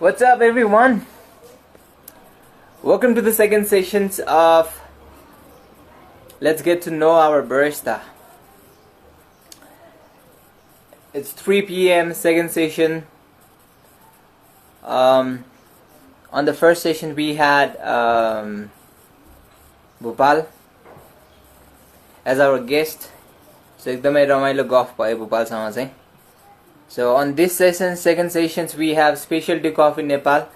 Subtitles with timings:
[0.00, 1.06] What's up, everyone?
[2.82, 4.80] Welcome to the second sessions of
[6.40, 8.00] Let's Get to Know Our Barista.
[11.14, 12.14] It's 3 p.m.
[12.14, 13.06] second session.
[14.84, 15.44] Um,
[16.32, 18.70] on the first session, we had um,
[20.00, 20.46] Bhopal
[22.24, 23.10] as our guest.
[23.78, 25.99] So एकदमै रमाइलो गफ भयो भोपालसँग चाहिँ
[26.90, 30.48] So on this session, second sessions, we have specialty coffee Nepal.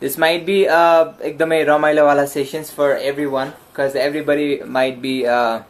[0.00, 5.62] This might be uh, एकदमै रमाइलो वाला sessions for everyone because everybody might be uh,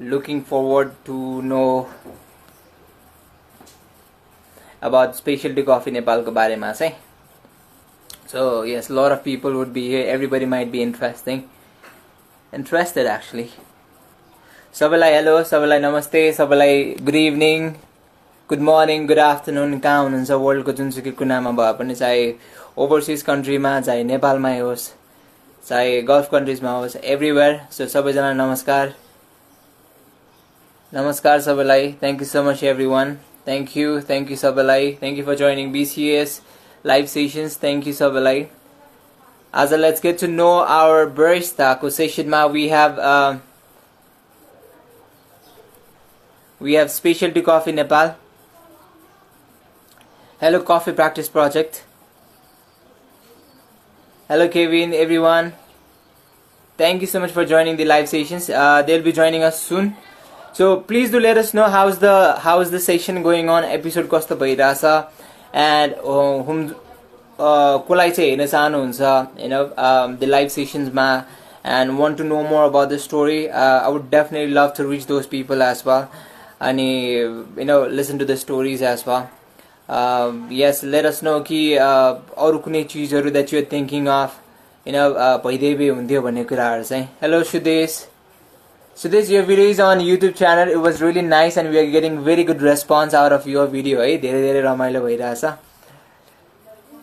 [0.00, 1.88] looking forward to know
[4.82, 6.94] about specialty coffee नेपालको बारेमा चाहिँ
[8.26, 10.06] So yes, a lot of people would be here.
[10.08, 11.48] Everybody might be interesting,
[12.52, 13.50] interested actually.
[14.74, 17.68] सबैलाई hello सबैलाई नमस्ते सबैलाई good evening
[18.49, 20.31] Good morning good afternoon कहाँ हुनुहुन्छ?
[20.43, 22.21] वर्ल्डको जुनसुकै कुनामा भए पनि चाहे
[22.81, 24.85] ओभरसिज कन्ट्रीमा चाहे नेपालमै होस्
[25.63, 28.93] चाहे गल्फ कन्ट्रिजमा होस् एभ्रिवेयर सो सबैजना नमस्कार।
[30.93, 33.13] नमस्कार सबैलाई। Thank you so much everyone
[33.47, 36.33] thank you thank you सबैलाई thank you for joining BCS
[36.85, 38.45] live sessions thank you सबैलाई।
[39.53, 42.97] आज let's get to know our बरिस्ताको सेसनमा we have
[46.61, 48.09] we have specialty coffee nepal
[50.40, 51.84] hello coffee practice project
[54.28, 55.52] hello kevin everyone
[56.78, 59.96] thank you so much for joining the live sessions uh, they'll be joining us soon
[60.52, 64.36] so please do let us know how's the how's the session going on episode कस्तो
[64.36, 65.08] भइरहेछ
[65.52, 66.74] and uh, whom
[67.38, 71.24] कसलाई चाहिँ हेर्न चाहनुहुन्छ you know um, the live sessionsमा
[71.64, 75.06] and want to know more about the story uh, I would definitely love to reach
[75.06, 76.08] those people as well
[76.60, 76.90] अनि
[77.58, 79.22] you know listen to the stories as well
[79.89, 84.31] yes let us know कि अरू कुनै चिजहरू that you're thinking of
[84.85, 85.03] you know
[85.45, 87.95] भइदिए हुन्थ्यो भन्ने कुराहरू चाहिँ। Hello Sudesh
[88.97, 92.17] Sudesh यो video is on YouTube channel it was really nice and we are getting
[92.23, 95.45] very good response out of your video है धेरै धेरै रमाइलो भइरहेछ।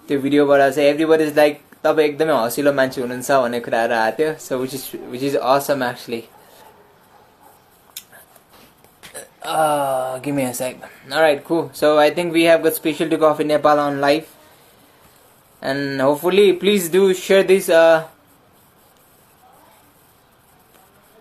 [0.08, 4.34] त्यो भिडियोबाट चाहिँ एभ्री इज लाइक तपाईँ एकदमै हँसिलो मान्छे हुनुहुन्छ भन्ने कुराहरू आएको थियो।
[4.40, 6.22] So which is which is awesome actually
[9.46, 10.76] Uh, give me a sec.
[11.08, 11.70] Alright, cool.
[11.72, 14.28] So I think we have got specialty coffee Nepal on live.
[15.62, 17.68] And hopefully, please do share this.
[17.68, 18.08] Uh,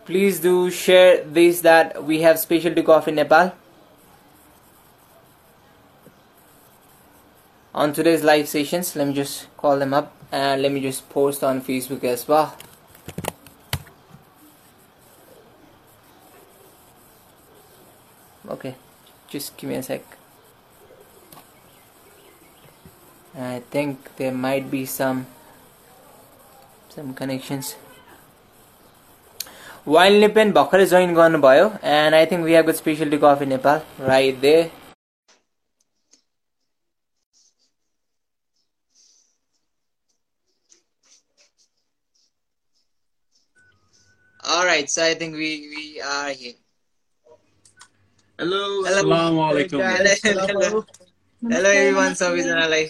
[0.06, 3.54] please do share this that we have specialty coffee Nepal.
[7.76, 11.44] On today's live sessions, let me just call them up and let me just post
[11.44, 12.58] on Facebook as well.
[18.50, 18.76] okay
[19.30, 20.02] just give me a sec.
[23.38, 25.26] I think there might be some
[26.90, 27.76] some connections.
[29.84, 34.40] While Nipan Bhakhar join Gonbayo and I think we have got specialty coffee Nepal right
[34.42, 34.72] there.
[44.48, 46.54] All right so I think we we are here.
[48.40, 49.02] Hello hello
[51.42, 52.84] hello everyone सबैजनालाई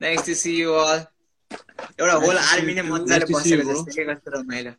[0.00, 0.98] nice to see you all
[2.00, 4.72] एउटा whole army नै मजाले बसेको जस्तो के कस्तो रमाइलो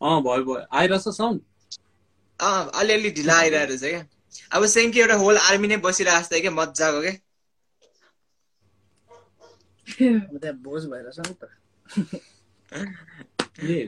[0.00, 1.40] अँ भयो भयो आइरहेछ साउन्ड
[2.40, 4.04] अँ अलिअलि ढिला आइरहेको छ क्या
[4.52, 7.12] अब सेम कि एउटा होल आर्मी नै बसिरहेको छ क्या मजाको क्या
[10.62, 11.44] भोज भइरहेछ नि त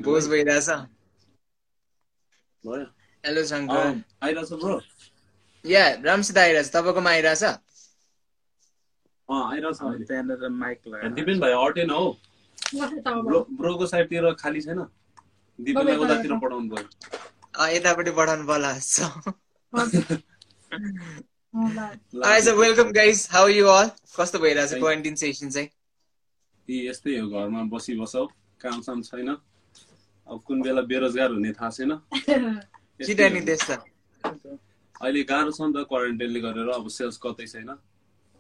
[0.04, 0.69] बोस भइरहेछ
[3.25, 3.87] हेलो शङ्कर
[4.25, 4.81] आइरहेछ ब्रो
[5.64, 7.42] या रामसित आइरहेछ तपाईँकोमा आइरहेछ
[10.09, 10.81] त्यहाँनिर माइक
[11.14, 12.04] दिपेन भाइ अटेन हौ
[12.75, 14.81] ब्रोको साइडतिर खाली छैन
[15.58, 19.06] दिपेनलाई उतातिर पठाउनु पर्यो यतापट्टि पठाउनु पर्ला जस्तो
[22.61, 25.69] welcome guys how you all कस्तो भइरहेछ क्वारेन्टिन सेसन चाहिँ
[26.87, 28.25] यस्तै हो घरमा बसी बसौ
[28.61, 29.37] काम साम छैन
[30.28, 31.93] अब कुन बेला बेरोजगार हुने थाहा छैन।
[35.02, 37.69] अहिले गाह्रो छ नि त क्वारेन्टाइनले गरेर अब सेल्स कतै छैन।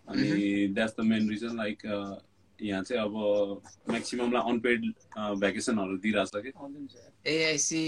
[0.08, 0.28] अनि
[0.74, 1.78] that's the main reason like
[2.58, 3.14] यहाँ चाहिँ अब
[3.90, 4.80] म्याक्सिममलाई अनपेड
[5.42, 6.50] भ्याकेसनहरू दिइरहेछ कि।
[7.30, 7.82] एआइसी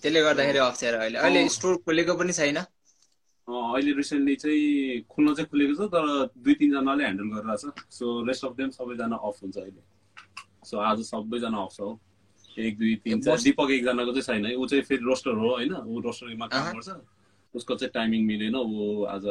[0.00, 5.74] त्यसले गर्दाखेरि अप्ठ्यारो अहिले। अहिले स्टोर खोलेको पनि छैन। अहिले रिसेन्टली चाहिँ खुल्न चाहिँ खुलेको
[5.74, 6.04] छ तर
[6.42, 7.62] दुई तिनजनाले ह्यान्डल गरिरहेछ।
[7.92, 9.82] सो रेस्ट अफ देम सबैजना अफ हुन्छ अहिले।
[10.64, 12.00] सो आज सबैजना अफ छ हो।
[12.66, 16.00] एक दुई तिन चार। दिपक एकजनाको चाहिँ छैन ऊ चाहिँ फेरि रोस्टर हो होइन ऊ
[16.06, 16.88] रोस्टरमा काम गर्छ।
[17.54, 19.24] उसको चाहिँ टाइमिङ मिलेन ऊ आज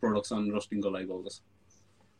[0.00, 1.40] प्रोडक्सन रोस्टिङको लागि गएको छ।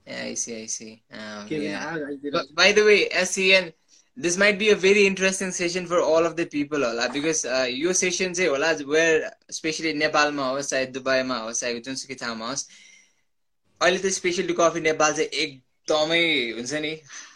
[0.06, 1.02] I see, I see.
[1.10, 1.96] Um, के yeah.
[2.32, 3.72] But by the way, SCN,
[4.16, 7.66] this might be a very interesting session for all of the people होला because uh,
[7.66, 12.66] यो session चाहिँ होला where especially नेपालमा होस् चाहे दुबईमा होस् चाहे जुनसुकै ठाउँमा होस्
[13.80, 16.24] अहिले त स्पेसली कफी नेपाल चाहिँ एकदमै
[16.58, 16.92] हुन्छ नि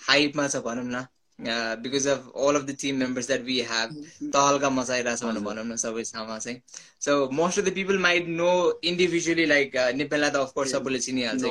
[0.09, 1.06] हाइपमा छ भनौँ न।
[1.38, 3.94] Because of all of the team members that we have
[4.32, 6.61] तहल्का मचाइरहेछ भनेर भनौँ न सबै ठाउँमा चाहिँ
[7.02, 8.50] so most of the people might know
[8.85, 11.43] individually like नेपाललाई त अफकोर्स सबैले चिनिहाल्छ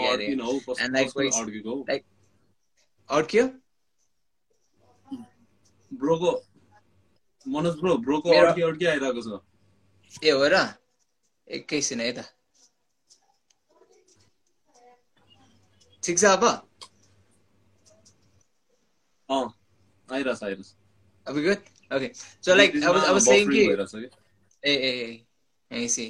[1.89, 2.05] like-
[3.09, 3.45] अड्क्यो
[5.91, 6.31] ब्रोको
[7.45, 9.39] मनोज ब्रो ब्रोको अड्की अड्की आइरहेको छ
[10.23, 10.63] ए हो र
[11.47, 12.25] एकैछिन है त
[16.03, 16.43] ठिक छ अब
[19.29, 19.43] अँ
[20.13, 20.67] आइरहेछ आइरहेछ।
[21.27, 21.59] अब good
[21.95, 23.61] okay so like I was I was saying कि
[24.63, 25.25] ए ए
[25.71, 26.09] ए see.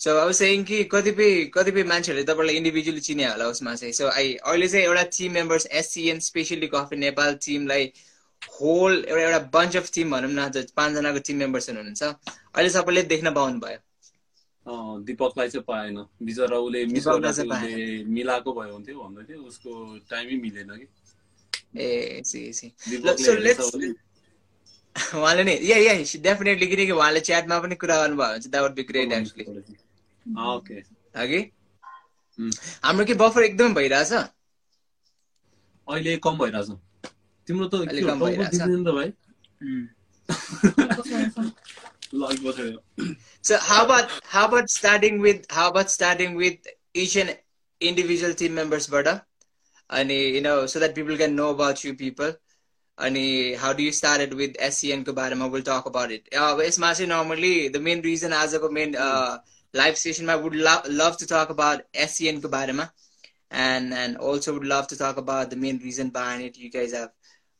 [0.00, 4.32] सो अब सेयिङ कि कतिपय कतिपय मान्छेहरूले तपाईँलाई इन्डिभिजुअली चिने होला उसमा चाहिँ। सो आई
[4.34, 7.92] अहिले चाहिँ एउटा team members SCN especially coffee Nepal टिमलाई
[8.42, 13.34] होल एउटा एउटा बन्च अफ टिम भनौँ न पाँचजनाको टिम मेम्बर्स हुनुहुन्छ। अहिले सबैले देख्न
[13.34, 13.78] पाउनुभयो।
[15.04, 15.96] दिपकलाई चाहिँ पाएन।
[16.30, 19.70] चाहिँ उसले मिलाएको भयो हुन्थ्यो भन्दै थियो। उसको
[20.10, 20.86] टाइमै मिलेन कि।
[21.76, 22.72] ए सी
[25.14, 28.74] उहाँले नि या या डेफिनेटली किनकि उहाँले च्याटमा पनि कुरा गर्नुभयो भने चाहिँ that would
[28.74, 29.44] be great actually
[31.24, 31.40] okay.
[32.84, 36.68] हाम्रो के बफर एकदमै भइरहेछ अहिले कम भइरहेछ
[37.46, 38.60] तिम्रो त अहिले कम भइरहेछ।
[38.98, 39.12] भाइ
[43.42, 46.58] So how about how about starting with how about starting with
[46.94, 47.36] each and
[47.80, 49.24] individual team members, Bada?
[49.89, 52.33] And you know, so that people can know about you people.
[52.97, 53.17] And
[53.57, 55.51] how do you started with SCN ko barema?
[55.51, 56.27] We'll talk about it.
[56.33, 59.37] Uh, यसमा चाहिँ normally the main reason as a main uh,
[59.73, 62.89] live session I would lo- love to talk about SCN ko barema.
[63.51, 66.57] And and also would love to talk about the main reason behind it.
[66.57, 67.11] You guys have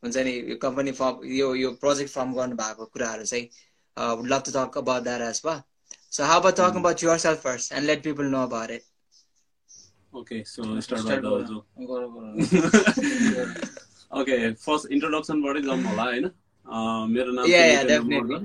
[0.05, 3.49] हुन्छ नि यो company form यो यो project form गर्नु भएको कुराहरू चाहिँ
[3.97, 5.63] uh, would love to talk about that as well.
[6.09, 8.83] So how about talking about yourself first and let people know about it?
[10.14, 11.44] Okay so start Start गर।
[14.20, 16.30] ओके फर्स्ट इन्ट्रोडक्सनबाटै जाउँ होला होइन
[17.14, 18.38] मेरो नाम Nitendra.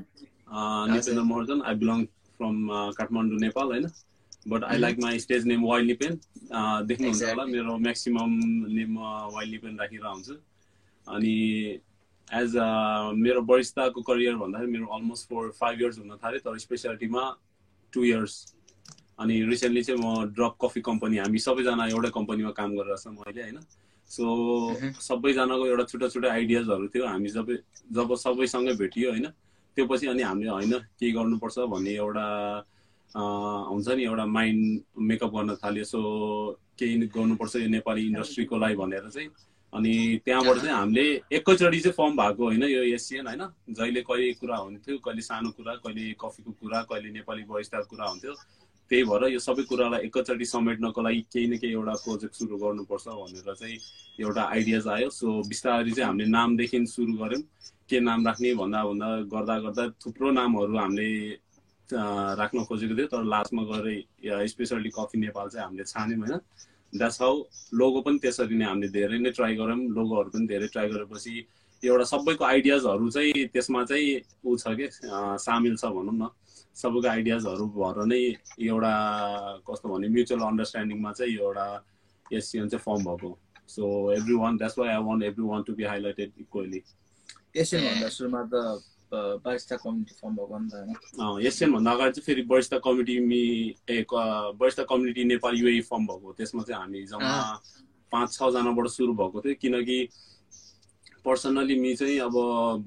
[1.21, 2.05] Maharjan I belong
[2.37, 2.67] from
[2.97, 3.87] Kathmandu Nepal होइन
[4.47, 6.19] but I like my stage name Wild Nipen
[6.87, 7.45] देख्नुहुन्छ होला.
[7.45, 8.31] मेरो म्याक्सिमम
[8.73, 8.97] नेम
[9.33, 10.33] वाइल्ड लिपेन राखेर हुन्छु
[11.07, 11.79] अनि
[12.27, 12.55] एज
[13.15, 17.35] मेरो बरिस्ताको करियर भन्दाखेरि मेरो अलमोस्ट फोर फाइभ इयर्स हुन थाल्यो तर स्पेसियालिटीमा
[17.93, 18.54] टु इयर्स
[19.19, 23.59] अनि रिसेन्टली चाहिँ म ड्रप कफी कम्पनी हामी सबैजना एउटै कम्पनीमा काम गरिरहेछौँ अहिले होइन?
[24.09, 24.25] So
[24.69, 24.91] Mhm.
[25.01, 27.47] सबैजनाको एउटा छुट्टा छुट्टा आइडियाजहरू थियो। हामी जब
[27.95, 29.27] जब सबैसँगै भेटियो होइन?
[29.75, 32.27] त्यो पछि अनि हामीले होइन के गर्नुपर्छ भन्ने एउटा
[33.15, 35.99] हुन्छ नि एउटा माइन्ड मेकअप गर्न थाल्यो। सो
[36.79, 39.29] केही गर्नुपर्छ यो नेपाली इन्डस्ट्रीको लागि भनेर चाहिँ।
[39.73, 43.43] अनि त्यहाँबाट चाहिँ हामीले एकैचोटि चाहिँ फर्म भएको होइन यो एसियन होइन?
[43.75, 48.33] जहिले कहिले कुरा हुन्थ्यो कहिले सानो कुरा कहिले कफीको कुरा कहिले नेपाली बरिस्ताको कुरा हुन्थ्यो।
[48.89, 53.07] त्यही भएर यो सबै कुरालाई एकैचोटि समेट्नको लागि केही न केही एउटा प्रोजेक्ट सुरु गर्नुपर्छ
[53.07, 53.77] भनेर चाहिँ
[54.21, 57.41] एउटा आइडियाज आयो। सो बिस्तारै चाहिँ हामीले नामदेखि सुरु गऱ्यौँ।
[57.89, 61.09] के नाम राख्ने भन्दा भन्दा गर्दा गर्दा थुप्रो नामहरू हामीले
[62.41, 66.39] राख्न खोजेको थियो। तर लास्टमा गएर स्पेसली कफी नेपाल चाहिँ हामीले छान्यौँ होइन?
[66.93, 67.33] द्याट्स हाउ
[67.73, 71.33] लोगो पनि त्यसरी नै हामीले धेरै नै ट्राई गऱ्यौँ। लोगोहरू पनि धेरै ट्राई गरेपछि
[71.83, 74.87] एउटा सबैको आइडियाजहरू चाहिँ त्यसमा चाहिँ ऊ छ कि?
[75.45, 76.29] सामेल छ भनौँ न।
[76.75, 78.21] सबैको आइडियाजहरू भएर नै
[78.69, 78.93] एउटा
[79.67, 81.67] कस्तो भने म्युचुअल अन्डरस्ट्यान्डिङमा चाहिँ यो एउटा
[82.31, 83.83] एससिएन चाहिँ फर्म भएको। So
[84.41, 86.81] everyone that's why I want everyone to be highlighted equally
[87.55, 88.83] Asian भन्दा सुरुमा त
[89.45, 91.39] बाइसटा कम्युनिटी फर्म भएको नि त होइन?
[91.47, 93.41] एसियन भन्दा अगाडि चाहिँ फेरि barista committee me
[93.89, 97.37] a barista community Nepal UA form भएको त्यसमा चाहिँ हामी जम्मा।
[98.11, 99.97] पाँच छजनाबाट सुरु भएको थियो। किनकि
[101.25, 102.35] पर्सनली मी चाहिँ अब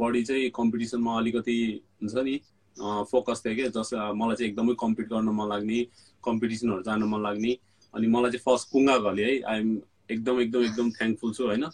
[0.00, 1.58] बढी चाहिँ कम्पिटिसनमा अलिकति
[2.02, 2.36] हुन्छ नि।
[2.80, 5.80] फोकस थियो कि जस मलाई चाहिँ एकदमै कम्पिट गर्न मन लाग्ने
[6.24, 7.52] कम्पिटिसनहरू जान मन लाग्ने।
[7.94, 9.68] अनि मलाई चाहिँ फर्स्ट कुङ्गा घले है। आइएम
[10.10, 11.64] एकदम एकदम एकदम थ्याङ्कफुल छु होइन।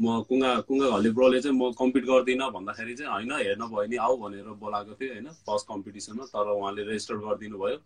[0.00, 3.96] म कुङ्गा कुङ्गा घले ब्रोले चाहिँ म कम्पिट गर्दिनँ भन्दाखेरि चाहिँ होइन हेर्न भयो नि
[4.06, 7.76] आऊ भनेर बोलाएको थिएँ होइन फर्स्ट कम्पिटिसनमा तर उहाँले रेजिस्टर गरिदिनु भयो।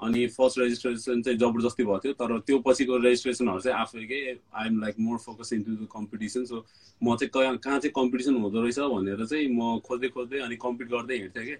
[0.00, 4.20] अनि फर्स्ट रेजिस्ट्रेसन चाहिँ जबरजस्ती भएको थियो। तर त्यो पछिको रेजिस्ट्रेसनहरू चाहिँ आफैकै
[4.62, 6.64] I'm like more focus into the competition so
[7.02, 10.88] म चाहिँ कहाँ कहाँ चाहिँ कम्पिटिसन हुँदो रहेछ भनेर चाहिँ म खोज्दै खोज्दै अनि कम्पिट
[10.90, 11.56] गर्दै हिँड्थेँ कि।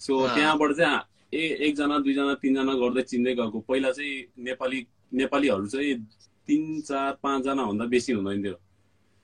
[0.00, 0.98] सो। त्यहाँबाट चाहिँ
[1.32, 4.16] ए एकजना दुईजना तिनजना गर्दै चिन्दै गएको। पहिला चाहिँ
[4.46, 5.94] नेपाली नेपालीहरू चाहिँ
[6.48, 8.56] तिन चार पाँचजना भन्दा बेसी हुँदैन थियो।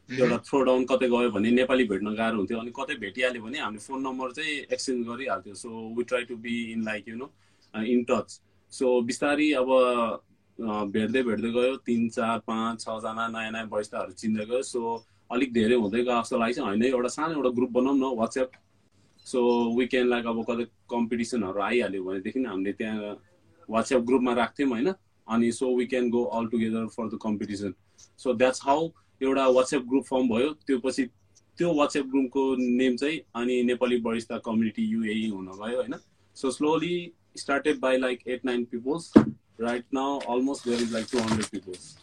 [0.09, 3.83] एउटा थ्रो डाउन कतै गयो भने नेपाली भेट्न गाह्रो हुन्थ्यो अनि कतै भेटिहाल्यो भने हामीले
[3.87, 7.27] फोन नम्बर चाहिँ exchange गरिहाल्थ्यो। So we try to be in like you know
[7.75, 8.39] in touch
[8.73, 9.69] so बिस्तारै अब
[10.93, 14.81] भेट्दै भेट्दै गयो। तिन चार पाँच छजना नयाँ नयाँ बरिस्ताहरू चिन्दै गयो। सो
[15.31, 18.51] अलिक धेरै हुँदै गयो जस्तो लाग्छ होइन एउटा सानो एउटा ग्रुप बनाऊँ न वाट्सएप
[19.27, 19.43] सो
[19.79, 23.17] विकेन्ड लाइक अब कतै कम्पिटिसनहरू आइहाल्यो भनेदेखि हामीले त्यहाँ
[23.69, 24.93] वाट्सएप ग्रुपमा राख्थ्यौँ होइन
[25.27, 27.75] अनि so we can go all together for the competition
[28.25, 28.89] so that's how
[29.21, 31.05] एउटा वाट्सएप ग्रुप फर्म भयो त्यो पछि
[31.59, 35.95] त्यो वाट्सएप ग्रुपको नेम चाहिँ अनि नेपाली बरिस्ता कम्युनिटी युए हुन गयो होइन
[36.37, 36.97] so slowly
[37.39, 39.13] started by like eight nine peoples
[39.61, 41.95] right now almost there is like two hundred peoples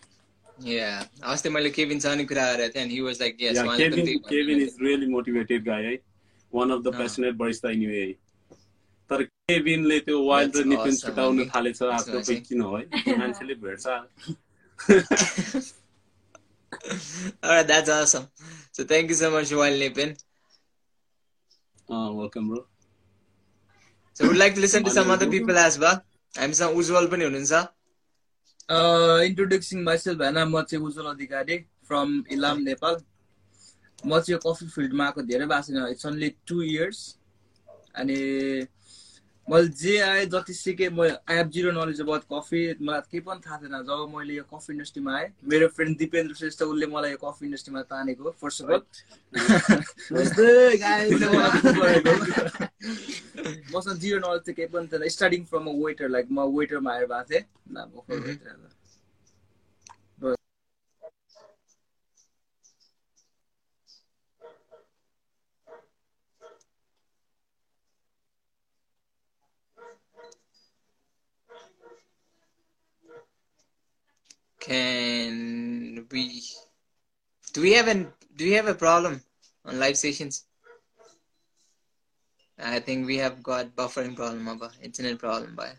[0.64, 0.98] Yeah.
[1.26, 3.96] अस्ति मैले केभिनसँग नि कुरा गरेको थिएँ and he was like yes Yeah, उहाँले पनि
[3.96, 5.94] Kevin, त्यही Kevin भन्नुभयो। is really motivated guy, है.
[6.54, 6.98] One of the Ah.
[6.98, 8.12] passionate barista in UAE.
[9.10, 11.40] तर केभिनले त्यो वाइल्ड र awesome, छुटाउन.
[11.50, 13.86] थालेछ आफ्नो खोइ किन हो है मान्छेले भेट्छ
[17.44, 18.28] Alright, that's awesome.
[18.72, 20.16] So thank you so much, Wild Nipin.
[21.90, 22.66] Welcome bro
[24.16, 26.00] So would like to listen to some other people as well.
[26.34, 27.54] हामीसँग उज्वल पनि हुनुहुन्छ
[29.30, 31.58] इन्ट्रोड्युसिङ माइसेल्फ होइन म चाहिँ उज्जवल अधिकारी
[31.88, 32.96] फ्रम इलाम नेपाल
[34.06, 37.00] म चाहिँ यो कफी फिल्डमा आएको धेरै भएको छैन। इट्स ओन्ली टु इयर्स
[37.96, 38.18] अनि
[39.48, 43.40] मैले जे आएँ जति सिकेँ म I have zero knowledge about coffee मलाई केही पनि
[43.46, 47.18] थाहा थिएन। जब मैले यो कफी इन्डस्ट्रीमा आएँ मेरो फ्रेन्ड दिपेन्द्र श्रेष्ठ उसले मलाई यो
[47.24, 48.82] कफी इन्डस्ट्रीमा तानेको फर्स्ट अफ अल
[53.74, 57.06] मसँग जिरो नलेज चाहिँ केही पनि थिएन। Starting from a waiter like म वेटरमा आएर
[57.06, 57.44] भएको थिएँ।
[74.64, 76.42] Can we?
[77.52, 78.14] Do we have an?
[78.34, 79.22] Do we have a problem
[79.66, 80.46] on live sessions?
[82.58, 84.72] I think we have got buffering problem, Abba.
[84.82, 85.74] Internet problem, bye.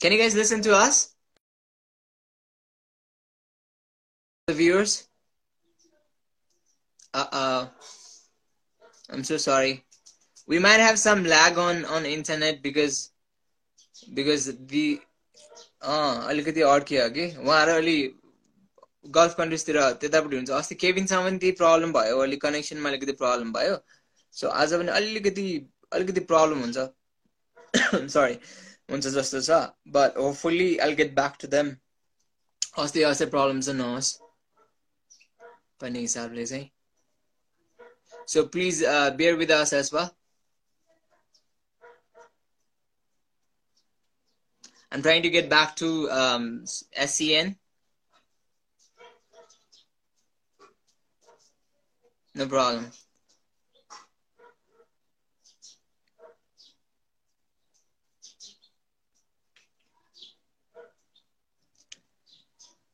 [0.00, 1.14] Can you guys listen to us?
[4.48, 5.06] The viewers?
[7.14, 7.70] Uh oh.
[9.10, 9.84] I'm so sorry.
[10.48, 13.12] We might have some lag on on internet because
[14.12, 15.00] because the
[15.82, 17.96] अलिकति अड्कियो कि उहाँहरू अलि
[19.06, 23.76] golf कन्ट्रिजतिर त्यतापट्टि हुन्छ अस्ति केभिनसँग पनि त्यही problem भयो। अलिक कनेक्सनमा अलिकति प्रब्लम भयो।
[24.34, 25.46] सो आज पनि अलिकति
[25.92, 26.78] अलिकति प्रब्लम हुन्छ।
[28.14, 28.38] सरी
[28.90, 31.76] हुन्छ जस्तो छ। But hopefully I get back to them
[32.78, 34.12] अस्ति अस्ति प्रब्लम चाहिँ नहोस्।
[35.82, 36.70] भन्ने हिसाबले चाहिँ।
[38.28, 38.84] So please
[39.16, 40.08] bear with us as well
[44.91, 46.63] I'm trying to get back to um,
[46.97, 47.55] SCN.
[52.33, 52.91] No problem.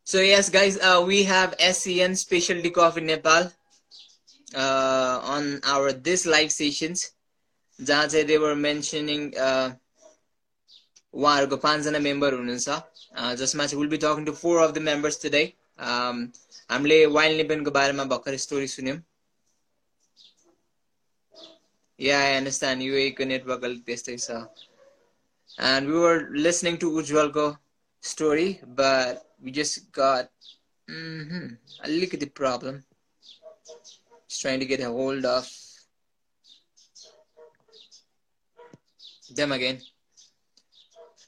[0.03, 3.50] So yes, guys, uh, we have SCN Specialty Coffee Nepal
[4.53, 7.12] uh, on our this live sessions.
[7.82, 9.72] जहाँ चाहिँ they were mentioning uh,
[11.16, 15.20] उहाँहरूको पाँचजना member हुनुहुन्छ अ, जसमा चाहिँ will be talking to four of the members
[15.23, 15.42] today
[16.70, 18.99] हामीले Wild निपेनको बारेमा भर्खर स्टोरी सुन्यौँ
[21.99, 24.40] या आई अन्डरस्ट्यान्ड युएको नेटवर्क अलिक त्यस्तै छ
[25.68, 27.46] and we were listening to उज्वलको
[28.02, 28.49] story
[28.80, 30.28] but we just got
[31.88, 32.82] अलिकति problem
[34.37, 35.49] trying to get a hold of
[39.37, 39.78] them again.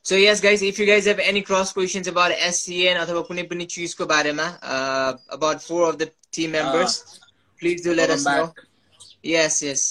[0.08, 3.64] So yes, guys, if you guys have any cross questions about SCN अथवा कुनै पनि
[3.72, 7.20] चिजको बारेमा uh, about four of the team members,
[7.60, 8.32] please do let us know.
[8.32, 8.64] Welcome back.
[9.22, 9.82] Yes, yes.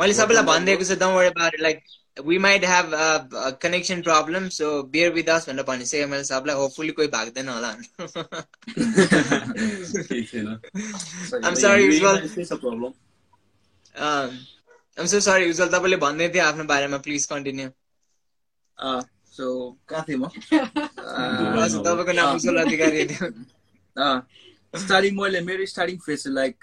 [0.00, 1.62] मैले सबैलाई भनिदिएको छु don't worry about it.
[1.68, 1.84] Like
[2.24, 6.56] we might have a, a connection problem, so bear with us भनेर भनिसकेँ मैले सबलाई
[6.64, 7.72] hopefully कोही भाग्दैन होला
[10.10, 10.46] केही छैन
[11.44, 12.24] I'm sorry, Ujjwal.
[12.36, 12.94] It's a problem.
[13.96, 14.38] um,
[14.98, 17.74] I'm so sorry, उज्जवल तपाईँले भन्दै थियो आफ्नो बारेमा प्लिज कन्टिन्यू
[19.36, 19.46] so
[19.88, 20.28] कहाँ थिएँ म
[21.78, 23.02] तपाईँको नाम उज्जवल अधिकारी
[24.74, 26.56] स्टार्टिङ मैले मेरो स्टार्टिङ फेज लाइक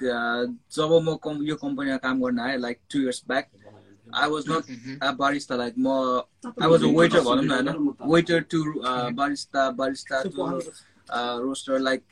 [0.72, 3.46] जब म कम यो कम्पनीमा काम गर्न आएँ like two years back
[4.16, 5.88] I was not barista like म
[6.46, 8.64] आई वाज अ वेटर भनौँ न होइन waiter to
[9.14, 10.50] barista barista to
[11.42, 12.04] roaster like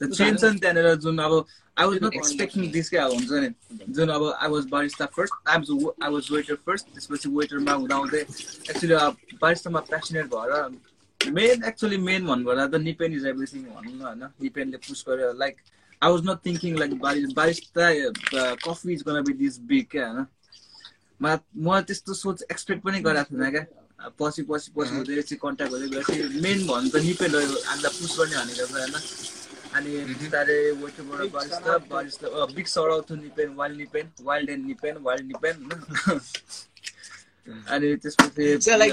[0.00, 1.32] the change छ नि त्यहाँनिर जुन अब
[1.76, 3.48] I was not expecting this क्या हुन्छ नि
[3.90, 7.96] जुन अब I was barista first I was I was waiter first त्यसपछि वेटरमा हुँदा
[7.96, 8.94] हुँदै एक्चुली
[9.42, 14.76] बारिस्तामा प्यासनेट भएर मेन एक्चुली मेन भन्नुपर्दा त निपेन इज एभ्रिथिङ भनौँ न होइन निपेनले
[14.86, 15.56] पुस गर्यो like
[16.02, 17.90] I was not thinking like baris barista
[18.64, 20.26] coffee is gonna be this big क्या होइन
[21.20, 23.64] म म त्यस्तो सोच एक्सपेक्ट पनि गरेको थिइनँ क्या।
[24.18, 28.36] पछि पछि पछि हुँदै चाहिँ कन्ट्याक्ट हुँदै गएपछि मेन भन्नु त निपेन हामीलाई पुस गर्ने
[28.36, 29.35] भनेको होइन
[29.76, 33.72] अनि बिस्तारै वेटबाट barista barista big sir out Nipen while
[34.22, 35.56] Wild and Nipen Wild Nipen
[37.46, 38.92] अनि त्यसपछि you like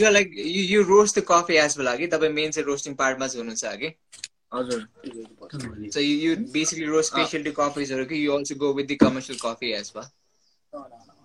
[0.00, 0.28] you like
[0.70, 3.94] you roast the coffee as well आगे तपाई मेन चाहिँ रोस्टिङ पार्ट मा हुनुहुन्छ आगे
[4.54, 4.80] हजुर।
[5.94, 9.92] So you basically roast specialty coffees कि you also go with the commercial coffee as
[9.96, 10.06] well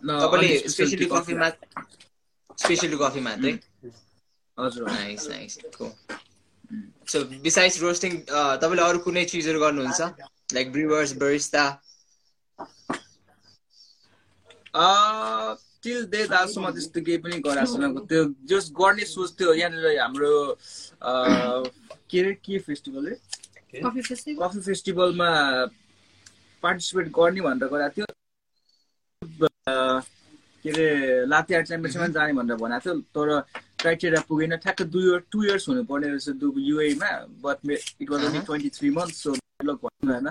[0.03, 3.53] तपाईले स्पेशलिटी कफी मा स्पेशलिटी कफी मात्रै?
[4.57, 5.53] हजुर। Nice nice
[7.11, 8.11] so besides roasting
[8.61, 10.01] तपाईँले अरू कुनै चिजहरू गर्नुहुन्छ?
[10.53, 11.63] लाइक ब्रिवर्स बरिस्ता
[15.83, 20.33] टिल डे दासम्म त्यस्तो केही पनि गराएको छैन। त्यो जस्ट गर्ने सोच थियो। यहाँनिर हाम्रो
[20.49, 21.11] अ,
[22.09, 23.05] के अरे के फेस्टिभल
[23.75, 25.29] कफी फेस्टिभल कफी फेस्टिभलमा
[26.63, 28.05] पार्टिसिपेट गर्ने भनेर गराएको थियो।
[29.45, 30.01] अ,
[30.63, 30.87] के अरे
[31.27, 33.27] लाते आर्ट च्याम्पियनसिपमा जाने भनेर भनेको थियो। तर
[33.83, 36.27] क्राइटेरिया पुगेन ठ्याक्क दुई इयर टु इयर्स हुनुपर्ने रहेछ
[36.65, 37.11] युएमा
[37.41, 39.73] but it was only twenty three month so भन्नु
[40.05, 40.27] होइन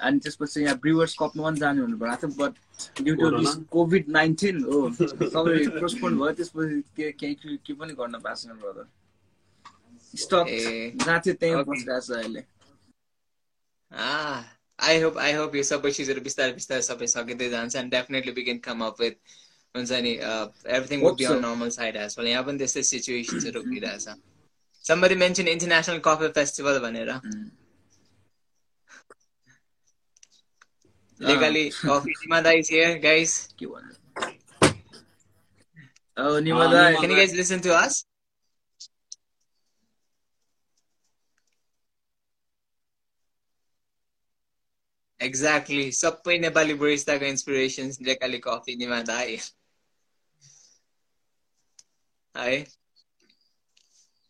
[0.00, 4.08] अनि त्यसपछि यहाँ ब्रिवर्स कपमा पनि जाने भनेर भनेको थियो but due to this COVID
[4.10, 4.80] nineteen हो
[5.34, 8.86] सबै पोस्टपोन भयो त्यसपछि के केही के- पनि गर्न पाएको छैन ब्रदर
[10.14, 10.50] स्टक
[10.96, 11.62] जहाँ थियो त्यहीँ.
[11.64, 12.42] बसिरहेको छ अहिले।
[14.78, 18.42] आई होप आई होप यो सबै चिजहरू बिस्तारै बिस्तारै सबै सकिँदै जान्छ and definitely we
[18.42, 19.16] can come up with
[19.75, 20.11] हुन्छ नि
[20.77, 21.45] everything would be Hope on so.
[21.47, 24.17] Normal side as well यहाँ पनि त्यस्तै सिचुएसन्सहरू भइरहेछ
[24.85, 27.09] somebody mentioned international coffee festival भनेर
[31.19, 33.95] legally coffee Nimada is here guys के भन्नु
[36.17, 37.99] Oh, निमदा Ah, can you guys listen to us
[45.19, 49.37] exactly सबै नेपाली बरिस्ताको इन्सपिरेसन्स लेकाली कफी निमादा है
[52.34, 52.56] है।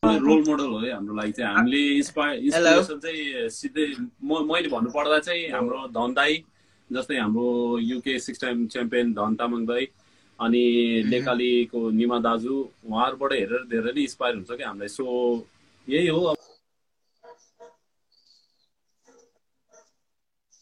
[0.03, 3.87] रोल मोडल हो है हाम्रो लागि चाहिँ हामीले इन्सपायर इन्सपिरेसन चाहिँ सिधै
[4.23, 6.35] म मैले भन्नु पर्दा चाहिँ हाम्रो धन दाई
[6.91, 7.47] जस्तै हाम्रो
[7.81, 9.89] UK six time champion Dhan Tamang दाई
[10.39, 10.63] अनि
[11.09, 15.05] नेपालीको निमा दाजु उहाँहरूबाट हेरेर धेरै नै इन्सपायर हुन्छ कि हामीलाई। सो
[15.89, 16.37] यही हो। अब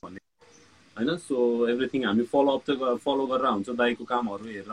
[0.02, 1.16] होइन?
[1.18, 1.36] सो
[1.68, 4.72] एभ्रिथिङ हामी फलो अप त फलो गरेर हुन्छौँ दाईको कामहरू हेरेर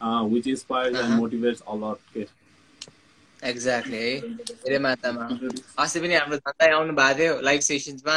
[0.00, 2.26] हुन्छौँ which inspires and motivates a lot के
[3.42, 5.26] एक्ज्याक्टली है धेरै मात्रामा
[5.82, 8.16] अस्ति पनि हाम्रो धन्दा आउनु भएको थियो लाइभ सेसन्समा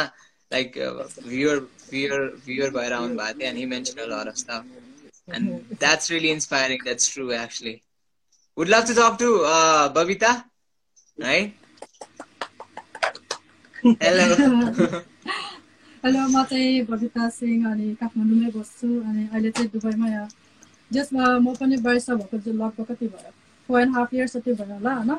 [0.50, 0.78] लाइक
[1.26, 5.76] भ्युर भ्युर भ्युर भएर आउनु भएको थियो and he mention a lot of stuff and
[5.78, 7.80] that's really inspiring that's true actually
[8.56, 9.30] would love to talk to
[9.94, 10.32] Babita
[11.18, 11.62] right
[14.02, 14.24] hello
[16.04, 20.28] hello म चाहिँ बबिता सिंह अनि काठमाडौँमै बस्छु अनि अहिले चाहिँ दुबईमा यहाँ
[20.96, 23.30] जसमा म पनि वर्ष भएको लगभग कति भयो?
[23.68, 25.10] फोर एन्ड हाफ इयर्स जति भयो होला होइन?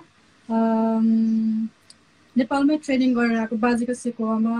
[2.35, 4.55] नेपालमै ट्रेनिङ गरेर आएको बाजेको सिकोवामा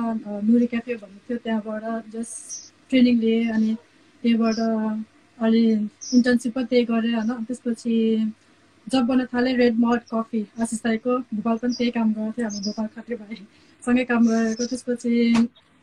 [0.48, 3.76] नुरी क्याफे भन्ने थियो त्यहाँबाट जस्ट ट्रेनिङ लिएँ अनि
[4.24, 4.60] त्यहीबाट
[5.38, 5.64] अलि
[6.16, 7.44] इन्टर्नसिप पनि त्यही गरेँ होइन?
[7.46, 7.96] त्यसपछि
[8.88, 12.60] जब गर्न थालेँ रेड मड कफी आशिष दाईको। भोपाल पनि त्यही काम गरेको थियो हामी
[12.66, 13.38] भोपाल भाइ
[13.84, 15.14] सँगै काम गरेको त्यसपछि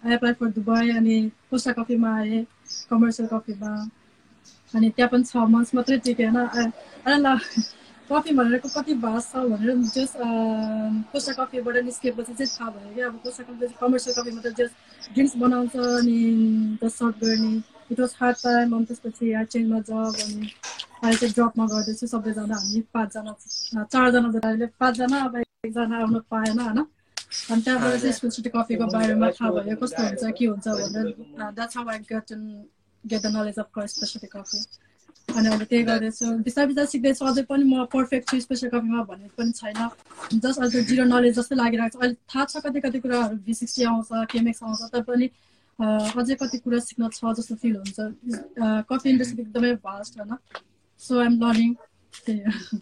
[0.03, 1.17] आई एप्लाई फर दुबई अनि
[1.51, 2.45] कोस्टा कफीमा आएँ
[2.91, 3.73] कमर्सियल कफीमा
[4.75, 7.37] अनि त्यहाँ पनि छ मन्थ्स मात्रै टिकेँ होइन अरे ल
[8.11, 10.13] कफी भनेर कति भाष छ भनेर जस
[11.13, 15.37] कोस्टा कफीबाट निस्केपछि चाहिँ थाहा भयो कि अब कोस्टा कफी कमर्सियल कफीमा त जस्ट ड्रिङ्क्स
[15.39, 17.53] बनाउँछ अनि सर्भ गर्ने
[17.91, 20.51] इट वाज हार्ड टाइम अनि त्यसपछि यहाँ चेन्जमा जब अनि
[21.03, 26.61] अहिले चाहिँ ड्रपमा गर्दैछु सबैजना हामी पाँचजना चारजना जता अहिले पाँचजना अब एकजना आउनु पाएन
[26.61, 31.77] होइन अनि त्यहाँबाट चाहिँ स्पेसलिटी कफीको बारेमा थाहा भयो कस्तो हुन्छ के हुन्छ भनेर that's
[31.77, 32.33] how I get
[33.05, 34.59] get the knowledge of specialty coffee
[35.35, 39.29] अनि अहिले त्यही गर्दैछु बिस्तारै बिस्तारै सिक्दैछु अझै पनि म पर्फेक्ट छु स्पेसल कफीमा भन्ने
[39.39, 39.81] पनि छैन।
[40.45, 43.85] जस्ट अहिले जिरो नलेज जस्तै लागिरहेको छ। अहिले थाहा छ कति कति कुराहरू भी सिक्सटी
[43.91, 45.27] आउँछ केमेक्स आउँछ तर पनि
[45.79, 47.99] अझै कति कुरा सिक्न छ जस्तो फिल हुन्छ।
[48.91, 50.37] कफी इन्डस्ट्री एकदमै भास्ट होइन।
[51.01, 51.75] सो आइएम लर्निङ
[52.27, 52.81] त्यही।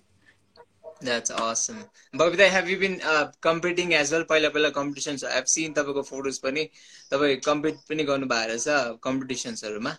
[1.03, 1.85] That's awesome.
[2.15, 4.25] Babita, have you been uh, competing as well?
[4.25, 5.25] पहिला पहिला competitions.
[5.25, 6.65] I've seen तपाईँको photos पनि
[7.11, 9.93] तपाईँ compete पनि गर्नु भएको रहेछ competitionsहरूमा.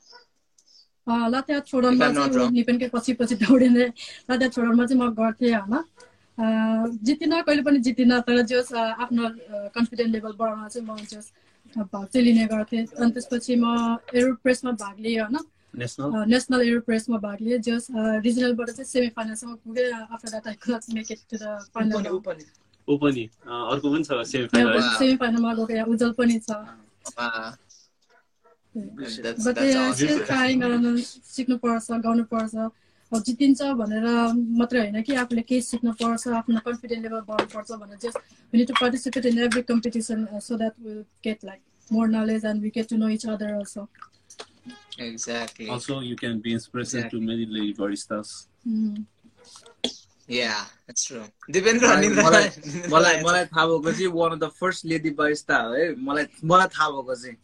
[1.07, 2.51] लात्या छोडनमा चाहिँ.
[2.51, 3.85] निपेनकै पछि पछि दौडिने
[4.29, 9.29] लात्या छोडनमा चाहिँ म गर्थेँ होइन जितिनँ कहिले पनि जितिनँ तर जस आफ्नो
[9.75, 11.31] कन्फिडेन्ट लेभल बढाउन चाहिँ म जस
[11.77, 15.37] भाग चाहिँ लिने गर्थेँ अनि त्यसपछि म एरो प्रेसमा भाग लिएँ होइन
[15.73, 20.93] नेसनल एरो प्रेसमा भाग लिएँ जस रिजनलबाट चाहिँ सेमी फाइनलसम्म पुगेँ after that I could
[20.95, 22.07] make it to the final
[22.87, 23.23] ऊ पनि
[23.69, 24.81] अर्को पनि छ सेमी फाइनल.
[24.99, 26.51] सेमी फाइनलमा गएको यहाँ उज्जवल पनि छ
[28.75, 29.59] बट.
[29.95, 30.95] स्टिल ट्राइङ गर्न
[31.35, 32.55] सिक्नुपर्छ गाउनुपर्छ
[33.11, 34.05] अब जितिन्छ भनेर
[34.59, 38.17] मात्रै होइन कि आफूले केही सिक्न पर्छ आफ्नो कन्फिडेन्ट लेभल बढाउनु पर्छ भनेर just
[38.53, 42.61] we need to participate in every competition so that will get like more knowledge and
[42.63, 43.83] we get to know each other also
[44.99, 45.69] Exactly.
[45.69, 48.47] Also, you can be inspiration to many lady baristas.
[50.27, 51.23] Yeah, that's true.
[51.49, 52.49] Dipendra, मलाई Nindra- मलाई
[52.93, 56.67] मलाई मलाई थाहा भएको चाहिँ one of the first lady barista हो है मलाई मलाई
[56.75, 57.35] थाहा भएको चाहिँ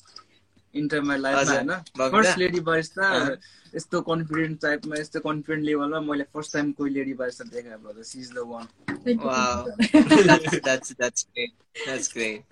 [0.81, 2.37] इन्टर माई लाइफमा हजुर, होइन भएको फर्स्ट त?
[2.39, 3.35] लेडी बारिस्ता अँ।
[3.75, 8.19] यस्तो कन्फिडेन्ट टाइपमा यस्तो कन्फिडेन्ट लेभलमा मैले फर्स्ट टाइम कोही लेडी बारिस्ता देखाएँ brother she
[8.19, 8.67] is the one
[9.07, 9.67] Wow.
[9.91, 11.53] that's, that's that's great.
[11.85, 12.43] That's great.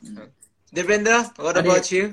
[0.73, 2.11] Dipendra, what Ani- about you?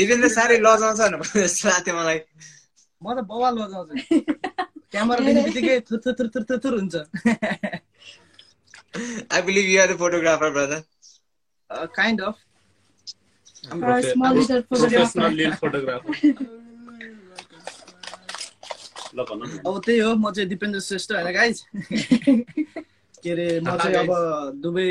[0.00, 1.00] Dipendra साह्रै लजाउँछ
[1.36, 2.18] जस्तो लाग्थ्यो मलाई
[3.02, 3.94] म त बवाल बजाउँछु
[4.92, 6.94] क्यामेरा देख्ने बित्तिकै थुर थुर थुर थुर हुन्छ
[9.30, 10.80] I believe you are the photographer, brother.
[11.96, 12.36] Kind of.
[19.66, 21.62] अब त्यही हो म चाहिँ दिपेन्द्र श्रेष्ठ होइन गाइज
[23.22, 24.10] के अरे म चाहिँ अब
[24.62, 24.90] दुबई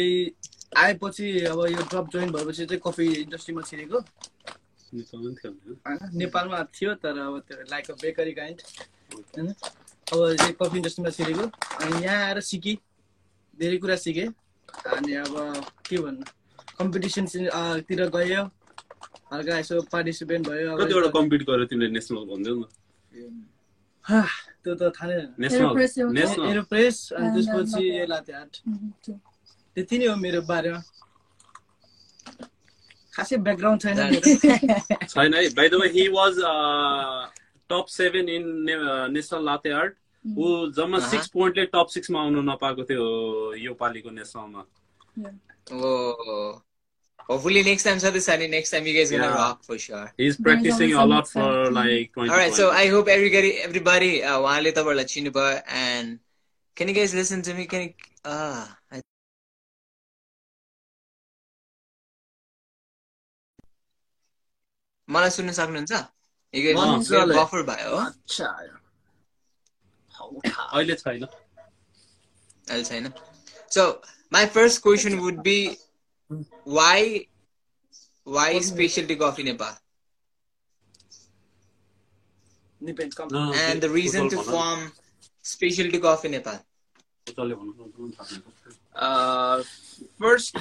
[0.77, 3.99] आएपछि अब यो जब जोइन भएपछि चाहिँ कफी इन्डस्ट्रीमा छिरेको।
[6.17, 8.60] नेपालमा थियो तर अब त्यो लाइक अ बेकरी काइन्ड
[9.13, 11.45] होइन। अब चाहिँ कफी इन्डस्ट्रीमा छिरेको।
[11.86, 12.75] अनि यहाँ आएर सिकेँ
[13.60, 14.29] धेरै कुरा सिकेँ।
[14.93, 15.34] अनि अब
[15.89, 16.25] के भन्नु
[16.79, 17.25] कम्पिटिसन
[17.88, 18.43] तिर गयो
[19.34, 22.65] हल्का यसो पार्टिसिपेन्ट भयो। कतिवटा कम्पिट गर्यो तिमीले नेसनल भनिदेऊ न
[24.05, 24.21] हा,
[24.63, 25.47] त्यो त थाहा नै
[26.49, 28.53] एरोप्रेस अनि त्यसपछि then ए लाते आर्ट
[29.05, 29.15] too.
[29.75, 30.82] त्यति नै हो मेरो बारेमा
[33.15, 33.97] खासै ब्याकग्राउन्ड छैन
[35.13, 36.36] छैन है by the way he was
[37.69, 38.45] top seven in
[39.17, 39.93] national latte art
[40.25, 43.05] ऊ जम्मा। सिक्स पोइन्टले टप सिक्समा आउनु नपाएको थियो
[43.65, 44.65] यो पालिको नेसनलमा
[45.71, 46.62] Oh.
[47.29, 49.36] Hopefully next time, Sadhusani, next time you guys gonna Yeah.
[49.39, 50.05] rock for sure.
[50.17, 51.73] A lot some for excitement.
[51.73, 54.39] Like twenty All right, so I hope everybody, everybody, uh,
[55.82, 56.19] and
[56.77, 57.65] can you guys listen to me?
[57.73, 57.93] Can you,
[58.25, 58.78] ah, I-
[74.53, 75.77] first question would be
[76.63, 77.25] why
[78.23, 79.73] why specialty coffee Nepal
[82.85, 83.27] Depends, come.
[83.31, 84.91] न, and the त्यो reason to total भन न। form
[85.41, 86.59] specialty coffee Nepal?
[87.27, 88.41] टोटलले भन्नु न, थाहा छैन।
[90.21, 90.55] First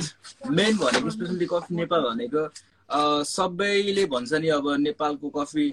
[0.46, 2.42] main भनेको specialty coffee Nepal भनेको
[2.90, 5.66] सबैले भन्छ नि अब नेपालको कफी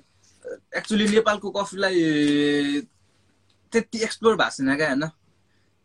[0.78, 2.82] एक्चुली नेपालको कफीलाई
[3.74, 5.06] त्यति एक्सप्लोर भएको छैन क्या होइन?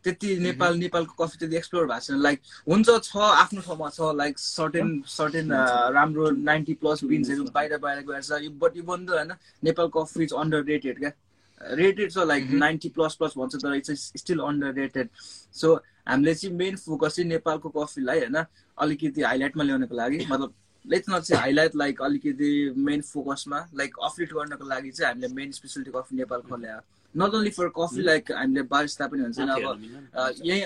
[0.05, 4.39] त्यति नेपाल नेपालको कफी त्यति एक्सप्लोर भएको छैन। लाइक हुन्छ छ आफ्नो ठाउँमा छ लाइक
[4.39, 5.53] सर्टेन सर्टेन
[5.95, 9.33] राम्रो नाइन्टी प्लस बिन्सहरू बाहिर बाहिर गएर छ। बट यो बन्द होइन?
[9.65, 11.13] Nepal coffee is under rated क्या।
[11.61, 15.09] रेटेड छ लाइक नाइन्टी प्लस प्लस भन्छ तर it's still under rated
[15.55, 15.75] so
[16.09, 18.45] हामीले चाहिँ मेन फोकस चाहिँ नेपालको कफीलाई होइन?
[18.79, 24.33] अलिकति हाइलाइटमा ल्याउनको लागि मतलब लेट्स नट चाहिँ हाइलाइट लाइक अलिकति मेन फोकसमा लाइक अपलिट
[24.33, 26.81] गर्नको लागि चाहिँ हामीले मेन स्पेसलिटी कफी नेपाल खोल्या।
[27.15, 30.63] Not only for coffee like हामीले बारिस्ता पनि हुन्छ नि अब यहीँ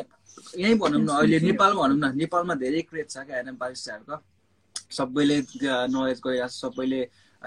[0.59, 4.17] यहीँ भनौँ न अहिले नेपालमा भनौँ न नेपालमा धेरै क्रेज छ क्या होइन बारिस्ताहरूको।
[4.91, 5.39] सबैले
[5.91, 7.01] नलेज गरिरहेको छ सबैले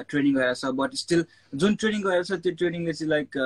[0.09, 1.25] ट्रेनिङ गरिरहेको छ बट स्टिल
[1.55, 3.37] जुन ट्रेनिङ गरिरहेको छ त्यो ट्रेनिङले चाहिँ like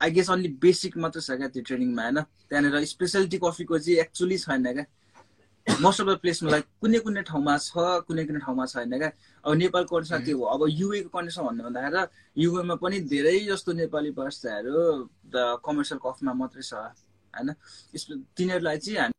[0.00, 2.18] I guess only basic मात्रै छ क्या त्यो ट्रेनिङमा होइन?
[2.48, 4.84] त्यहाँनिर स्पेसलिटी कफीको चाहिँ एक्चुली छैन क्या।
[5.66, 9.10] मोस्ट अफ द प्लेसमा लाइक कुनै कुनै ठाउँमा छ कुनै कुनै ठाउँमा छैन क्या।
[9.44, 10.44] अब नेपालको कन्डिसन के हो?
[10.44, 12.02] अब युएको कन्डिसन भन्नु भन्दाखेरि
[12.44, 14.10] युएमा पनि धेरै जस्तो नेपाली
[15.34, 17.48] द कमर्सियल कफीमा मात्रै छ होइन?
[18.36, 19.13] तिनीहरूलाई चाहिँ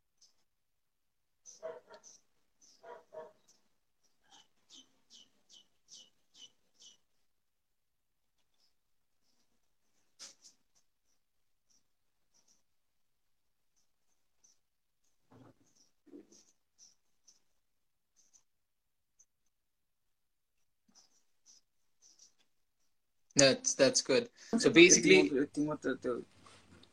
[23.36, 24.28] That's that's good.
[24.58, 26.14] So basically, यति मात्र त्यो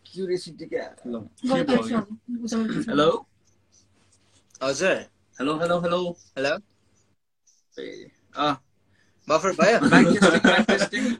[0.06, 1.20] क्युरियोसिटी क्या Go
[1.56, 2.06] ahead, Sean.
[2.90, 3.10] हेलो
[4.64, 4.96] हजुर
[5.40, 6.00] हेलो हेलो हेलो
[6.38, 6.54] हेलो
[8.38, 8.54] अँ
[9.30, 11.16] बफर भयो mic testing mic testing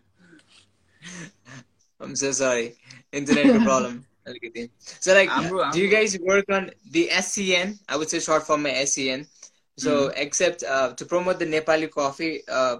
[2.00, 2.66] I'm so sorry.
[3.12, 4.04] Internet problem.
[4.28, 4.70] अलिकति.
[5.00, 7.80] So like, हाम्रो- do you guys work on the SCN?
[7.90, 9.26] I would say short form my SCN.
[9.78, 12.78] So except uh, to promote the Nepali coffee, uh,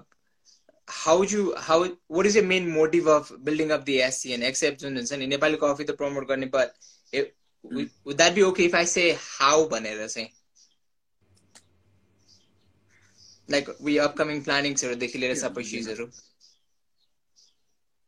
[0.87, 4.43] how would you how what is your main motive of building up the SCN?
[4.43, 6.75] Except जुन हुन्छ नि Nepali coffee त promote गर्ने, but
[7.11, 10.29] it, would, would that be okay if I say how भनेर चाहिँ?
[13.49, 16.07] Like we upcoming लिएर सबै चिजहरू.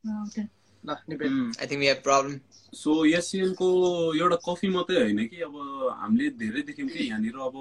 [0.05, 0.41] ओके
[0.83, 2.33] ल Nipen I think we have problem
[2.79, 3.69] so एसियनको
[4.15, 5.55] एउटा कफी मात्रै होइन कि अब
[6.01, 7.55] हामीले धेरै देख्यौँ कि यहाँनिर अब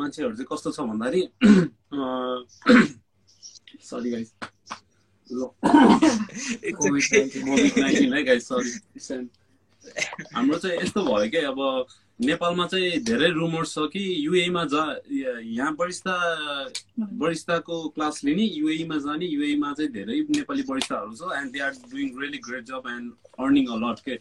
[0.00, 1.22] मान्छेहरू चाहिँ कस्तो छ भन्दाखेरि
[3.84, 4.30] सरी गाइस
[8.12, 8.70] है गाइस सरी
[10.34, 11.58] हाम्रो चाहिँ यस्तो भयो कि अब
[12.20, 16.14] नेपालमा चाहिँ धेरै रुमर्स छ कि युएमा जा यहाँ बरिस्ता
[16.98, 22.08] बरिस्ताको क्लास लिने युएमा जाने युएमा चाहिँ धेरै नेपाली बरिस्ताहरू छ and they are doing
[22.20, 23.06] really great job and
[23.38, 24.14] earning a lot के।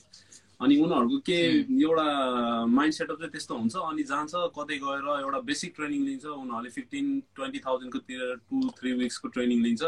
[0.62, 1.39] अनि उनीहरूको के
[1.82, 2.06] एउटा
[2.65, 7.06] माइन्ड सेटअप चाहिँ त्यस्तो हुन्छ अनि जान्छ कतै गएर एउटा बेसिक ट्रेनिङ लिन्छ उनीहरूले फिफ्टिन
[7.36, 9.84] ट्वेन्टी थाउजन्डकोतिर टु थ्री विक्सको ट्रेनिङ लिन्छ।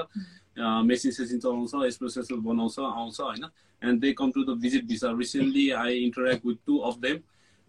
[0.85, 3.45] मेसिन सेसिन चलाउँछ एस्प्रेसो बनाउँछ आउँछ होइन?
[3.81, 7.17] And they come to the visit visa recently I interact with two of them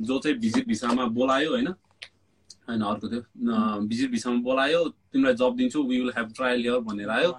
[0.00, 1.68] जो चाहिँ भिजिट भिसामा बोलायो होइन?
[2.68, 7.10] होइन अर्को थियो भिजिट भिसामा बोलायो तिमीलाई जब दिन्छु we will have trial yeah भनेर
[7.10, 7.30] आयो।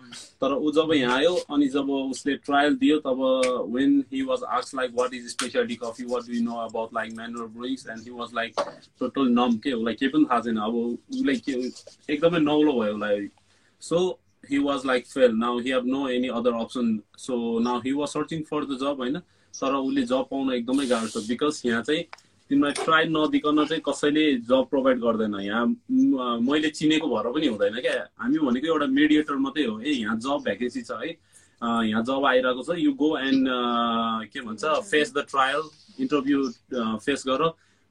[0.41, 3.21] तर ऊ जब यहाँ आयो अनि जब उसले ट्रायल दियो तब
[3.75, 7.47] when he was आक्स like what is specialty coffee what do know about like manual
[7.59, 8.59] brewings and he was like
[8.99, 11.53] total numb के उसलाई केही पनि थाहा छैन। अब उसलाई के
[12.13, 13.29] एकदमै नौलो भयो उसलाई।
[13.81, 16.87] So he was like fail now he have no any other option.
[17.15, 19.17] So now he was searching for the job होइन?
[19.53, 22.03] तर उसले जब पाउन एकदमै गाह्रो छ। बिकज यहाँ चाहिँ
[22.51, 25.65] तिमीलाई ट्राई नदिकन चाहिँ कसैले जब प्रोभाइड गर्दैन। यहाँ
[26.43, 30.43] मैले चिनेको भएर पनि हुँदैन क्या। हामी भनेको एउटा मेडिएटर मात्रै हो। ए यहाँ जब
[30.43, 31.15] भ्याकेन्सी छ है।
[31.87, 33.47] यहाँ जब आइरहेको छ। यु गो एन्ड
[34.33, 35.61] के भन्छ face the trial
[36.03, 36.39] interview
[36.99, 37.41] face गर।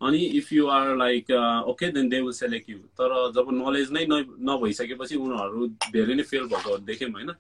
[0.01, 1.31] अनि if you are like
[1.69, 6.45] okay then they will select you तर जब नलेज नै नभइसकेपछि उनीहरू धेरै नै फेल
[6.53, 7.33] भएको देख्यौँ होइन।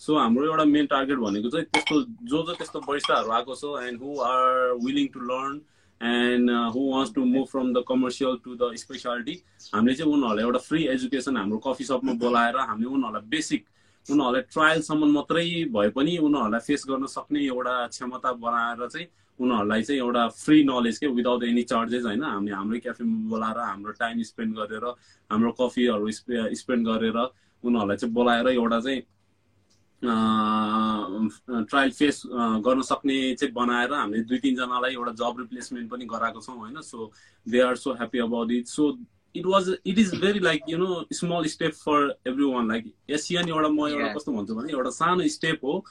[0.00, 4.00] सो हाम्रो एउटा मेन टार्गेट भनेको चाहिँ त्यस्तो जो जो त्यस्तो बरिस्ताहरू आएको छ and
[4.02, 5.60] who are willing to learn
[6.00, 9.40] and who wants to move from the commercial to the specialty
[9.74, 13.64] हामीले चाहिँ उनीहरूलाई एउटा फ्री एजुकेसन हाम्रो कफी सपमा बोलाएर हामीले उनीहरूलाई बेसिक
[14.06, 20.00] उनीहरूलाई ट्रायलसम्म मात्रै भए पनि उनीहरूलाई फेस गर्न सक्ने एउटा क्षमता बनाएर चाहिँ उनीहरूलाई चाहिँ
[20.00, 24.56] एउटा फ्री नलेज के विदाउट एनी चार्जेस होइन हामीले हाम्रै क्याफेमा बोलाएर हाम्रो टाइम स्पेन्ड
[24.56, 24.86] गरेर
[25.30, 26.10] हाम्रो कफीहरू
[26.56, 29.02] स्पेन्ड गरेर उनीहरूलाई चाहिँ बोलाएर एउटा चाहिँ
[30.04, 32.22] ट्रायल फेस
[32.66, 36.80] गर्न सक्ने चाहिँ बनाएर हामीले दुई तिनजनालाई एउटा जब रिप्लेसमेन्ट पनि गराएको छौँ होइन?
[36.80, 37.10] So
[37.46, 38.96] they are so happy about it so
[39.34, 43.48] it was it is very like you know small step for every one like Asian
[43.48, 44.12] एउटा म एउटा.
[44.14, 45.84] कस्तो भन्छु भने एउटा सानो स्टेप हो।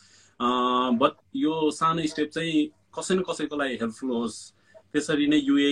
[1.02, 4.55] बट यो सानो स्टेप चाहिँ कसै न कसैको लागि हेल्पफुल होस्।
[4.96, 5.70] त्यसरी नै युए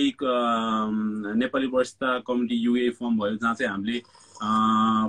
[1.40, 3.98] नेपाली वरिष्ठ कमिटी युए फर्म भयो जहाँ चाहिँ हामीले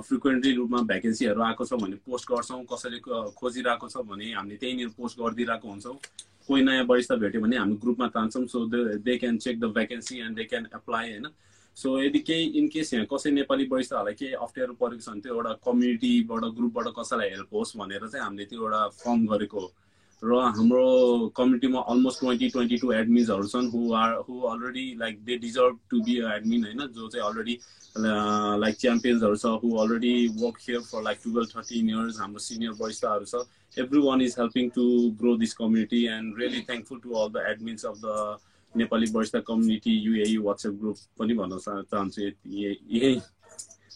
[0.08, 2.98] फ्रिक्वेन्टली रूपमा भ्याकेन्सीहरू आएको छ भने पोस्ट गर्छौँ कसैले
[3.36, 5.96] खोजिरहेको छ भने हामीले त्यहीँनिर पोस्ट गरिदिइरहेको हुन्छौँ।
[6.48, 10.36] कोही नयाँ वरिष्ठ भेट्यो भने हामी ग्रुपमा तान्छौँ so they can check the vacancy and
[10.36, 11.26] they can apply होइन?
[11.76, 15.34] सो यदि केही इन केस यहाँ कसै नेपाली वरिष्ठहरूलाई केही अप्ठ्यारो परेको छ भने त्यो
[15.34, 19.68] एउटा कम्युनिटीबाट ग्रुपबाट कसैलाई हेल्प होस् भनेर चाहिँ हामीले त्यो एउटा फर्म गरेको हो।
[20.22, 20.84] र हाम्रो
[21.36, 26.00] कम्युनिटीमा अलमोस्ट ट्वेन्टी ट्वेन्टी टू एडमिन्सहरू छन् who are who already like they deserve to
[26.06, 26.86] be admin होइन?
[26.96, 27.58] जो चाहिँ अलरेडी
[28.62, 33.24] लाइक च्याम्पियन्सहरू छ who already work here for like twelve thirteen years हाम्रो सिनियर वरिष्ठहरू
[33.32, 33.44] छ
[33.84, 34.88] every one is helping to
[35.20, 38.36] grow this community and really thankful to all the admins of the
[38.74, 43.14] Nepali वरिष्ठ community UAE WhatsApp group पनि भन्न चाहन्छु यही।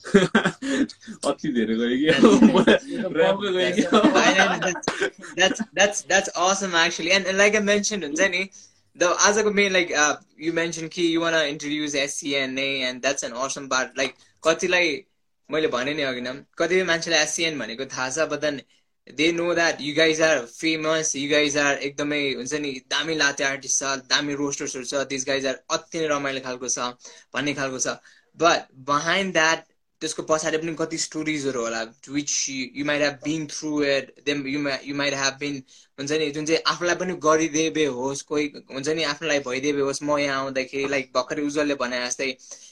[0.00, 2.06] अति धेरै गयो कि
[3.18, 3.82] ऱ्यापको गयो कि
[4.70, 4.88] that's,
[5.36, 8.48] that's that's that's awesome actually and, and like i mentioned हुन्छ नि
[8.96, 13.68] the आजको like uh, you mentioned कि you wanna introduce SCNA and that's an awesome
[13.68, 15.04] part like कतिलाई
[15.50, 18.62] मैले भने नि अघि नै कतिपय मान्छेलाई एससिएन भनेको थाहा छ but then
[19.06, 23.44] they know that you guys are famous you guys are एकदमै हुन्छ नि दामी लाते
[23.44, 26.88] आर्टिस्ट छ दामी रोस्टर्सहरू छ दिस गाइज आर अति नै रमाइलो खालको छ
[27.34, 27.96] भन्ने खालको छ
[28.44, 29.64] बट बिहाइन्ड द्याट
[30.02, 34.60] त्यसको पछाडि पनि कति स्टोरिजहरू होला which you might have been through it then you
[34.84, 35.62] you might have been
[35.98, 40.18] हुन्छ नि जुन चाहिँ आफूलाई पनि गरिदेबे होस् कोही हुन्छ नि आफूलाई भइदेबे होस् म
[40.18, 42.30] यहाँ आउँदाखेरि लाइक भर्खरै उज्जवलले भने जस्तै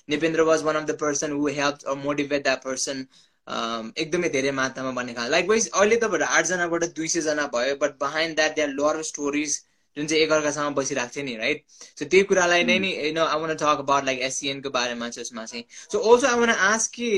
[0.08, 3.06] Nipendra was one of the person who help motivate that person
[3.46, 8.36] एकदमै धेरै मात्रामा भन्ने खाल लाइक वाइज अहिले त आठजनाबाट दुई सयजना भयो but behind
[8.36, 9.58] that they are lot stories
[9.98, 11.64] जुन चाहिँ एकअर्कासँग बसिरहेको थियो नि राइट
[11.98, 15.26] सो त्यही कुरालाई नै नि you know I want talk about like एसिएनको बारेमा चाहिँ
[15.26, 17.10] यसमा चाहिँ। So also I want ask कि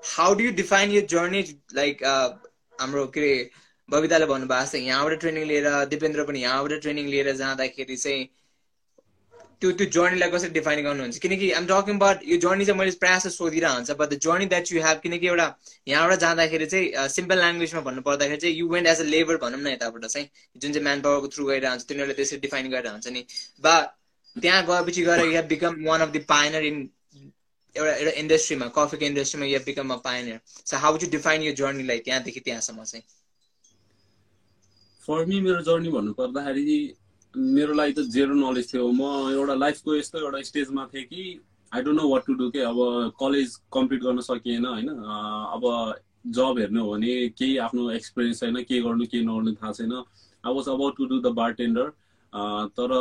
[0.00, 1.42] how do you define your journey
[1.74, 2.04] like
[2.80, 3.50] हाम्रो के अरे
[3.88, 8.22] बबिताले भन्नुभएको छ यहाँबाट ट्रेनिङ लिएर दिपेन्द्र पनि यहाँबाट ट्रेनिङ लिएर जाँदाखेरि चाहिँ
[9.62, 11.18] त्यो त्यो जर्नीलाई कसरी डिफाइन गर्नुहुन्छ?
[11.24, 14.46] किनकि आइम टकिङ अबाउट यो जर्नी चाहिँ मैले प्रायः जस्तो सोधिरहेको हुन्छ but the journey
[14.52, 15.46] that you have किनकि एउटा
[15.88, 19.66] यहाँबाट जाँदाखेरि चाहिँ सिम्पल ल्याङ्ग्वेजमा भन्नु पर्दाखेरि चाहिँ you went as a labour भनौँ न
[19.74, 23.24] यताबाट चाहिँ जुन चाहिँ म्यान पावरको थ्रु गइरहेको हुन्छ तिनीहरूले त्यसरी डिफाइन गरेर हुन्छ नि।
[23.62, 23.74] बा
[24.36, 26.78] त्यहाँ गएपछि गएर you have become one of the pioneer in
[27.76, 31.52] एउटा एउटा इन्डस्ट्रीमा कफीको इन्डस्ट्रीमा you have become a pioneer so how to define यो
[31.60, 33.04] जर्नीलाई त्यहाँदेखि त्यहाँसम्म चाहिँ?
[35.06, 36.76] फर मी मेरो जर्नी भन्नु पर्दाखेरि
[37.36, 41.22] मेरो लागि त जेरो नलेज थियो। म एउटा लाइफको यस्तो एउटा स्टेजमा थिएँ कि
[41.72, 42.78] I don't know what to do के अब
[43.20, 44.88] कलेज कम्प्लिट गर्न सकिएन होइन?
[44.88, 45.62] अब
[46.26, 50.54] जब हेर्ने हो भने केही आफ्नो एक्सपिरियन्स छैन के गर्नु के नगर्नु थाहा छैन। I
[50.54, 51.88] was about to do the bartender
[52.76, 52.92] तर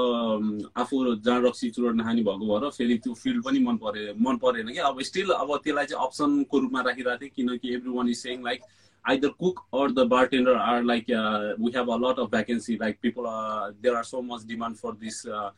[0.77, 4.71] आफू जहाँ रक्सी चुरोट नखाने भएको भएर फेरि त्यो फिल्ड पनि मन परे मन परेन
[4.71, 8.43] कि। अब स्टिल अब त्यसलाई चाहिँ अप्सनको रूपमा राखिरहेको थिएँ किनकि every one is saying
[8.43, 8.61] like
[9.05, 12.77] either cook or the bartender are like uh, we have a lot of vacancy.
[12.77, 15.49] Like people uh, there are so much demand for this uh,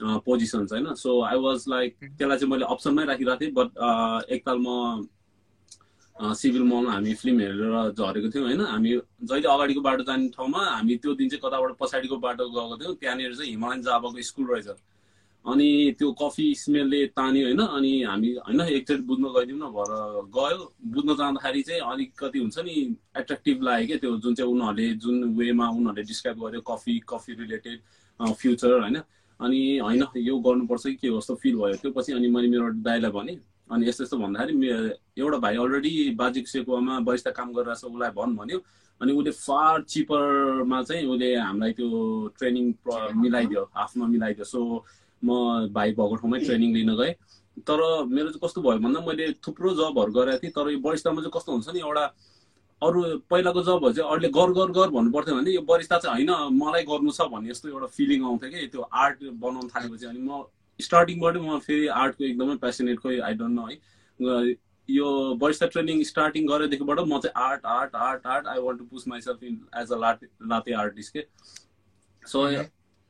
[0.00, 3.70] uh, positions होइन so I was like त्यसलाई चाहिँ मैले अप्सनमै राखिरहेको थिएँ but
[4.32, 5.08] एकताल म
[6.16, 10.96] civil मलमा हामी फिल्म हेरेर झरेको थियौँ होइन हामी जहिले अगाडिको बाटो जाने ठाउँमा हामी
[11.02, 14.68] त्यो दिन चाहिँ कताबाट पछाडिको बाटो गएको थियौँ त्यहाँनिर चाहिँ हिमालयन जाबाको स्कुल रहेछ
[15.44, 19.92] अनि त्यो कफी स्मेलले तान्यो होइन अनि हामी होइन एकचोटि बुझ्न गइदिउँ न भएर
[20.36, 20.58] गयो।
[20.92, 22.74] बुझ्न जाँदाखेरि चाहिँ अलिकति हुन्छ नि
[23.16, 27.78] एट्र्याक्टिभ लाग्यो क्या त्यो जुन चाहिँ उनीहरूले जुन वेमा उनीहरूले डिस्क्राइब गर्यो कफी कफी रिलेटेड
[28.20, 28.96] फ्युचर होइन।
[29.40, 33.10] अनि होइन यो गर्नुपर्छ कि के जस्तो फिल भयो त्यो पछि अनि मैले मेरो दाइलाई
[33.10, 33.38] भनेँ
[33.70, 34.68] अनि यस्तो यस्तो भन्दाखेरि
[35.22, 38.58] एउटा भाइ अलरेडी बाजिक सेकुवामा बरिस्ता काम गरिरहेको छ उसलाई भन् भन्यो।
[39.00, 41.88] अनि उसले फार चिपरमा चाहिँ उसले हामीलाई त्यो
[42.38, 42.64] ट्रेनिङ
[43.22, 44.60] मिलाइदियो हाफमा मिलाइदियो। सो
[45.24, 47.14] म भाइ भएको ठाउँमै ट्रेनिङ लिन गएँ।
[47.66, 51.32] तर मेरो चाहिँ कस्तो भयो भन्दा मैले थुप्रो जबहरू गरेको थिएँ तर यो बरिस्तामा चाहिँ
[51.36, 52.04] कस्तो हुन्छ नि एउटा
[52.82, 53.00] अरू
[53.30, 56.82] पहिलाको जबहरू चाहिँ अरूले गर गर गर भन्नु पर्थ्यो भने यो बरिस्ता चाहिँ होइन मलाई
[56.86, 60.44] गर्नु छ भन्ने यस्तो एउटा फिलिङ आउँथ्यो कि त्यो आर्ट बनाउनु थालेपछि। अनि म
[60.80, 64.54] स्टार्टिङबाटै म फेरि आर्टको एकदमै पेसनेट खोइ आई डोन्ट नो है।
[64.88, 65.06] यो
[65.40, 69.42] बरिस्ता ट्रेनिङ स्टार्टिङ गरेदेखिबाट म चाहिँ art art art art I want to push myself
[69.42, 71.26] in as a latte latte artist के।
[72.22, 72.46] सो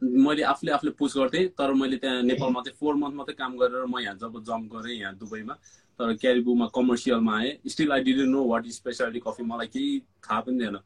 [0.03, 3.85] मैले आफूले आफूले पुस गर्थेँ तर मैले त्यहाँ नेपालमा चाहिँ फोर मन्थ मात्रै काम गरेर
[3.87, 5.55] म यहाँ जब जम्प गरेँ यहाँ दुबईमा
[6.01, 10.59] तर क्यारिबुमा कमर्सियलमा आएँ। Still I didn't know what specialty coffee मलाई केही थाहा पनि
[10.61, 10.77] थिएन।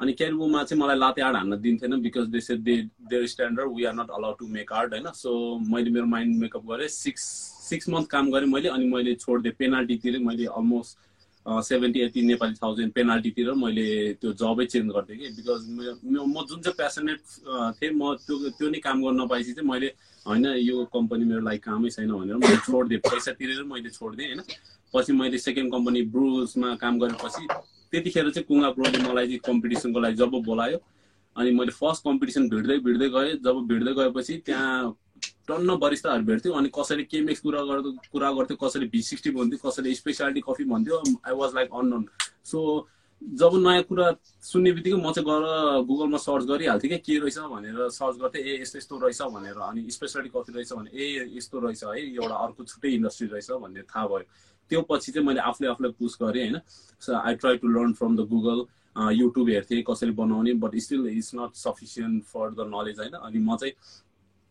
[0.00, 2.76] अनि क्यारिबुमा चाहिँ मलाई लाते आर्ट हान्न दिन्थेन because they say they
[3.10, 5.10] their standard we are not allowed to make art होइन?
[5.10, 7.22] सो मैले मेरो माइन्ड मेकअप गरेँ। सिक्स
[7.68, 10.98] सिक्स मन्थ काम गरेँ मैले अनि मैले छोडिदिएँ। पेनाल्टी तिरेँ। मैले almost
[11.46, 13.86] seventy eighty Nepali thousand पेनाल्टीतिर मैले
[14.20, 15.62] त्यो जबै चेन्ज गर्थेँ कि। बिकज
[16.06, 17.20] म जुन चाहिँ पेसनेट
[17.82, 19.88] थिएँ म त्यो त्यो नै काम गर्न नपाएपछि चाहिँ मैले
[20.26, 24.42] होइन यो कम्पनी मेरो लागि कामै छैन भनेर मैले छोडिदिएँ। पैसा तिरेर मैले छोडिदिएँ होइन।
[24.94, 27.46] पछि मैले सेकेन्ड कम्पनी ब्रुजमा काम गरेपछि
[27.90, 30.78] त्यतिखेर चाहिँ कुङ्गा ब्रोले मलाई चाहिँ कम्पिटिसनको लागि जब बोलायो
[31.36, 34.94] अनि मैले फर्स्ट कम्पिटिसन भिड्दै भिड्दै गएँ। जब भिड्दै गएपछि त्यहाँ
[35.52, 39.94] टन्न बरिस्ताहरू भेट्थ्यो अनि कसैले केमेक्स कुरा गर्दो कुरा गर्थ्यो कसैले भी सिक्सटी भन्थ्यो कसैले
[39.96, 42.08] स्पेसालिटी कफी भन्थ्यो I was like unknown
[42.50, 42.64] so
[43.22, 44.06] जब नयाँ कुरा
[44.42, 45.44] सुन्ने बित्तिकै म चाहिँ गएर
[45.88, 49.90] गुगलमा सर्च गरिहाल्थेँ कि के रहेछ भनेर सर्च गर्थेँ ए यस्तो यस्तो रहेछ भनेर अनि
[49.96, 54.06] स्पेसालिटी कफी रहेछ भने ए यस्तो रहेछ है एउटा अर्को छुट्टै इन्डस्ट्री रहेछ भन्ने थाहा
[54.06, 54.26] भयो।
[54.70, 56.58] त्यो पछि चाहिँ मैले आफूले आफूलाई पुस गरेँ होइन।
[57.02, 58.58] So I try to learn from the Google
[59.14, 63.56] YouTube हेर्थेँ कसैले बनाउने but still it's not sufficient for the knowledge होइन। अनि म
[63.56, 63.74] चाहिँ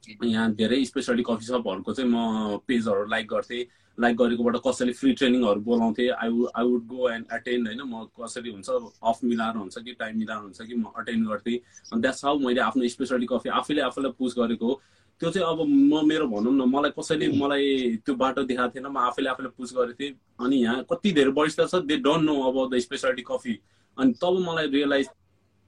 [0.07, 3.65] यहाँ धेरै स्पेसली कफी सपहरूको चाहिँ म पेजहरू लाइक गर्थेँ।
[3.97, 8.05] लाइक गरेकोबाट कसैले फ्री ट्रेनिङहरू बोलाउँथेँ। I would I would go and attend होइन म
[8.17, 8.69] कसरी हुन्छ
[9.03, 11.57] अफ मिलाएर हुन्छ कि टाइम मिलाएर हुन्छ कि म अटेन्ड गर्थेँ।
[11.91, 14.81] अनि द्याट्स हाउ मैले आफ्नो स्पेसली कफी आफैले आफैलाई पुस गरेको हो।
[15.21, 18.97] त्यो चाहिँ अब म मेरो भनौँ न मलाई कसैले मलाई त्यो बाटो देखाएको थिएन म
[18.97, 22.73] आफैले आफैलाई पुस गरेको थिएँ अनि यहाँ कति धेरै वरिष्ठ छ दे डोन्ट नो अब
[22.73, 23.53] द स्पेसालिटी कफी
[23.97, 25.07] अनि तब मलाई रियलाइज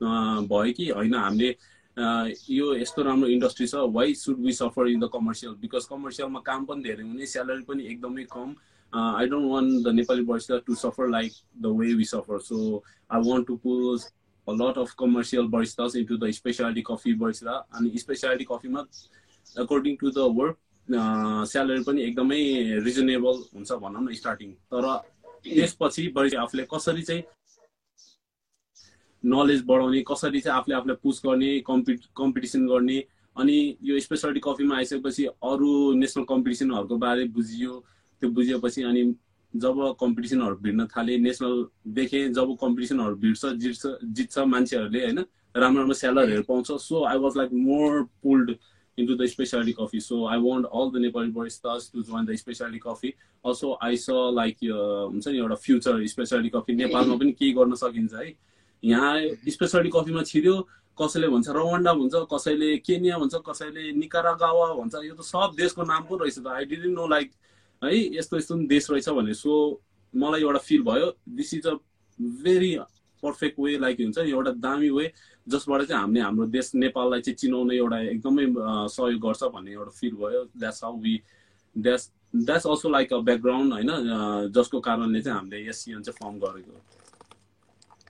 [0.01, 1.55] भयो कि होइन हामीले
[1.97, 6.65] यो यस्तो राम्रो इन्डस्ट्री छ why should we suffer in the commercial because कमर्सियलमा काम
[6.65, 8.55] पनि धेरै हुने स्यालेरी पनि एकदमै कम।
[8.93, 13.29] I don't want the Nepali barista to suffer like the way we suffer so I
[13.29, 14.11] want to push
[14.47, 17.53] a lot of commercial baristas into the specialty coffee barista.
[17.75, 18.81] अनि specialty कफीमा
[19.63, 20.57] according to the work
[21.51, 22.39] salary पनि एकदमै
[22.87, 24.87] reasonable हुन्छ भनौँ न starting तर
[25.45, 27.23] त्यसपछि Barista आफूले कसरी चाहिँ
[29.23, 33.03] नलेज बढाउने कसरी चाहिँ आफूले आफूलाई पुस गर्ने कम्पि कम्पिटिसन गर्ने
[33.35, 37.79] अनि यो स्पेसलिटी कफीमा आइसकेपछि अरू नेसनल कम्पिटिसनहरूको बारे बुझियो
[38.21, 39.03] त्यो बुझिएपछि अनि
[39.53, 45.25] जब कम्पिटिसनहरू भिड्न थाले नेसनल देखेँ जब कम्पिटिसनहरू भिड्छ जित्छ जित्छ मान्छेहरूले होइन
[45.55, 48.55] राम्रो राम्रो स्यालरहरू पाउँछ so I was like more pulled
[48.97, 49.99] into the specialty coffee.
[49.99, 53.15] So I want all the Nepali baristas to join the specialty coffee.
[53.45, 58.13] Also, I saw like हुन्छ नि एउटा फ्युचर स्पेसालिटी कफी नेपालमा पनि केही गर्न सकिन्छ
[58.13, 58.33] है
[58.83, 59.19] यहाँ
[59.49, 60.55] स्पेसली कफीमा छिर्यो
[60.97, 66.03] कसैले भन्छ रवान्डा भन्छ कसैले केनिया भन्छ कसैले निकारागावा भन्छ यो त सब देशको नाम
[66.09, 67.31] पो रहेछ त। आई डिडन्ट नो लाइक
[67.81, 69.53] है यस्तो यस्तो पनि देश रहेछ भने सो
[70.13, 71.73] मलाई एउटा फिल भयो this is a
[72.19, 72.71] very
[73.23, 75.11] perfect way like हुन्छ एउटा दामी वे
[75.47, 78.45] जसबाट चाहिँ हामीले हाम्रो देश नेपाललाई चाहिँ चिनाउने एउटा एकदमै
[78.91, 81.15] सहयोग गर्छ भन्ने एउटा फिल भयो। That's how we
[81.75, 86.81] that's that's also like a background होइन जसको कारणले चाहिँ हामीले यस चाहिँ फर्म गरेको।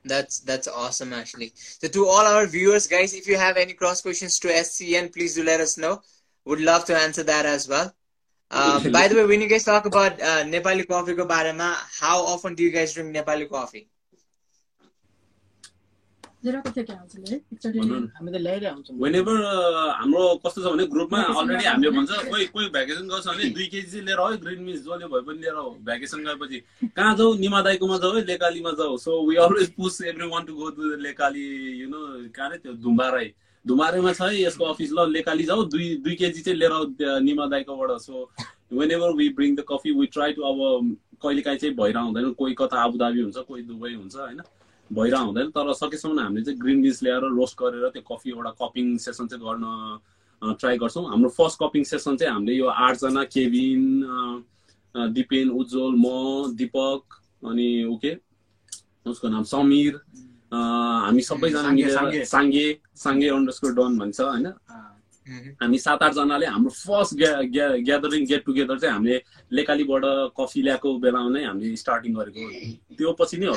[0.06, 1.54] That's that's awesome actually.
[1.56, 5.36] So to all our viewers, guys, if you have any cross questions to SCN, please
[5.36, 6.02] do let us know.
[6.46, 7.94] Would love to answer that as well.
[8.52, 12.56] Um, by the way, when you guys talk about uh, Nepali coffee barema, how often
[12.56, 13.88] do you guys drink Nepali coffee?
[19.00, 19.36] Whenever
[20.00, 23.88] हाम्रो कस्तो छ भने ग्रुपमा already हामीले भन्छ कोही कोही vacation गर्छ भने दुई केजी
[23.88, 26.60] चाहिँ लिएर आऊ ग्रिन मिस जसले भए पनि लिएर भ्याकेसन गएपछि
[26.92, 30.56] कहाँ जाऊ निमा दाईकोमा जाऊ है लेकालीमा जाऊ so we always push every one to
[30.56, 31.46] go to Lekali
[31.82, 32.02] you know
[32.36, 33.32] कहाँ रे त्यो धुम्बाराई
[33.66, 38.02] धुम्बारेमा छ है यसको अफिस ल लेकाली जाऊ दुई दुई केजी चाहिँ लिएर Nima दाईकोबाट
[38.02, 38.26] so
[38.92, 40.60] whenever we bring the coffee we try to अब
[41.24, 44.44] कहिलेकाहीँ चाहिँ भइरह हुँदैन कोही कता आबुधाबी हुन्छ कोही दुबई हुन्छ होइन
[44.92, 48.98] भइरह हुँदैन तर सकेसम्म हामीले चाहिँ ग्रिन बिन्स ल्याएर रोस्ट गरेर त्यो कफी एउटा कपिङ
[48.98, 49.66] सेसन चाहिँ गर्न
[50.60, 53.82] ट्राई गर्छौँ। हाम्रो फर्स्ट कपिङ सेसन चाहिँ हामीले यो आठजना केभिन
[55.16, 57.02] दिपेन उज्जवल म दिपक
[57.50, 58.12] अनि ओके
[59.10, 59.94] उसको नाम समीर
[60.54, 62.66] हामी सबैजना मिलेर। साङ्गे।
[62.96, 64.48] साङ्गे अन्डरस्कोर डन भन्छ होइन?
[65.62, 67.12] हामी सात आठजनाले हाम्रो फर्स्ट
[67.88, 69.18] ग्यादरिङ गेट टुगेदर चाहिँ हामीले
[69.60, 70.04] लेकालीबाट
[70.40, 72.42] कफी ल्याएको बेलामा नै हामीले स्टार्टिङ गरेको
[72.98, 73.48] त्यो पछि नै।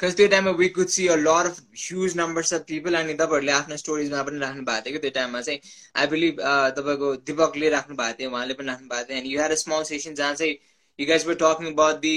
[0.00, 3.52] Because त्यो टाइममा we could see a lot of huge numbers of people अनि तपाईँहरूले
[3.52, 5.58] आफ्नो स्टोरिजमा पनि राख्नु भएको थियो कि त्यो टाइममा चाहिँ।
[5.96, 6.40] आई बिलिभ
[6.78, 9.82] तपाईँको दिपकले राख्नु भएको थियो उहाँले पनि राख्नु भएको थियो। And you had a small
[9.90, 10.54] session जहाँ चाहिँ
[10.98, 12.14] you guys were talking about the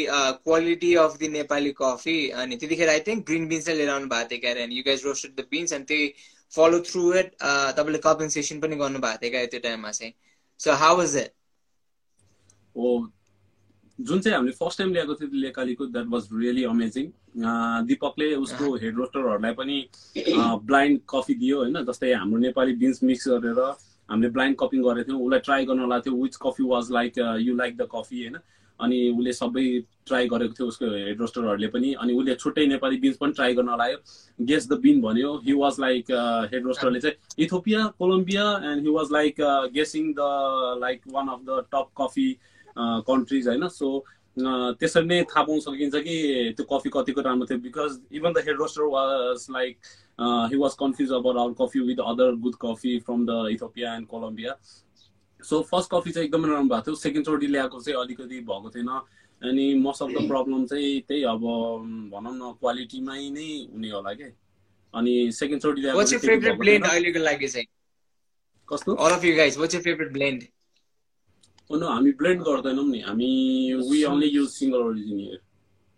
[0.48, 4.40] quality of the Nepali coffee अनि त्यतिखेर आई थिङ्क ग्रिन बिन्स लिएर आउनु भएको थियो
[4.48, 6.06] क्यारे। And you guys roasted the beans अनि त्यही
[6.56, 10.14] फलो थ्रु इट तपाईँले कपिङ सेसन पनि गर्नु भएको थियो क्या त्यो टाइममा चाहिँ.
[10.60, 11.32] सो हाउ वाज इट
[12.76, 12.90] हो
[14.00, 17.12] जुन चाहिँ हामीले फर्स्ट टाइम ल्याएको थियो लेकालीको द्याट वाज रियली अमेजिङ
[17.88, 19.78] दिपकले उसको हेड रोस्टरहरूलाई पनि
[20.68, 21.84] ब्लाइन्ड कफी दियो होइन?
[21.86, 23.60] जस्तै हाम्रो नेपाली बिन्स मिक्स गरेर
[24.10, 27.56] हामीले ब्लाइन्ड कपिङ गरेको थियौँ। उसलाई ट्राई गर्न लगाएको थियो which coffee was like you
[27.56, 28.36] like the coffee होइन?
[28.80, 29.66] अनि उसले सबै
[30.06, 33.78] ट्राई गरेको थियो उसको हेड रोस्टरहरूले पनि। अनि उसले छुट्टै नेपाली बिन्स पनि ट्राई गर्न
[33.78, 33.98] लाग्यो
[34.40, 36.12] गेस द बिन भन्यो। हि वाज लाइक
[36.54, 39.42] हेड रोस्टरले चाहिँ Ethiopia Colombia and he was like
[39.74, 42.30] guessing the like one of the top coffee
[42.78, 44.06] countries होइन। सो
[44.38, 46.16] त्यसरी नै थाहा पाउन सकिन्छ कि
[46.56, 49.78] त्यो कफी कतिको राम्रो थियो। Because even the head roaster was like
[50.52, 54.58] he was confuse about our coffee with other good coffee from the Ethiopia and Colombia
[55.44, 58.90] so first coffee चाहिँ एकदमै राम्रो भएको थियो। सेकेन्डचोटि ल्याएको चाहिँ अलिकति भएको थिएन।
[59.44, 61.40] अनि मोस्ट अफ द प्रब्लम चाहिँ त्यही अब
[62.14, 64.32] भनौँ न क्वालिटीमै नै हुने होला कि?
[64.94, 66.00] अनि सेकेन्डचोटि ल्याएको
[70.14, 70.44] blend
[71.70, 75.40] Oh, हामी ब्लेन्ड गर्दैनौँ नि। हामी we only use single origin here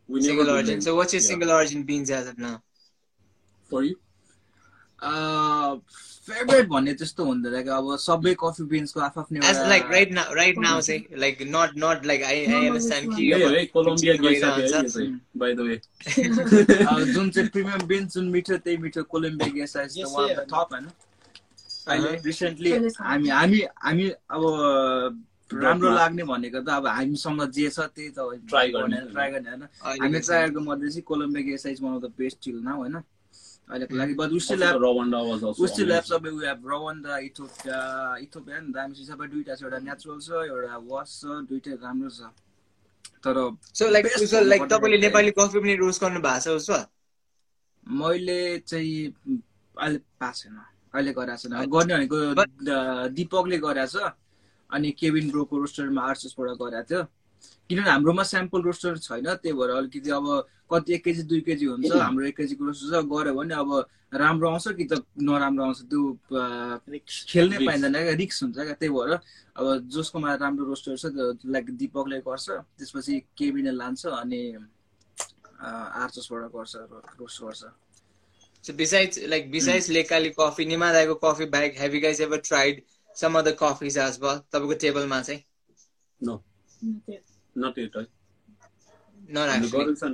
[0.10, 0.84] blend.
[0.84, 1.28] so what's your Yeah.
[1.28, 2.28] single origin beans as
[6.28, 9.40] favourite भन्ने त्यस्तो हुँदैन like अब सबै कफी बिन्सको आफ्नै
[10.18, 14.16] now right now say like not not like i, I Normal understand this कि Colombia
[14.88, 15.80] चाहिँ by the way
[17.14, 20.28] जुन चाहिँ प्रिमियम बिन्स जुन मिठो त्यही मिठो Colombia Geisha is Yes, one.
[20.28, 20.88] The top होइन
[21.88, 22.12] अहिले.
[22.26, 24.44] रिसेन्टली अहिलेसम्म। हामी हामी हामी अब
[25.54, 28.20] राम्रो Dropमा। लाग्ने भनेको त अब हामीसँग जे छ त्यही त
[28.52, 31.82] Try गर्ने। ट्राई गर्ने होइन अहिले हामी चाहिँ- ट्राई गरेको मध्ये चाहिँ Colombia Geisha is
[31.84, 32.96] one of the best till now होइन
[33.70, 36.68] अहिलेको लागि but we still have Rwanda was we also still have सबै we have
[36.74, 37.80] Rwanda Ethiopia
[38.26, 42.10] Ethiopia नि दामी छ सबै दुइटा छ एउटा नेचुरल छ एउटा वास छ दुइटै राम्रो
[42.18, 42.22] छ।
[43.26, 43.36] तर
[43.78, 46.78] so like भन्नुपर्ने तपाईँले नेपाली कफी पनि रोस्ट गर्नु भएको छ उसो
[48.00, 48.40] मैले
[48.72, 48.96] चाहिँ
[49.78, 50.58] अहिले पाएको छैन
[50.94, 52.18] अहिले गराएको छैन। गर्ने भनेको
[53.20, 54.12] दिपकले गराएको छ।
[54.70, 57.02] अनि केबिन ब्रोको रोस्टरमा आर्सबाट गराएको थियो।
[57.70, 60.26] किनभने हाम्रोमा स्याम्पल रोस्टर छैन त्यही भएर अलिकति अब
[60.72, 63.70] कति एक केजी दुई केजी हुन्छ हाम्रो एक केजीको रोस्टर छ गऱ्यो भने अब
[64.14, 66.02] राम्रो आउँछ कि त नराम्रो आउँछ त्यो
[67.28, 67.66] खेल्नै.
[67.66, 68.14] पाइँदैन क्या?
[68.24, 68.74] रिक्स हुन्छ क्या?
[68.80, 69.12] त्यही भएर
[69.60, 72.48] अब जसकोमा राम्रो रोस्टर छ त्यो लाइक दिपकले गर्छ
[72.80, 74.42] त्यसपछि केबिनले लान्छ अनि
[76.04, 76.76] आर्चसबाट गर्छ
[77.20, 77.64] रोस्ट गर्छ।
[78.64, 82.82] So besides like besides lekali coffee निमादाको coffee bag have you guys ever tried
[83.16, 84.40] some other coffees as well?
[84.52, 85.44] तपाईँको टेबलमा चाहिँ?
[86.22, 86.44] नो
[87.58, 87.96] नट एट
[89.74, 90.08] गरेको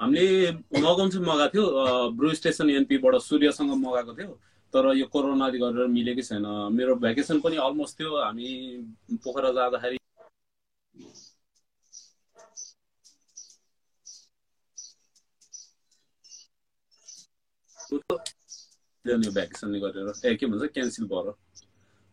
[0.00, 4.32] हामीले मगाउनु चाहिँ मगाएको थियो ब्रु स्टेसन एनपीबाट सूर्यसँग मगाएको थियो
[4.74, 8.48] तर यो कोरोनाले गरेर मिलेकै छैन। मेरो भ्याकेसन पनि अलमोस्ट थियो हामी
[9.24, 9.98] पोखरा जाँदाखेरि।
[19.04, 21.32] भ्याकेसनले गरेर ए के भन्छ क्यान्सल भएर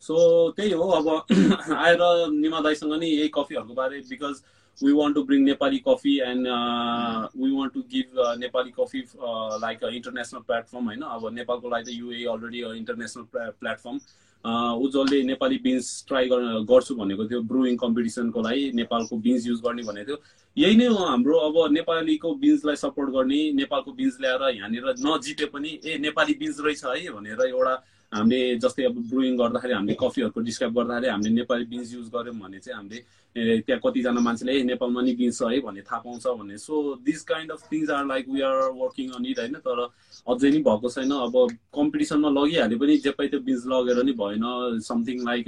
[0.02, 0.16] सो
[0.56, 1.08] त्यही हो अब
[1.84, 4.42] आएर निमा दाईसँग नि यही कफीहरूको बारे because
[4.80, 9.06] we want to bring Nepali coffee and uh, we want to give uh, Nepali coffee
[9.20, 14.00] uh, like an international platform होइन अब नेपालको लागि त UAE already international pla- platform.
[14.44, 16.28] उज्जवलले नेपाली बिन्स ट्राई
[16.70, 20.18] गर्छु भनेको थियो ब्रुइङ कम्पिटिसनको लागि नेपालको बिन्स युज गर्ने भनेको थियो।
[20.56, 25.70] यही नै हो हाम्रो अब नेपालीको बिन्सलाई सपोर्ट गर्ने नेपालको बिन्स ल्याएर यहाँनिर नजिते पनि
[25.82, 27.74] ए नेपाली बिन्स रहेछ है भनेर एउटा
[28.14, 32.58] हामीले जस्तै अब ब्रुइङ गर्दाखेरि हामीले कफीहरूको डिस्क्राइब गर्दाखेरि हामीले नेपाली बिन्स युज गऱ्यौँ भने
[32.62, 33.02] चाहिँ हामीले
[33.36, 36.74] त्यहाँ कतिजना मान्छेले ए नेपालमा नि बिन्स छ है भन्ने थाहा पाउँछ भन्ने। So
[37.04, 39.54] this kind of things are like we are working on it होइन?
[39.60, 39.78] तर
[40.26, 41.34] अझै नि भएको छैन। अब
[41.76, 44.44] कम्पिटिसनमा लगिहाल्यो पनि जे त्यो बिन्स लगेर नि भएन।
[44.80, 45.46] समथिङ लाइक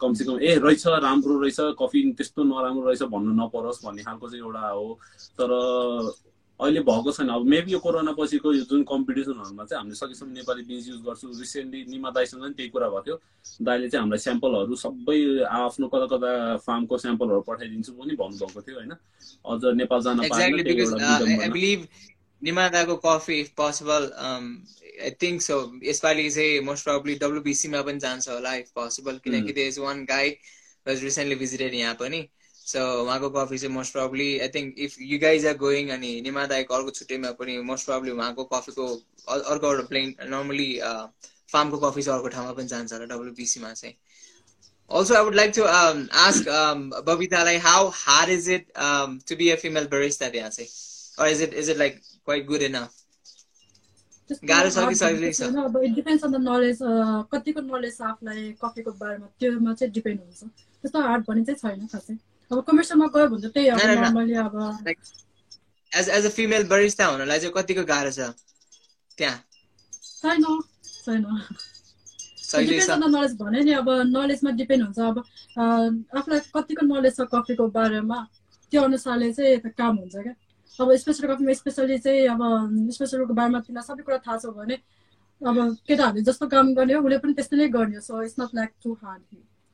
[0.00, 4.68] कमसेकम ए रहेछ राम्रो रहेछ कफी त्यस्तो नराम्रो रहेछ भन्नु नपरोस् भन्ने खालको चाहिँ एउटा
[4.68, 4.98] हो।
[5.40, 5.50] तर
[6.62, 10.62] अहिले भएको छैन। अब मेबी यो कोरोना पछिको यो जुन कम्पिटिसनहरूमा चाहिँ हामीले सकेसम्म नेपाली
[10.70, 13.16] बिज युज गर्छु। रिसेन्टली निमा दाईसँग पनि त्यही कुरा भएको थियो।
[13.66, 16.30] दाईले चाहिँ हामीलाई स्याम्पलहरू सबै आफ्नो कता कता
[16.66, 18.92] फार्मको स्याम्पलहरू पठाइदिन्छु पनि भन्नुभएको थियो होइन?
[19.50, 20.16] अझ नेपाल जान
[22.42, 28.54] निमादाको coffee if possible I think so यसपालि चाहिँ मोस्ट प्रब्ली डब्लुबिसीमा पनि जान्छ होला
[28.62, 30.30] इफ पोसिबल किनकि there is one guy
[30.86, 32.20] was recently visited यहाँ पनि।
[32.64, 36.74] सो उहाँको कफी चाहिँ most probably I think if you guys are going अनि निमादायको
[36.74, 38.86] अर्को छुट्टैमा पनि मोस्ट प्रब्ली उहाँको कफीको
[39.28, 40.70] अर्को एउटा प्लेन नर्मली
[41.52, 43.96] फार्मको कफी चाहिँ अर्को ठाउँमा पनि जान्छ होला डब्लुबिसीमा चाहिँ
[45.52, 49.86] to um, ask um, Babita, like, how hard is it um, to be a female
[49.86, 50.68] barista there, say?
[51.18, 52.98] Or is it is it like quite good enough?
[54.30, 56.78] गाह्रो छ कि सजिलै छ अब it depends on the knowledge
[57.32, 61.86] कतिको knowledge छ आफूलाई कफीको बारेमा त्योमा चाहिँ डिपेन्ड हुन्छ त्यस्तो हार्ड भन्ने चाहिँ छैन
[61.92, 62.16] खासै
[62.52, 64.54] अब कमर्सियलमा गयो भने त्यही अब नर्मली अब
[65.92, 68.30] as as a female barista हुनलाई चाहिँ कतिको गाह्रो छ
[69.18, 69.38] त्यहाँ
[70.22, 70.44] छैन
[71.04, 71.24] छैन
[73.06, 75.18] नलेज भने नि अब नलेजमा डिपेन्ड हुन्छ अब
[76.18, 78.18] आफूलाई कतिको नलेज छ कफीको बारेमा
[78.72, 80.34] त्यो अनुसारले चाहिँ काम हुन्छ क्या
[80.78, 82.42] अब स्पेसल कफीमा स्पेसली चाहिँ अब
[82.92, 84.76] स्पेसलको बारेमा तिमीलाई सबै कुरा थाहा छ भने
[85.40, 85.56] अब
[85.88, 88.70] केटाहरूले जस्तो काम गर्ने हो उसले पनि त्यस्तै नै गर्ने हो so it's not like
[88.84, 89.22] too hard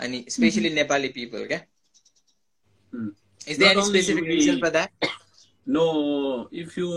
[0.00, 1.60] अनि स्पेसली नेपाली पिपल क्या?
[3.48, 5.06] Is there specific reason for that
[5.66, 5.84] no
[6.52, 6.88] if you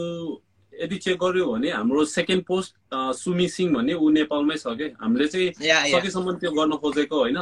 [0.73, 2.75] यदि चेक गर्यो भने हाम्रो सेकेन्ड पोस्ट
[3.17, 5.51] सुमी सिंह भन्ने ऊ नेपालमै छ कि हामीले चाहिँ
[5.91, 7.37] सकेसम्म त्यो गर्न खोजेको होइन।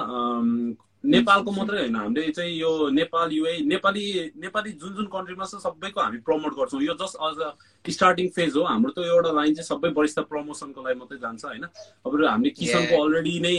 [1.08, 4.04] नेपालको मात्रै होइन। हामीले चाहिँ यो नेपाल युए नेपाली
[4.44, 7.38] नेपाली जुन जुन कन्ट्रीमा छ सबैको हामी प्रमोट गर्छौँ। यो जस्ट अझ
[7.86, 11.64] स्टार्टिङ फेज हो। हाम्रो त एउटा लाइन चाहिँ सबै वरिष्ठ प्रमोसनको लागि मात्रै जान्छ होइन?
[12.06, 13.56] अब हामीले किसनको अलरेडी नै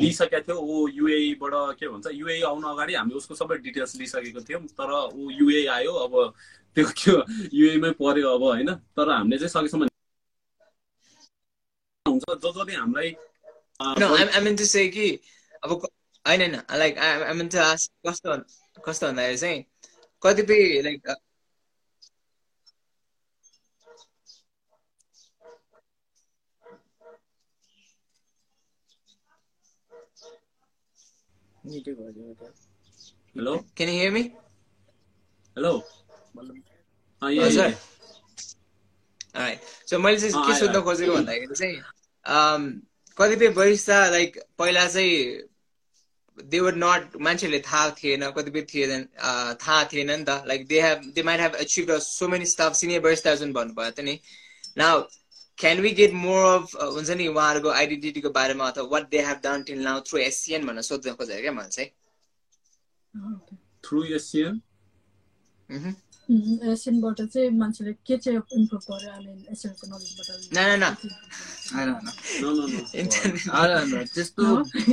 [0.00, 4.62] लिइसकेका थियौँ ऊ युएबाट के भन्छ युए आउन अगाडि हामीले उसको सबै डिटेल्स लिइसकेको थियौँ।
[4.72, 6.12] तर ऊ युए आयो अब
[6.76, 7.12] त्यो के
[7.52, 8.70] युएमै पर्यो अब होइन?
[8.96, 9.88] तर हामीले चाहिँ सकेसम्म
[12.06, 13.10] हुन्छ। जो जसले हामीलाई
[16.26, 17.48] होइन होइन लाइक आई मिन
[18.06, 18.36] कस्तो
[18.82, 19.64] कस्तो भन्दाखेरि चाहिँ
[20.22, 21.16] कतिपय like
[33.34, 33.64] Hello?
[33.74, 34.32] Can you hear me?
[35.56, 35.82] Hello?
[37.22, 37.74] Uh, yeah, oh, yeah.
[39.34, 39.60] Alright.
[39.84, 41.76] So मैले चाहिँ के सोध्न खोजेको भन्दाखेरि चाहिँ
[43.18, 45.55] कतिपय बरिस्ता लाइक पहिला चाहिँ
[46.38, 49.04] दे वर नट मान्छेहरूले थाहा थिएन कतिपय थिएन
[49.56, 53.00] थाहा थिएन नि त like they have they might have achieve so many staff senior
[53.00, 54.18] barista जुन भन्नुभयो त नि
[54.76, 55.02] now
[55.58, 59.62] can we get more of हुन्छ नि उहाँहरूको आइडेन्टिटीको बारेमा अथवा what they have done
[59.62, 61.90] till now through Asian भनेर सोध्न खोजेको क्या मैले चाहिँ
[63.84, 64.60] थ्रु एसियन
[66.68, 70.28] एसियनबाट चाहिँ मान्छेले के चाहिँ इम्प्रुभ गर्यो आई मिन एसियनको नलेजबाट
[74.14, 74.44] त्यस्तो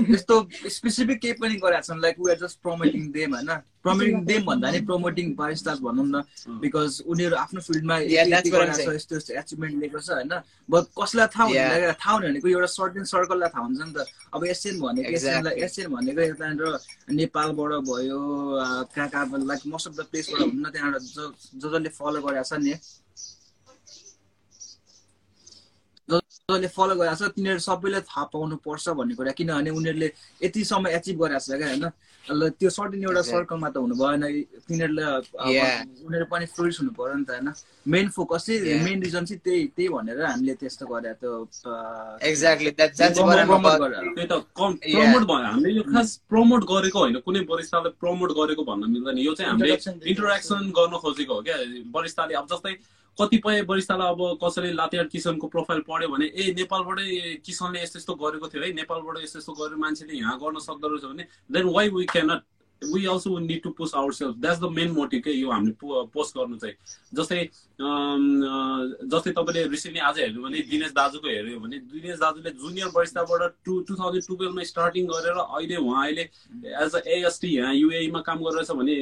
[0.09, 0.35] त्यस्तो
[0.77, 3.51] स्पेसिफिक केही पनि गरेका छन् like we are just promoting them होइन?
[3.83, 6.15] प्रमोटिङ देम भन्दा नि प्रमोटिङ बारिस्टास भनौँ न
[6.63, 10.33] बिकज उनीहरू आफ्नो फिल्डमा यस्तो यस्तो एचिभमेन्ट लिएको छ होइन?
[10.71, 13.95] बट कसलाई थाहा हुने थाहा हुने भनेको एउटा सर्टेन सर्कललाई थाहा हुन्छ नि त।
[14.33, 16.63] अब एसियन भनेको एसियनलाई एसियन भनेको यतानिर
[17.19, 18.19] नेपालबाट भयो
[18.95, 21.23] कहाँ कहाँ लाइक मोस्ट अफ द प्लेसबाट हुन्न त्यहाँबाट जो
[21.61, 22.73] जसले फलो गरेको छ नि।
[26.53, 30.09] जसले फलो गरिरहेको छ तिनीहरू सबैले थाहा पाउनु पर्छ भन्ने कुरा किनभने उनीहरूले
[30.45, 31.85] यति समय एचिभ गरिरहेको छ क्या होइन
[32.23, 33.21] त्यो सर्टेन एउटा.
[33.27, 34.23] सर्कलमा त हुनु भएन
[34.67, 35.05] तिनीहरूले.
[36.07, 37.51] उनीहरू पनि फ्लुइड्स हुनु पऱ्यो नि त होइन
[37.93, 38.79] मेन फोकस चाहिँ.
[38.79, 41.31] मेन रिजन चाहिँ त्यही त्यही भनेर हामीले त्यस्तो गरे त्यो
[42.23, 42.71] एक्ज्याक्टली.
[44.95, 49.33] प्रमोट भयो हामीले यो खास प्रमोट गरेको होइन कुनै वरिष्ठलाई प्रमोट गरेको भन्न मिल्दैन यो
[49.35, 49.75] चाहिँ हामीले।
[50.11, 51.57] इन्टरेक्सन गर्न खोजेको हो क्या
[51.91, 52.73] वरिष्ठले अब जस्तै
[53.17, 58.47] कतिपय वरिष्ठलाई अब कसैले लातेहाट किसनको प्रोफाइल पढ्यो भने ए नेपालबाटै किसनले यस्तो यस्तो गरेको
[58.49, 62.05] थियो है नेपालबाट यस्तो यस्तो गरेर मान्छेले यहाँ गर्न सक्दो रहेछ भने then why we
[62.11, 62.41] cannot
[62.93, 65.75] we also need to push our self that's the main motive के यो हामीले
[66.13, 66.75] पोस्ट गर्नु चाहिँ।
[67.15, 67.39] जस्तै
[69.11, 73.79] जस्तै तपाईँले रिसेन्टली आज हेर्नु भने दिनेश दाजुको हेऱ्यो भने दिनेश दाजुले जुनियर वरिष्ठबाट टु
[73.87, 76.23] टु थाउजन्ड टुवेल्भमा स्टार्टिङ गरेर अहिले उहाँ अहिले
[76.83, 78.95] एज अ एएसटी यहाँ युएमा काम गरिरहेछ भने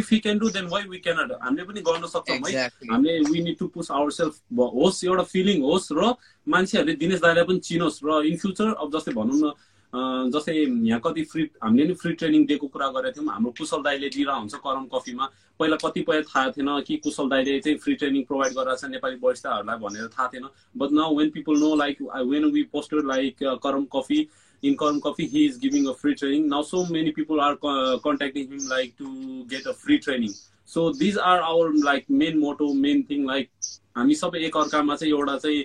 [0.00, 2.66] if you can do then why we cannot हामीले पनि गर्न सक्छौँ है?
[2.90, 6.14] हामीले we need to push our self होस् एउटा फिलिङ होस् र
[6.46, 9.52] मान्छेहरूले दिनेश दाईलाई पनि चिनोस् र इन फ्युचर अब जस्तै भनौँ न
[9.92, 14.08] जस्तै यहाँ कति फ्री हामीले नि फ्री ट्रेनिङ दिएको कुरा गरेको थियौँ हाम्रो कुशल दाईले
[14.24, 15.30] हुन्छ करम कफीमा
[15.60, 19.78] पहिला कतिपय थाहा थिएन कि कुशल दाईले चाहिँ फ्री ट्रेनिङ प्रोभाइड गरिरहेको छ नेपाली वरिष्ठहरूलाई
[19.78, 24.28] भनेर थाहा थिएन but now when people know like when we posted like Karam coffee
[24.62, 26.48] Karam Coffee, he is giving a free training.
[26.48, 30.32] Now, so many people are co- contacting him like to get a free training.
[30.64, 33.50] So these are our like main motto, main thing like
[33.96, 35.60] हामी सबै एकअर्कामा चाहिँ एउटा चाहिँ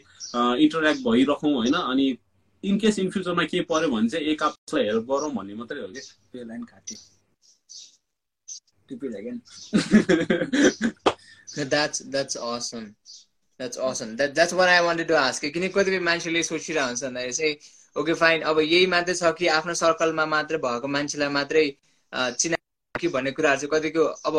[0.63, 2.05] interact भइरहँ होइन अनि
[2.64, 5.88] in case in फ्युचरमा के पर्यो भने चाहिँ एक आपलाई हेल्प गरौँ भन्ने मात्रै हो
[5.88, 6.01] कि?
[6.32, 6.97] त्यो लाइन काट्यो
[8.89, 9.39] टिपिरहेको नि।
[11.66, 12.84] That's that's awesome
[13.59, 17.34] that's awesome that that's what I wanted to ask किन कतिपय मान्छेले सोचिरहेको हुन्छ भन्दाखेरि
[17.34, 17.55] चाहिँ
[17.95, 21.66] ओके फाइन अब यही मात्रै छ कि आफ्नो सर्कलमा मात्रै भएको मान्छेलाई मात्रै
[22.14, 22.57] चिना
[22.95, 24.36] कि भन्ने कुराहरू चाहिँ कतिको अब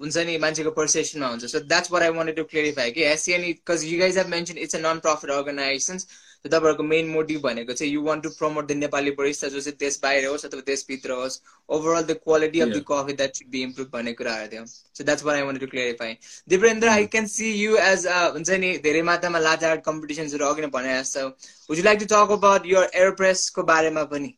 [0.00, 3.84] हुन्छ नि मान्छेको पर्सेप्सनमा हुन्छ। So that's what I wanted to clarify कि Asian because
[3.84, 6.02] you guys have mention it's a non profit organisations
[6.44, 9.98] तपाईँहरूको मेन मोटिभ भनेको चाहिँ you want to promote the Nepali barista जो चाहिँ देश
[10.02, 11.38] बाहिर होस् अथवा देशभित्र होस्
[11.68, 12.84] overall the quality of the.
[12.88, 16.16] Coffee that should be improve भन्ने कुराहरू थियो। So that's what I wanted to clarify
[16.48, 20.68] Dipendra I can see you as हुन्छ नि धेरै मात्रामा लाजा आर्ट कम्पिटिसन्सहरू अघि नै
[20.74, 24.36] भने जस्तो would you like to talk about your एयरप्रेसको बारेमा पनि?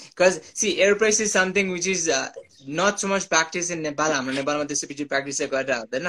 [0.00, 2.08] Because see AeroPress is something which is
[2.80, 6.06] not so much practice in Nepal हाम्रो नेपालमा त्यस्तो पछि प्र्याक्टिस चाहिँ गरेर हुँदैन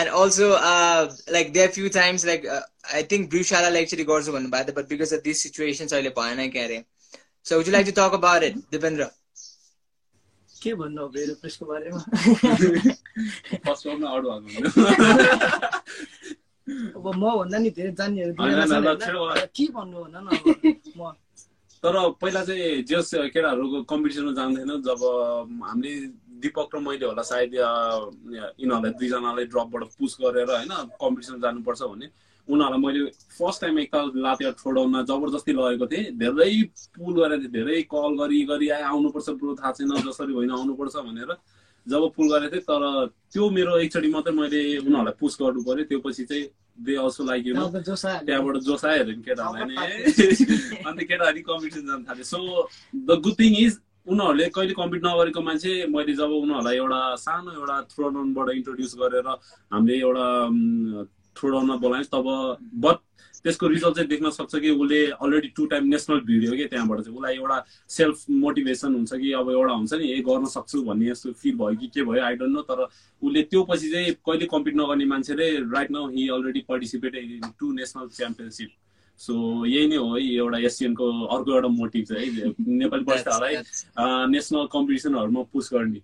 [0.00, 0.48] and also
[1.32, 5.20] like there few times like I think ब्रिउशालाले actually गर्छु भन्नुभएको थियो but because of
[5.24, 6.78] this situation अहिले भएन क्या अरे
[7.46, 9.10] so would you like to talk about it Dipendra
[10.62, 11.12] के भन्नु अब
[11.68, 12.00] बारेमा?
[13.66, 14.82] फर्स्ट अरू भएको
[16.96, 18.32] अब म भन्दा नि धेरै जान्नेहरू
[19.56, 20.28] के भन्नु भन न
[20.96, 21.12] म।
[21.82, 25.00] तर पहिला चाहिँ जस केटाहरूको कम्पिटिसनमा जान्दैन जब
[25.66, 25.92] हामीले
[26.42, 32.06] दिपक र मैले होला सायद यिनीहरूलाई दुईजनालाई ड्रपबाट पुस गरेर होइन कम्पिटिसन जानुपर्छ भने
[32.48, 33.00] उनीहरूलाई मैले
[33.38, 36.50] फर्स्ट टाइम एकताल लाते छोडाउन जबरजस्ती लगेको थिएँ। धेरै
[36.98, 40.96] पुल गरेको थिएँ धेरै कल गरी गरी आए आउनुपर्छ ब्रो थाहा छैन जसरी होइन आउनुपर्छ
[41.06, 41.30] भनेर
[41.86, 42.82] जब पुल गरेको थिएँ तर
[43.32, 46.44] त्यो मेरो एकचोटि मात्रै मैले उनीहरूलाई पुस गर्नु पर्यो त्यो पछि चाहिँ
[46.82, 50.82] they also like you know अब जोस आयो। त्यहाँबाट जोस आयो अरे नि केटाहरूलाई नि।
[50.88, 52.38] अन्त केटाहरू कम्पिटिसन जान थाल्यो so
[53.06, 57.80] the good thing is उनीहरूले कहिले कम्पिट नगरेको मान्छे मैले जब उनीहरूलाई एउटा सानो एउटा
[57.92, 59.28] थ्रोडाउनबाट इन्ट्रोड्युस गरेर
[59.72, 60.26] हामीले एउटा
[61.36, 62.26] थ्रोडाउनमा बोलाएँ तब
[62.84, 62.98] बट
[63.44, 67.16] त्यसको रिजल्ट चाहिँ देख्न सक्छ कि उसले already two time national video कि त्यहाँबाट चाहिँ।
[67.16, 67.56] उसलाई एउटा
[67.90, 71.76] सेल्फ मोटिभेसन हुन्छ कि अब एउटा हुन्छ नि ए गर्न सक्छु भन्ने यस्तो फिल भयो
[71.80, 75.50] कि के भयो आई डोन्ट नो तर उसले त्यो पछि चाहिँ कहिले कम्पिट नगर्ने मान्छेले
[75.74, 78.70] right now he already participate in two national championship
[79.22, 79.34] so
[79.66, 83.54] यही नै हो एउटा एसियनको अर्को एउटा मोटिभ चाहिँ है नेपाली बस्दाहरूलाई
[84.32, 86.02] नेसनल कम्पिटिसनहरूमा पुस गर्ने।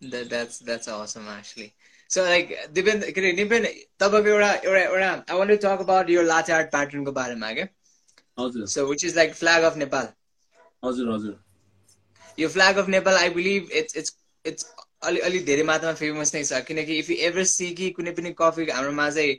[0.00, 1.72] That, that's that's awesome actually.
[2.10, 3.64] So like Dipen, के अरे निपेन
[4.02, 7.66] तपाईँको एउटा एउटा एउटा I want to talk about your latte art प्याटर्नको बारेमा क्या
[8.38, 10.06] हजुर। So which is like flag of Nepal.
[10.84, 11.34] हजुर हजुर।
[12.38, 14.66] यो flag of Nepal I believe it's it's it's
[15.08, 18.34] अलि अलिक धेरै मात्रामा फेमस नै छ। किनकि इफ यु एभर सी कि कुनै पनि
[18.38, 19.34] कफी हाम्रोमा चाहिँ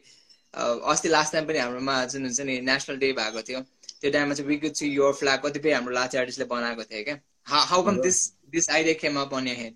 [0.58, 3.60] अस्ति लास्ट टाइम पनि हाम्रोमा जुन हुन्छ नि नेसनल डे भएको थियो
[4.02, 7.18] त्यो टाइममा चाहिँ we could see your flag कतिपय हाम्रो लाचे आर्टिस्टले बनाएको थियो क्या?
[7.48, 8.18] How come this
[8.52, 9.76] this idea came up on head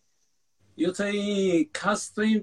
[0.77, 2.41] यो चाहिँ खास चाहिँ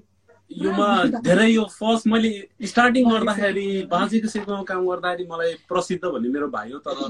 [0.51, 0.89] योमा
[1.21, 2.31] धेरै यो फर्स्ट मैले
[2.67, 7.05] स्टार्टिङ गर्दाखेरि बाजेको सेकोमा काम गर्दाखेरि मलाई प्रसिद्ध भन्ने मेरो भाइ हो तर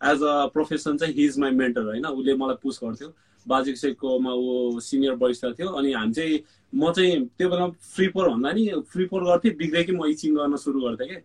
[0.00, 2.06] एज अ प्रोफेसन चाहिँ हि इज माई मेन्टर होइन?
[2.06, 3.08] उसले मलाई पुस गर्थ्यो।
[3.48, 6.38] बाजेको सेकोमा ऊ सिनियर वरिष्ठ थियो। अनि हामी चाहिँ
[6.74, 10.34] म चाहिँ त्यो बेला फ्री पोर भन्दा नि फ्री पोर गर्थेँ बिग्रे कि म इचिङ
[10.36, 11.18] गर्न सुरु गर्थेँ कि।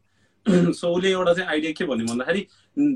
[0.73, 2.47] सो उसले एउटा चाहिँ आइडिया के भन्यो भन्दाखेरि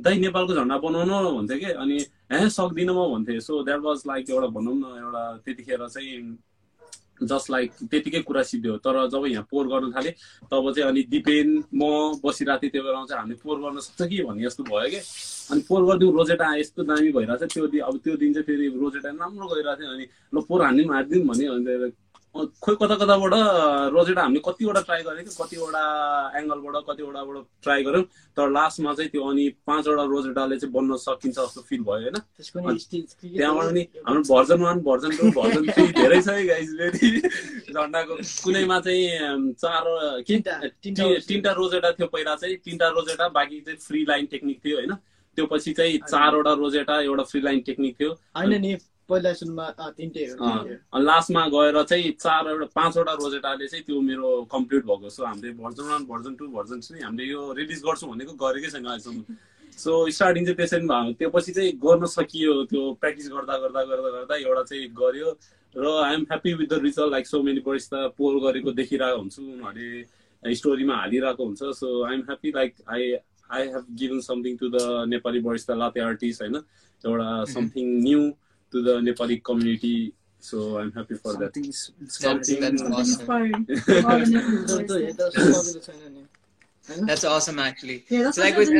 [0.06, 1.98] दाइ नेपालको झन्डा बनाउनु भन्थ्यो कि। अनि
[2.32, 6.38] हे सक्दिनँ म भन्थेँ। सो द्याट वाज लाइक एउटा भनौँ न एउटा त्यतिखेर चाहिँ
[7.28, 10.14] जस्ट लाइक त्यतिकै कुरा सिद्धि तर जब यहाँ पोहोर गर्न थालेँ
[10.52, 11.84] तब चाहिँ अनि दिपेन म
[12.24, 15.00] बसिरहेको थिएँ त्यो बेलामा चाहिँ हामीले पोहोर गर्न सक्छ कि भन्ने जस्तो भयो कि?
[15.52, 18.66] अनि पोहोर गरिदिउँ रोजेटा यस्तो दामी भइरहेको छ त्यो दिन अब त्यो दिन चाहिँ फेरि
[18.84, 21.92] रोजेटा राम्रो गइरहेको थियो अनि ल पोहोर हानिदिउँ हानिदिउँ भन्यो अनि अँ,
[22.34, 23.34] खोइ कता कताबाट
[23.94, 25.84] रोजेटा हामीले कतिवटा ट्राई गरेको थियौँ कतिवटा
[26.40, 28.04] एङ्गलबाट कतिवटाबाट ट्राई गऱ्यौँ
[28.38, 32.18] तर लास्टमा चाहिँ त्यो अनि पाँचवटा रोजेटाले चाहिँ बन्न सकिन्छ जस्तो फिल भयो होइन?
[33.38, 37.22] त्यहाँबाट नि हाम्रो version one version two version three धेरै छ है गाइस फेरि
[37.70, 39.84] झन्डाको कुनैमा चाहिँ चार
[40.26, 40.34] के?
[40.34, 44.58] तिनटा- तिनटा ति- तिनटा रोजेटा थियो पहिला चाहिँ। तिनटा रोजेटा बाँकी चाहिँ फ्री लाइन टेक्निक
[44.66, 44.94] थियो होइन?
[45.38, 48.74] त्यो पछि चाहिँ चारवटा रोजेटा एउटा फ्री लाइन टेक्निक थियो। होइन नि
[49.10, 49.66] पहिला सुनमा
[49.97, 55.51] तिनटै हो, लास्टमा गएर चाहिँ चारवटा पाँचवटा रोजेटाले चाहिँ त्यो मेरो कम्प्लिट भएको सो हामीले
[55.64, 59.36] version one version two version three हामीले यो रिलिज गर्छौँ भनेको गरेकै छैन अहिलेसम्म।
[59.78, 64.10] सो स्टार्टिङ चाहिँ त्यसरी भयो त्यो पछि चाहिँ गर्न सकियो त्यो प्र्याक्टिस गर्दा गर्दा गर्दा
[64.16, 65.30] गर्दा एउटा चाहिँ गर्यो
[65.76, 69.41] र I'm happy with the result like so many buddies त पोल गरेको देखिरहेको हुन्छु
[69.41, 73.12] उनीहरूले स्टोरीमा हालिरहेको हुन्छ। So I'm happy like I
[73.58, 78.22] I have given something to the Nepali buddies त लाते आर्टिस्ट होइन। एउटा something new
[78.74, 79.96] to the Nepali community
[80.44, 81.56] so I'm happy for that
[82.14, 83.18] Something is- That's, that's awesome.
[83.18, 83.52] the Nepali
[86.14, 86.24] नि
[87.10, 87.98] That's awesome actually.
[88.10, 88.72] So like with-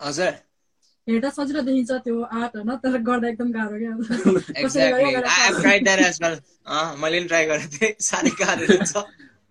[0.00, 0.34] हजुर
[1.06, 3.92] हेर्दा सजिलो देखिन्छ त्यो art होइन तर गर्दा एकदम गाह्रो क्या
[7.00, 8.94] मैले पनि ट्राई गरेको थिएँ साह्रै गाह्रो छ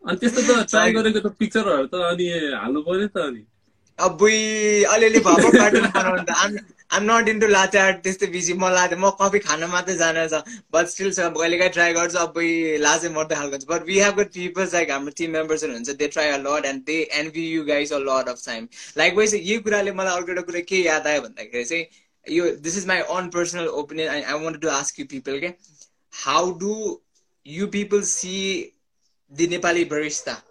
[0.05, 2.25] अनि त्यस्तो त ट्राई गरेको त पिक्चरहरू त अनि
[2.63, 3.41] हाल्नु पर्यो त अनि
[3.99, 4.37] अबुई
[4.95, 6.31] अलिअलि भएको कार्टुन बनाउनु त
[6.95, 10.41] am not into latte art त्यस्तै बिजी म लाटे म कफी खान मात्रै जाने छ
[10.73, 12.51] बट स्टिल छ कहिलेकाहीँ ट्राई गर्छु अबुई
[12.83, 16.09] लाजै मर्दै खालको छ but we have got peoples like हाम्रो टिम मेम्बर्सहरू हुन्छ they
[16.15, 18.67] try a lot and they envy you guys a lot of time
[19.21, 22.87] likewise यही कुराले मलाई अर्को एउटा कुरा के याद आयो भन्दाखेरि चाहिँ यो this is
[22.87, 25.53] my on personal opinion I I want to ask you people के
[26.13, 26.75] how do
[27.45, 28.35] you people see
[29.31, 30.41] the Nepali barista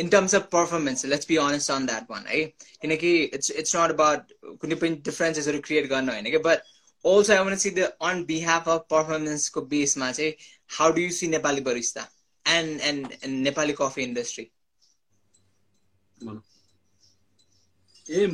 [0.00, 2.42] in terms of performance let's be honest on that one है
[2.82, 4.30] किनकि it's it's not about
[4.62, 6.70] कुनै पनि डिफरेन्सेसहरू create गर्न होइन कि but
[7.04, 10.32] also I want to see the on behalf of performance को बेसमा चाहिँ
[10.78, 12.06] how do you see Nepali barista
[12.46, 14.50] and and and Nepali coffee industry
[18.10, 18.26] uh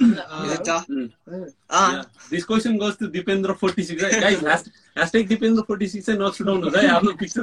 [0.00, 0.86] is it tough
[1.70, 6.20] ah this question goes to Dipendra forty six है guys hashtag Dipendra forty six चाहिँ
[6.20, 7.42] नछुटाउनु है आफ्नो picture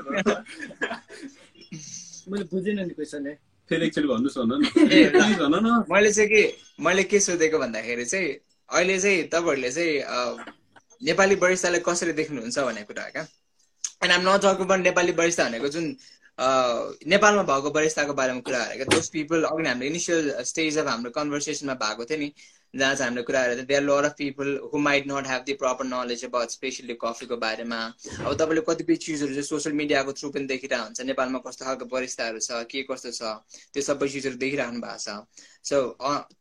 [2.31, 3.23] मैले बुझेन नि क्वेसन
[3.69, 6.41] फेरि एकचोटि भन्नुहोस् भन न। प्लिज भन न। मैले चाहिँ के
[6.87, 8.29] मैले के सोधेको भन्दाखेरि चाहिँ
[8.69, 9.95] अहिले चाहिँ तपाईँहरूले चाहिँ
[11.09, 13.23] नेपाली बरिस्तालाई कसरी देख्नुहुन्छ भन्ने कुरा हो क्या?
[14.03, 15.85] And am not talk about Nepali barista भनेको जुन
[16.39, 16.47] अ,
[17.13, 21.73] नेपालमा भएको बरिस्ताको बारेमा कुरा गरेको दोज पिपल अघि हाम्रो इनिसियल स्टेज अफ हाम्रो कन्भर्सेसनमा
[21.83, 22.27] भएको थियो नि
[22.75, 26.23] जहाँ चाहिँ हाम्रो कुराहरू there lot of people who might not have the proper knowledge
[26.25, 27.79] about specially कफीको बारेमा
[28.25, 32.39] अब तपाईँले कतिपय चिजहरू चाहिँ सोसियल मिडियाको थ्रु पनि देखिरहेको हुन्छ। नेपालमा कस्तो खालको बरिस्ताहरू
[32.39, 33.21] छ के कस्तो छ
[33.73, 35.07] त्यो सबै चिजहरू देखिराख्नु भएको छ।
[35.63, 35.77] सो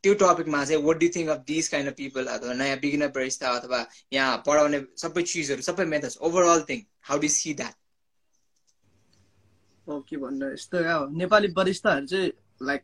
[0.03, 3.55] त्यो टपिकमा चाहिँ what do think of this kind of people अथवा नयाँ बिगिनर बरिस्ता
[3.61, 3.81] अथवा
[4.13, 7.75] यहाँ पढाउने सबै चिजहरू सबै methods overall thing how do see that
[9.87, 10.77] के भन्नु यस्तो
[11.17, 12.31] नेपाली वरिष्ठहरू चाहिँ
[12.63, 12.83] लाइक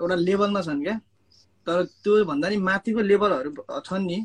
[0.00, 1.00] एउटा लेभलमा छन् क्या।
[1.66, 3.50] तर त्यो भन्दा नि माथिको लेभलहरू
[3.82, 4.18] छन् नि।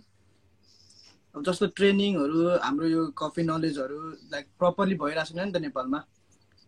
[1.36, 3.98] अब जस्तो ट्रेनिङहरू हाम्रो यो कफी नलेजहरू
[4.32, 6.00] लाइक प्रपरली भइरहेको छैन नि त नेपालमा।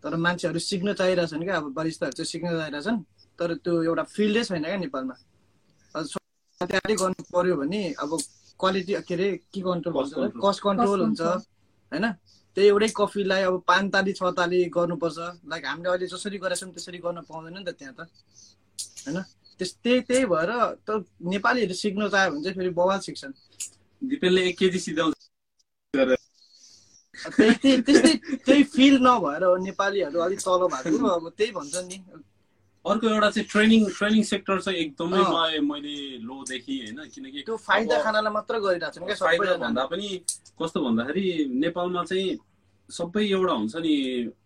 [0.04, 2.98] तर मान्छेहरू सिक्न चाहिरहेछन् क्या अब वरिष्ठहरू चाहिँ सिक्न चाहिरहेछन्।
[3.40, 5.16] तर त्यो एउटा फिल्डै छैन क्या नेपालमा।
[6.62, 8.12] तयारी गर्नु पर्यो भने अब
[8.60, 10.42] क्वालिटी के अरे के कन्ट्रोल हुन्छ.
[10.42, 12.06] कस्ट कन्ट्रोल हुन्छ होइन?
[12.56, 15.18] त्यही एउटै कफीलाई अब पाँच ताली छ ताली गर्नुपर्छ।
[15.52, 18.02] लाइक हामीले अहिले जसरी गरेका छौँ त्यसरी गर्न पाउँदैन नि त त्यहाँ त।
[19.06, 19.18] होइन?
[19.64, 20.52] त्यही त्यही भएर
[20.88, 20.90] त
[21.34, 23.34] नेपालीहरू सिक्न चाह्यो भने चाहिँ फेरि बवाल सिक्छन्।
[24.02, 24.80] दिपेनले एक केजी
[27.38, 28.14] त्यही त्यस्तै
[28.46, 31.98] त्यही फिल नभएर नेपालीहरू अलिक तल भएको अब त्यही भन्छ नि।
[32.86, 38.02] अर्को एउटा चाहिँ ट्रेनिङ ट्रेनिङ सेक्टर चाहिँ एकदमै मैले लो देखेँ होइन किनकि त्यो फाइदा
[38.04, 40.08] खानालाई मात्र फाइदा सबैजना। भन्दा पनि
[40.60, 41.26] कस्तो भन्दाखेरि
[41.64, 42.28] नेपालमा चाहिँ
[42.90, 43.94] सबै एउटा हुन्छ नि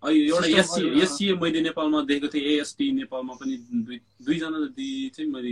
[0.03, 3.57] एउटा एससी। एससिए मैले नेपालमा देखेको थिएँ एएसटी नेपालमा पनि
[3.87, 5.51] दुई दुईजना जति चाहिँ मैले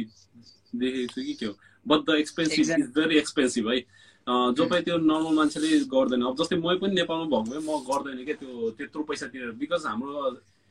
[0.75, 1.53] देखेको छु कि के हो
[1.85, 2.65] but the expensive.
[2.65, 3.79] Is very expensive है।
[4.27, 8.23] जो पनि त्यो नर्मल मान्छेले गर्दैन। अब जस्तै मै पनि नेपालमा भएको भए म गर्दैन
[8.25, 10.13] क्या त्यो त्यत्रो पैसा तिरेर। बिकज हाम्रो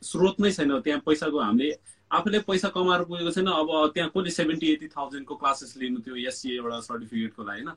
[0.02, 1.68] स्रोत नै छैन त्यहाँ पैसाको हामीले
[2.10, 6.56] आफूले पैसा कमाएर पुगेको छैन। अब त्यहाँ कसले सेभेन्टी एटी थाउजन्डको क्लासेस लिनु थियो एससी
[6.56, 7.70] एउटा सर्टिफिकेटको लागि होइन?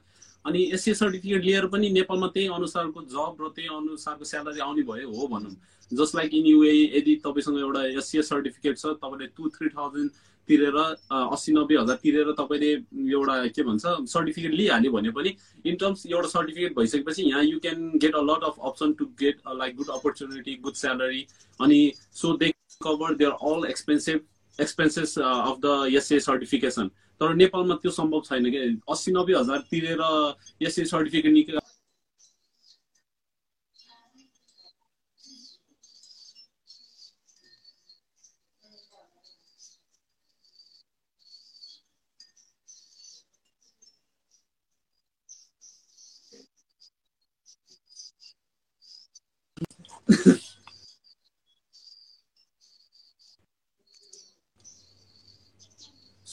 [0.47, 5.09] अनि एसए सर्टिफिकेट लिएर पनि नेपालमा त्यही अनुसारको जब र त्यही अनुसारको स्यालेरी आउने भयो
[5.11, 5.55] हो भनौँ।
[5.91, 10.11] जस्ट लाइक इन युए यदि तपाईँसँग एउटा एससिए सर्टिफिकेट छ तपाईँले टु थ्री थाउजन्ड
[10.49, 10.75] तिरेर
[11.11, 12.71] अस्सी नब्बे हजार तिरेर तपाईँले
[13.11, 15.35] एउटा के भन्छ सर्टिफिकेट लिइहाल्यो भने पनि
[15.65, 19.41] इन टर्म्स एउटा सर्टिफिकेट भइसकेपछि यहाँ you can get a lot of option to get
[19.53, 21.25] like good opportunity good salary
[21.59, 21.79] अनि
[22.15, 22.51] so they
[22.83, 26.89] cover their all expensive expenses of the SCA certification
[27.21, 28.63] तर नेपालमा त्यो सम्भव छैन कि?
[28.89, 30.01] अस्सी नब्बे हज़ार तिरेर
[30.61, 31.57] एसए सर्टिफिकेट निक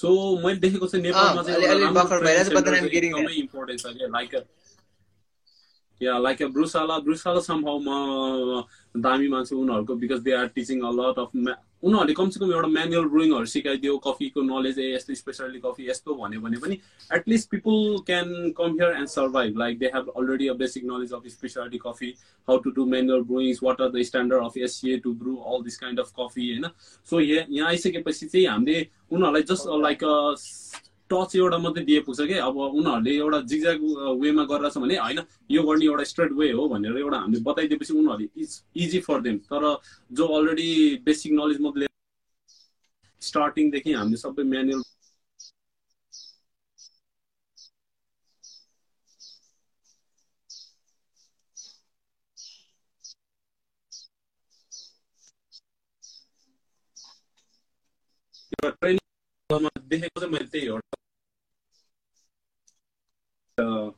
[0.05, 4.35] सो मैले देखेको चाहिँ नेपालमा चाहिँ इम्पोर्टेन्ट छ क्या like
[6.01, 8.63] yeah like a Brewshala Brewshala सम्भव म
[9.01, 11.31] दामी मान्छु उनीहरूको because they are teaching a lot of
[11.85, 16.59] उनीहरूले कमसेकम एउटा म्यानुअल ब्रुइङहरू सिकाइदियो कफीको नलेज ए यस्तो स्पेसली कफी यस्तो भन्यो भने
[16.59, 16.79] पनि
[17.11, 21.27] at least people can come here and survive like they have already a basic knowledge of
[21.29, 22.13] speciality coffee
[22.49, 25.79] how to do manual brewings what are the standard of SCA to brew all this
[25.79, 26.71] kind of coffee होइन
[27.07, 28.81] so यहाँ आइसकेपछि चाहिँ हामीले
[29.11, 30.05] उनीहरूलाई just like
[31.11, 32.35] touch एउटा मात्रै दिए पुग्छ कि?
[32.41, 33.83] अब उनीहरूले एउटा जिग्ज्याग
[34.21, 38.29] वेमा गरिरहेछ भने होइन यो गर्ने एउटा स्ट्रेट वे हो भनेर एउटा हामीले बताइदिएपछि उनीहरूले
[38.43, 39.69] इज इजी फर देम। तर
[40.13, 40.69] जो अलरेडी
[41.05, 41.89] बेसिक नलेज मात्रै
[43.23, 44.83] स्टार्टिङदेखि हामीले सबै म्यानुअल
[58.73, 59.01] ट्रेनिङ
[59.63, 60.79] देखेको चाहिँ मैले त्यही हो
[63.59, 63.95] अ,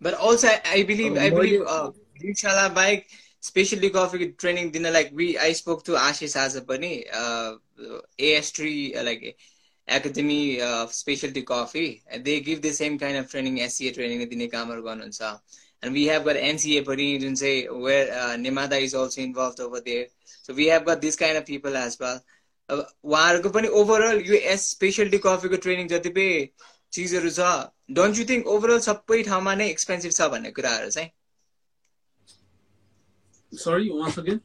[0.00, 1.90] But also, I, I believe, I Uh, believe, uh,
[2.22, 3.08] Inshallah bike
[3.40, 7.56] specialty coffee training dinner like we, I spoke to Ashish Azapani, uh,
[8.18, 9.36] AS3 uh, like
[9.88, 14.48] Academy of Specialty Coffee, and they give the same kind of training, SCA training दिने
[14.52, 15.40] कामहरू गर्नुहुन्छ.
[15.82, 19.80] And we have got NCA पनि जुन चाहिँ where uh, Nimada is also involved over
[19.80, 20.06] there.
[20.26, 22.20] So we have got this kind of people as well.
[22.68, 26.26] अब उहाँहरूको पनि overall यो एस स्पेसलिटी कफीको ट्रेनिङ जति पनि
[26.92, 27.48] चिजहरू छ
[27.92, 31.10] डोन्ट यु थिङ्क ओभरअल सबै ठाउँमा नै एक्सपेन्सिभ छ भन्ने कुराहरू चाहिँ
[33.52, 34.40] सरी वान्स अगेन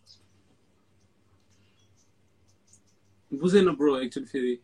[3.32, 4.58] बुझेन ब्रो एक्चुअली फेरि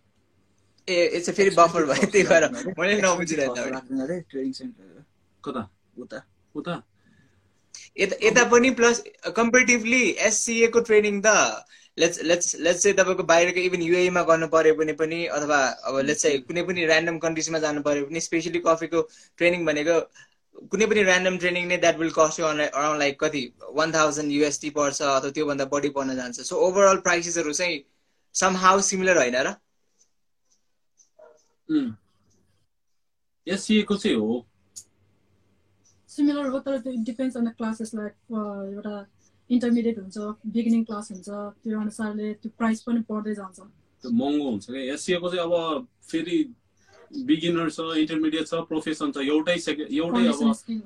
[0.88, 2.50] ए यसो फेरि बफर भयो त्यही भएर
[2.80, 5.06] मैले नबुझिरहेको अरे ट्रेनिङ सेन्टर
[5.44, 5.68] कता
[6.06, 6.26] उता
[6.56, 6.82] उता
[7.98, 9.04] यता पनि प्लस
[9.36, 11.66] कम्पेरिटिभली एससिए को ट्रेनिङ त
[11.98, 16.22] लेट्स लेट्स लेट्स चाहिँ तपाईँको बाहिरको इभन युएमा गर्नु पर्यो भने पनि अथवा अब लेट्स
[16.22, 19.02] चाहिँ कुनै पनि ऱ्यान्डम कन्ट्रिजमा जानु पर्यो भने स्पेसली कफीको
[19.38, 20.00] ट्रेनिङ भनेको
[20.72, 23.42] कुनै पनि ऱ्यान्डम ट्रेनिङ नै that will cost you around like कति
[23.80, 27.84] वान थाउजन्ड युएसटी पर्छ अथवा त्योभन्दा बढी पर्न जान्छ। सो ओभरअल प्राइसेसहरू चाहिँ
[28.36, 29.54] सम हाउ सिमिलर होइन र?
[33.48, 34.46] एससिएको चाहिँ हो।
[36.22, 38.14] सिमिलर हो तर त्यो depends on the classes like
[38.78, 38.96] एउटा
[39.50, 40.18] इन्टरमिडिएट हुन्छ
[40.56, 43.60] बिगिनिङ क्लास हुन्छ त्यो अनुसारले त्यो प्राइस पनि बढ्दै जान्छ।
[44.04, 46.38] त्यो महँगो हुन्छ क्या। एससिएको चाहिँ अब फेरि
[47.28, 49.58] बिगिनर छ इन्टरमिडिएट छ प्रोफेसन छ एउटै
[50.00, 50.40] एउटै अब।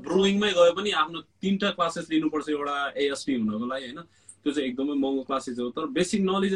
[0.07, 2.75] ब्रुइङमै गए पनि आफ्नो तिनवटा क्लासेस लिनुपर्छ एउटा
[3.05, 4.01] एएसटी हुनको लागि होइन?
[4.41, 6.53] त्यो चाहिँ एकदमै महँगो क्लासेस हो। तर बेसिक नलेज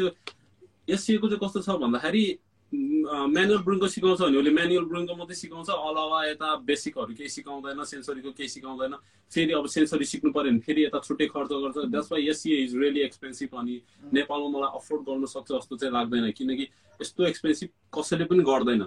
[0.96, 2.24] एससिएको चाहिँ कस्तो छ भन्दाखेरि
[2.72, 8.30] म्यानुअल ब्रुइङको सिकाउँछ भने उसले म्यानुअल ब्रुइङको मात्रै सिकाउँछ अलावा यता बेसिकहरू केही सिकाउँदैन सेन्सरीको
[8.30, 8.94] केही सिकाउँदैन।
[9.32, 12.76] फेरि अब सेन्सरी सिक्नु पऱ्यो भने फेरि यता छुट्टै खर्च गर्छ। That's why SCA is
[12.76, 13.74] really expensive अनि
[14.14, 16.64] नेपालमा मलाई अफोर्ड गर्न सक्छ जस्तो चाहिँ लाग्दैन किनकि
[17.00, 17.68] यस्तो एक्सपेन्सिभ
[17.98, 18.82] कसैले पनि गर्दैन।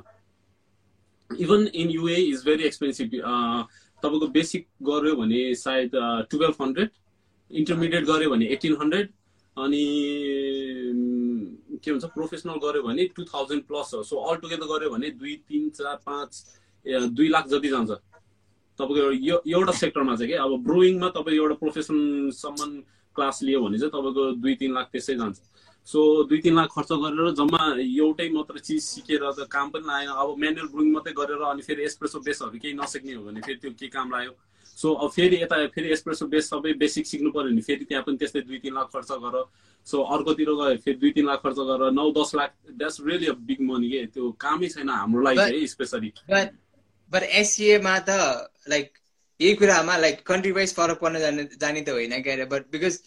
[1.30, 3.10] Even in UAE is very expensive
[4.04, 5.92] तपाईँको बेसिक गऱ्यो भने सायद
[6.32, 6.90] टुवेल्भ हन्ड्रेड
[7.52, 9.08] इन्टरमिडिएट गऱ्यो भने एटिन हन्ड्रेड
[9.58, 9.86] अनि
[11.84, 14.04] के भन्छ प्रोफेसनल गऱ्यो भने टु थाउजन्ड प्लस हो.
[14.04, 16.32] सो अल टुगेदर गऱ्यो भने दुई तिन चार पाँच
[17.16, 17.92] दुई लाख जति जान्छ।
[18.80, 22.70] तपाईँको यो एउटा सेक्टरमा चाहिँ के अब ब्रुइङमा तपाईँ एउटा प्रोफेसनसम्म
[23.16, 25.38] क्लास लियो भने चाहिँ तपाईँको दुई तिन लाख त्यसै जान्छ।
[25.88, 30.10] सो दुई तिन लाख खर्च गरेर जम्मा एउटै मात्र चिज सिकेर त काम पनि लागेन
[30.16, 33.72] अब म्यानुअल ब्रुइङ मात्रै गरेर अनि फेरि एस्प्रेसो बेसहरू केही नसिक्ने हो भने फेरि त्यो
[33.80, 34.34] के काम लाग्यो?
[34.78, 38.18] सो अब फेरि यता फेरि एस्प्रेसो बेस सबै बेसिक सिक्नु पऱ्यो भने फेरि त्यहाँ पनि
[38.18, 39.44] त्यस्तै दुई तिन लाख खर्च गर।
[39.88, 43.34] सो अर्कोतिर गयो फेरि दुई तिन लाख खर्च गरेर नौ दस lakh that's really a
[43.48, 44.06] big money के?
[44.14, 46.12] त्यो कामै छैन हाम्रो लागि है स्पेसली
[47.12, 48.18] बट एससिएमा त
[48.70, 48.92] लाइक
[49.40, 53.00] यही कुरामा लाइक कन्ट्री वाइज फरक पर्न जाने जाने त होइन क्या अरे। बट बिकज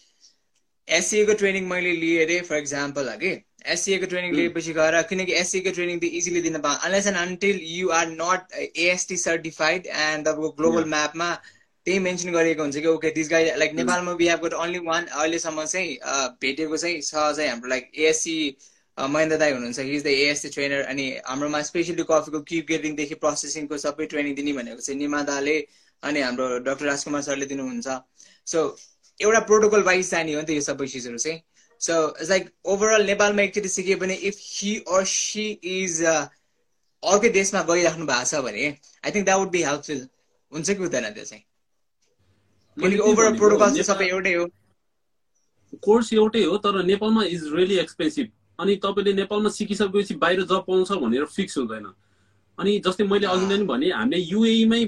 [0.89, 3.31] एससिएको ट्रेनिङ मैले लिएँ अरे फर इक्जाम्पल हो कि
[3.75, 7.89] एससिएको ट्रेनिङ लिएपछि गएर किनकि एससिएको ट्रेनिङ त इजिली दिन पाऊँ unless and until you
[7.99, 11.31] are not AST certified and तपाईँको ग्लोबल म्यापमा
[11.87, 15.05] त्यही मेन्सन गरिएको हुन्छ कि ओके दिस गाई लाइक नेपालमा we have got only one
[15.07, 15.99] अहिलेसम्म चाहिँ
[16.43, 18.37] भेटेको चाहिँ छ चाहिँ हाम्रो लाइक एएससी
[18.99, 23.79] महेन्द्र दाई हुनुहुन्छ। He is the ASC trainer अनि हाम्रोमा स्पेसली कफीको किप गेटिङदेखि प्रोसेसिङको
[23.79, 25.57] सबै ट्रेनिङ दिने भनेको चाहिँ निमादाले
[26.03, 27.89] अनि हाम्रो डक्टर राजकुमार सरले दिनुहुन्छ।
[28.47, 28.63] सो
[29.21, 31.41] एउटा प्रोटोकल वाइज जाने हो नि त यो सबै चिजहरू चाहिँ।
[31.81, 37.63] सो इट्स लाइक ओभरअल नेपालमा एकचोटि सिक्यो भने if he or she is अर्कै देशमा
[37.71, 40.01] गइराख्नु भएको छ भने I think that would be helpful
[40.53, 41.45] हुन्छ कि हुँदैन त्यो चाहिँ?
[42.81, 44.47] किनकि ओभरअल प्रोटोकल चाहिँ नेपाल- सबै एउटै हो।
[45.83, 48.29] कोर्स एउटै हो तर नेपालमा इज रियली एक्सपेन्सिभ
[48.61, 51.87] अनि तपाईँले नेपालमा सिकिसकेपछि बाहिर जब पाउँछ भनेर फिक्स हुँदैन।
[52.59, 54.85] अनि जस्तै मैले अघि नै भने हामीले युएईमै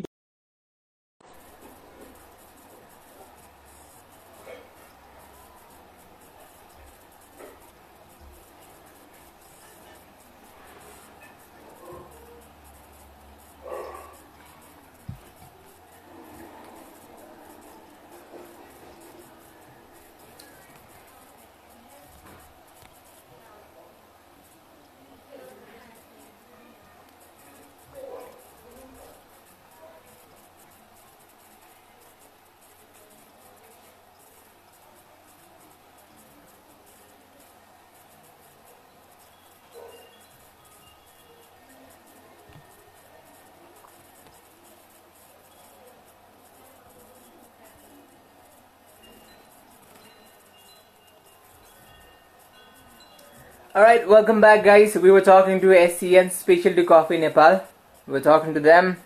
[53.79, 54.97] Alright, welcome back, guys.
[54.97, 57.62] We were talking to SCN Specialty Coffee Nepal.
[58.09, 58.97] We were talking to them.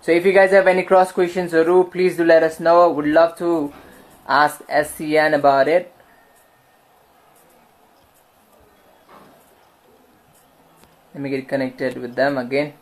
[0.00, 2.88] So, if you guys have any cross questions or Ru, please do let us know.
[2.88, 3.72] Would love to
[4.28, 5.92] ask SCN about it.
[11.12, 12.74] Let me get connected with them again.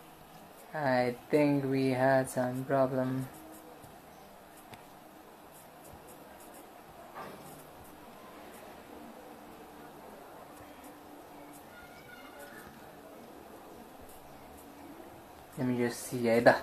[0.74, 3.28] I think we had some problem.
[15.62, 16.56] Let me just see either.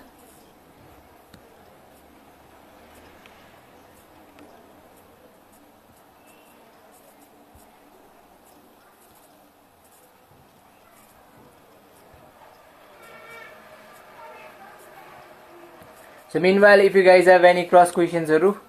[16.28, 18.60] So meanwhile, if you guys have any cross questions, Aru.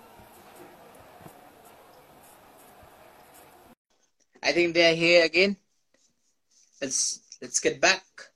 [4.42, 5.58] I think they are here again.
[6.82, 8.31] Let's let's get back.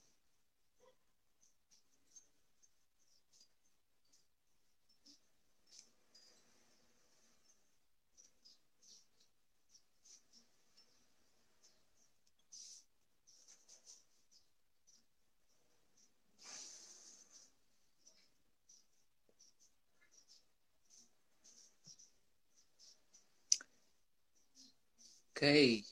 [25.37, 25.83] Okay.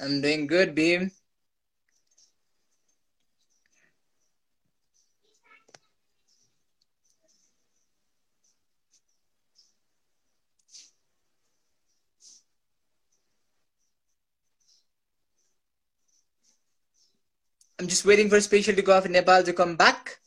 [0.00, 1.10] I'm doing good, Beam.
[17.78, 20.18] I'm just waiting for Special to go off in Nepal to come back.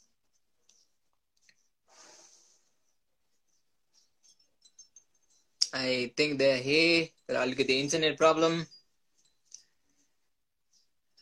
[5.79, 8.67] I think they're here, but I'll get the internet problem.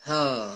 [0.08, 0.56] Oh.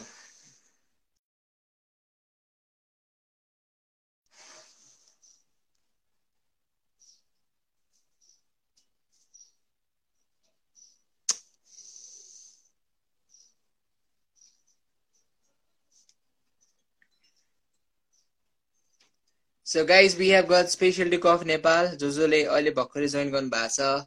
[19.70, 21.96] So guys, we have got Specialty Coffee Nepal.
[21.96, 24.06] जो जसले अहिले भर्खरै join गर्नु भएको छ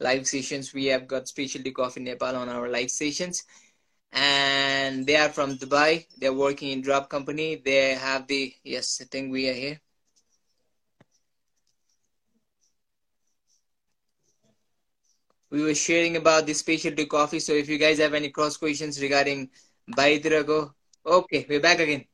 [0.00, 0.72] live sessions.
[0.74, 3.44] We have got Specialty Coffee Nepal on our live sessions.
[4.12, 6.06] And they are from Dubai.
[6.18, 7.56] They're working in drop company.
[7.56, 9.80] They have the yes, I think we are here.
[15.50, 17.40] We were sharing about the specialty coffee.
[17.40, 19.50] So if you guys have any cross questions regarding
[19.90, 20.74] Baitirago,
[21.06, 22.04] okay, we're back again.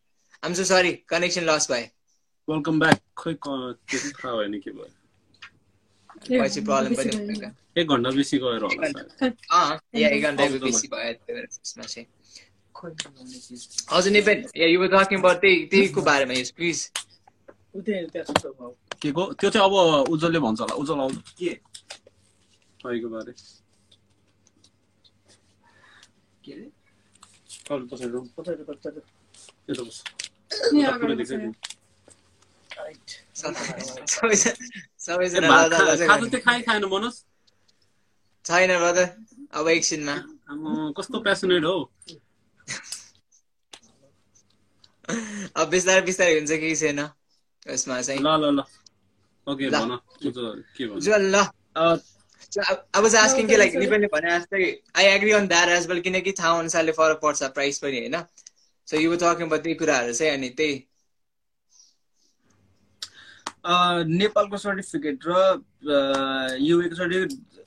[0.42, 1.90] I'm so sorry, connection lost by.
[2.49, 4.87] Welcome back खै क- त्यति थाहा भएन के भयो?
[6.43, 8.63] पछि problem पनि बेसी भएको एक घन्टा बेसी गएर
[13.91, 14.45] हजुर Nipen.
[14.57, 16.91] Yeah you were talking about त्यही त्यहीको बारेमा यस प्लिज।
[19.01, 19.33] के को?
[19.33, 19.73] त्यो चाहिँ अब
[20.09, 21.59] उज्जवलले भन्छ होला। उज्जवल आउँछ के?
[22.81, 23.33] तपाईँको बारे।
[26.45, 26.71] के अरे
[27.71, 29.01] पछाडि। पछाडि पछाडि।
[38.45, 39.09] छैन ब्रदर
[39.53, 40.23] अब एकछिनमा।
[40.97, 41.91] कस्तो पेसनेट हो?
[45.55, 47.09] अब बिस्तारै बिस्तारै हुन्छ कि छैन।
[47.67, 48.63] यसमा चाहिँ। ल ल ल।
[49.47, 49.99] ओके। भन
[50.77, 51.97] के भन्छ ल। Uh,
[52.51, 55.87] So, I, I was asking कि like निपलले भने जस्तै I agree on that as
[55.87, 58.23] well किनकि ठाउँ अनुसारले फरक पर्छ प्राइस पनि होइन?
[58.87, 60.88] सो यु टकिङ about त्यही कुराहरू चाहिँ अनि त्यही।
[63.65, 67.65] नेपालको सर्टिफिकेट र युएको certificate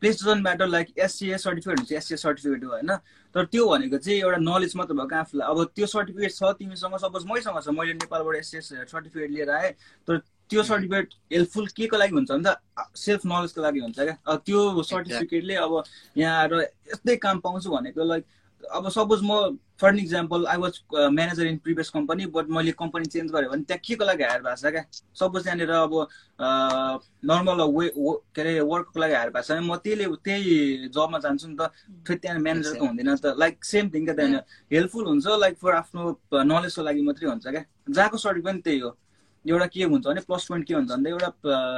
[0.00, 2.90] place doesn't matter like SCA certificate हुन्छ एससिए सर्टिफिकेट हो होइन?
[3.34, 7.24] तर त्यो भनेको चाहिँ एउटा नलेज मात्र भएको आफूलाई। अब त्यो सर्टिफिकेट छ तिमीसँग सपोज
[7.30, 9.72] मैसँग छ मैले नेपालबाट एससिएस सर्टिफिकेट लिएर आएँ
[10.08, 10.18] तर
[10.50, 12.56] त्यो सर्टिफिकेट हेल्पफुल के को लागि हुन्छ भने त
[12.96, 14.36] सेल्फ नलेजको लागि हुन्छ क्या?
[14.46, 15.82] त्यो सर्टिफिकेटले अब
[16.16, 16.54] यहाँ आएर
[16.94, 18.24] यस्तै काम पाउँछु भनेको लाइक
[18.60, 23.04] अब सपोज म for an example I was manager in previous company but मैले कम्पनी
[23.14, 24.82] चेन्ज गरेँ भने त्यहाँ के को लागि हायर भएको छ क्या?
[25.20, 25.92] सपोज त्यहाँनिर अब
[27.30, 31.18] नर्मल वे wo- के अरे वर्कको लागि हायर भएको छ भने म त्यहीले त्यही जबमा
[31.24, 31.70] जान्छु नि त
[32.06, 34.42] फेरि त्यहाँ म्यानेजर त हुँदैन त। लाइक सेम थिङ क्या त्यहाँनिर
[34.74, 36.02] हेल्पफुल हुन्छ लाइक फर आफ्नो
[36.34, 37.64] नलेजको लागि मात्रै हुन्छ क्या?
[37.90, 38.90] जहाँको सर्टिफिकेट पनि त्यही हो।
[39.46, 41.28] एउटा के हुन्छ भने प्लस पोइन्ट के हुन्छ भन्दा एउटा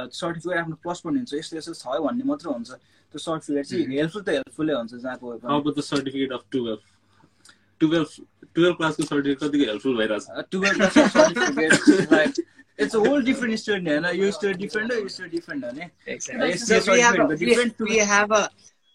[0.09, 2.71] सर्टिफिकेट आफ्नो प्लस पोइन्ट हुन्छ यस्तो यस्तो छ भन्ने मात्र हुन्छ।
[3.12, 6.78] त्यो सर्टिफिकेट चाहिँ हेल्पफुल त हेल्पफुलै हुन्छ जहाँको How about the certificate of 12?
[7.80, 8.18] 12
[8.58, 12.44] 12 क्लासको सर्टिफिकेट कतिको हेल्पफुल भइरहेछ twelve certificate like
[12.84, 15.88] it's a whole different story होइन यो स्टोरी डिफ्रेन्ट हो यो स्टोरी डिफ्रेन्ट हो नि
[16.14, 16.52] Exactly.
[16.62, 18.42] SCA So we have a, certificate, we, different to- we have a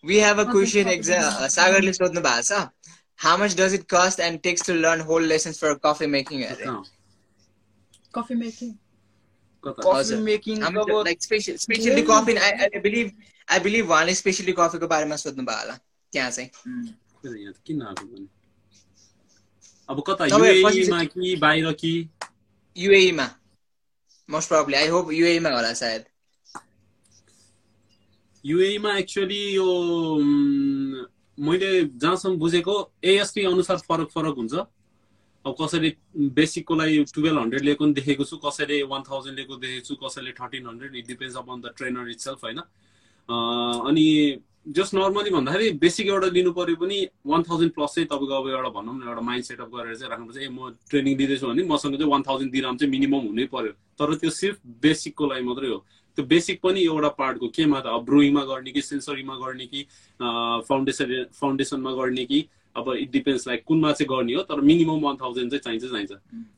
[0.03, 1.25] we have a question exam
[1.57, 2.67] सागरले सोध्नु भएको छ
[3.19, 6.65] how much does it cost and takes to learn whole lessons for coffee making अरे
[6.65, 6.83] कहाँ?
[8.15, 8.71] Coffee making
[9.63, 13.11] कता coffee हजुर। Making How much, अब like special specialty coffee I, I believe
[13.48, 15.74] I believe उहाँले specially कफीको बारेमा सोध्नु भयो होला
[16.12, 16.50] त्यहाँ चाहिँ
[17.66, 17.80] किन
[19.88, 21.92] अब कता कि बाहिर कि
[22.76, 23.28] UAE मा
[24.28, 26.04] most probably I hope UAE मा होला सायद
[28.44, 29.68] UAE मा एक्चुअली यो
[31.38, 32.74] मैले जहाँसम्म बुझेको
[33.04, 34.54] एएसटी अनुसार फरक फरक हुन्छ
[35.44, 35.92] अब कसैले
[36.34, 40.32] बेसिकको लागि टुवेल्भ हन्ड्रेड लिएको पनि देखेको छु कसैले वान थाउजन्ड लिएको देखेको छु कसैले
[40.40, 42.60] thirteen hundred it depends upon the trainer itself होइन
[43.28, 44.06] अनि
[44.76, 48.70] जस्ट नर्मली भन्दाखेरि बेसिक एउटा लिनु पर्यो पनि वान थाउजन्ड प्लस चाहिँ तपाईँको अब एउटा
[48.74, 52.10] भनौँ न एउटा माइन्ड सेटअप गरेर चाहिँ राख्नुपर्छ ए म ट्रेनिङ दिँदैछु भने मसँग चाहिँ
[52.10, 55.78] वान थाउजन्ड दिराम चाहिँ मिनिमम हुनै पर्यो। तर त्यो सिर्फ बेसिकको लागि मात्रै हो।
[56.18, 59.80] त्यो बेसिक पनि एउटा पार्टको केमा त अब ब्रुइङमा गर्ने कि सेन्सरीमा गर्ने कि
[60.66, 61.08] फाउन्डेसन
[61.40, 62.38] फाउन्डेसनमा गर्ने कि
[62.76, 66.12] अब इट डिपेन्ड्स लाइक कुनमा चाहिँ गर्ने हो तर मिनिमम वान थाउजन्ड चाहिँ चाहिन्छ चाहिन्छ।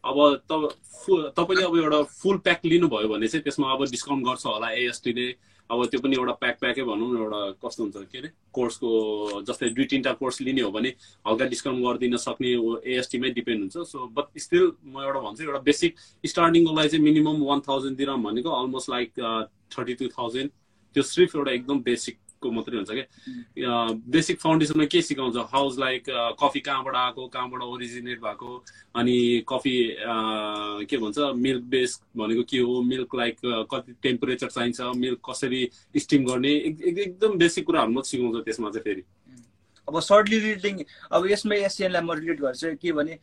[0.09, 0.17] अब
[0.49, 0.69] तब
[1.05, 5.29] फु- तपाईँले अब एउटा फुल प्याक लिनुभयो भने चाहिँ त्यसमा अब डिस्काउन्ट गर्छ होला एएसटीले
[5.71, 8.89] अब त्यो पनि एउटा प्याक प्याकै भनौँ न एउटा कस्तो हुन्छ के अरे कोर्सको
[9.49, 10.93] जस्तै दुई तिनवटा कोर्स लिने हो भने
[11.29, 12.53] हल्का डिस्काउन्ट गरिदिन सक्ने
[12.95, 15.93] एएसटीमै डिपेन्ड हुन्छ। सो बट स्टिल म एउटा भन्छु एउटा बेसिक
[16.25, 19.13] स्टार्टिङको लागि चाहिँ मिनिमम वान थाउजन्ड दिराम भनेको almost like
[19.77, 20.51] thirty two thousand
[20.97, 21.79] त्यो सिर्फ एउटा एकदम
[22.39, 25.37] बेसिकको मात्रै हुन्छ क्या। बेसिक फाउन्डेसनमा के सिकाउँछ?
[25.37, 26.05] हाउस लाइक
[26.43, 28.65] कफी कहाँबाट आएको कहाँबाट ओरिजिनेट भएको
[28.97, 29.97] अनि कफी
[30.87, 31.19] के भन्छ?
[31.19, 32.83] मिल्क बेस भनेको के हो?
[32.83, 34.81] मिल्क लाइक कति टेम्परेचर चाहिन्छ?
[34.81, 36.55] मिल्क कसरी स्टिम गर्ने?
[36.55, 39.03] एक- एक- एकदम बेसिक कुराहरू मात्रै सिकाउँछ त्यसमा चाहिँ फेरि।
[39.89, 43.19] अब सर्टली रिलेटिङ अब यसमा एसियनलाई म रिलेट गर्छु के भने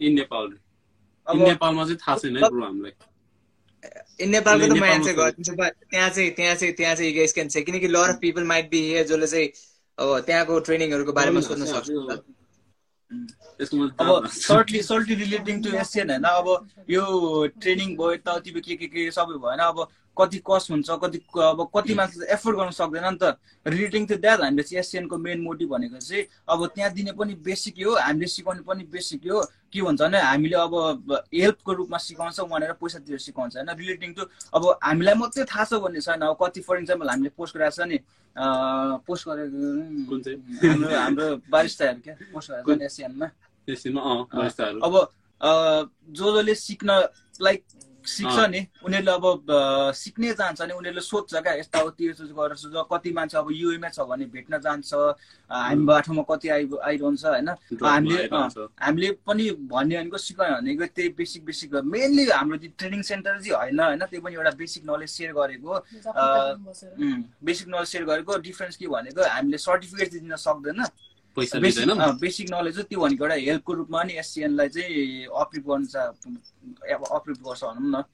[0.00, 0.52] इन नेपाल
[1.36, 2.92] इन नेपालमा चाहिँ थाहा छैन हामीलाई।
[3.82, 7.88] नेपालको त म एन्सर। गरिदिन्छु त्यहाँ चाहिँ त्यहाँ चाहिँ त्यहाँ चाहिँ गाइस क्यान छ किनकि
[7.88, 9.48] lot of people might be here जसले चाहिँ
[9.98, 11.88] अब त्यहाँको ट्रेनिङहरूको बारेमा सोध्न सक्छ।
[13.60, 16.24] यसको अब shortly shortly relating to Asian होइन?
[16.24, 16.46] अब
[16.90, 17.04] यो
[17.60, 19.76] ट्रेनिङ भयो यताउति के के के सबै भएन। अब
[20.20, 23.24] कति कस्ट हुन्छ कति अब कति मान्छे एफोर्ड गर्न सक्दैन नि त।
[23.66, 27.84] रिलेटिङ टु द्याट हामीले चाहिँ एसियनको मेन मोटिभ भनेको चाहिँ अब त्यहाँ दिने पनि बेसिकै
[27.84, 29.40] हो हामीले सिकाउने पनि बेसिकै हो।
[29.72, 30.74] के भन्छ भने हामीले अब
[31.34, 33.70] हेल्पको रूपमा सिकाउँछ उहाँनिर पैसा तिरेर सिकाउँछ होइन?
[33.70, 34.22] रिलेटिङ टु
[34.54, 37.86] अब हामीलाई मात्रै थाहा छ भन्ने छैन। अब कति फर इक्जाम्पल हामीले पोस्ट गरेको छ
[37.86, 37.98] नि
[39.06, 39.62] पोस्ट गरेको?
[40.90, 43.26] हाम्रो बारिस्ताहरू क्या पोस्ट गरेको छ एसियनमा
[44.82, 44.94] अब
[46.10, 46.90] जो जसले सिक्न
[47.40, 47.62] लाइक
[48.06, 49.46] सिक्छ। नि। उनीहरूले अब
[49.94, 53.88] सिक्ने जान्छ नि। उनीहरूले सोध्छ क्या यस्ता हो त्यो गरेर सोध्छ। कति मान्छे अब युएमा
[53.88, 54.94] छ भने भेट्न जान्छ।
[55.50, 57.48] हामी बाटोमा कति आइ आइरहन्छ होइन?
[57.82, 58.28] हामीले
[58.80, 63.56] हामीले पनि भन्ने भनेको सिकायो। भनेको त्यही बेसिक बेसिक मेनली हाम्रो त्यो ट्रेनिङ सेन्टर चाहिँ
[63.56, 64.02] होइन होइन?
[64.06, 65.72] त्यो पनि एउटा बेसिक नलेज सेयर गरेको।
[67.44, 70.80] बेसिक नलेज सेयर गरेको। डिफ्रेन्स के भनेको हामीले सर्टिफिकेट चाहिँ दिन सक्दैन।
[71.36, 76.96] पैसा लिँदैन बेसिक नलेज त्यो भनेको एउटा हेल्पको रूपमा नि एससिएनलाई चाहिँ अप्रिभ गर्नु चाहिँ
[77.16, 78.04] अप्रिभ गर्छ भनौँ न।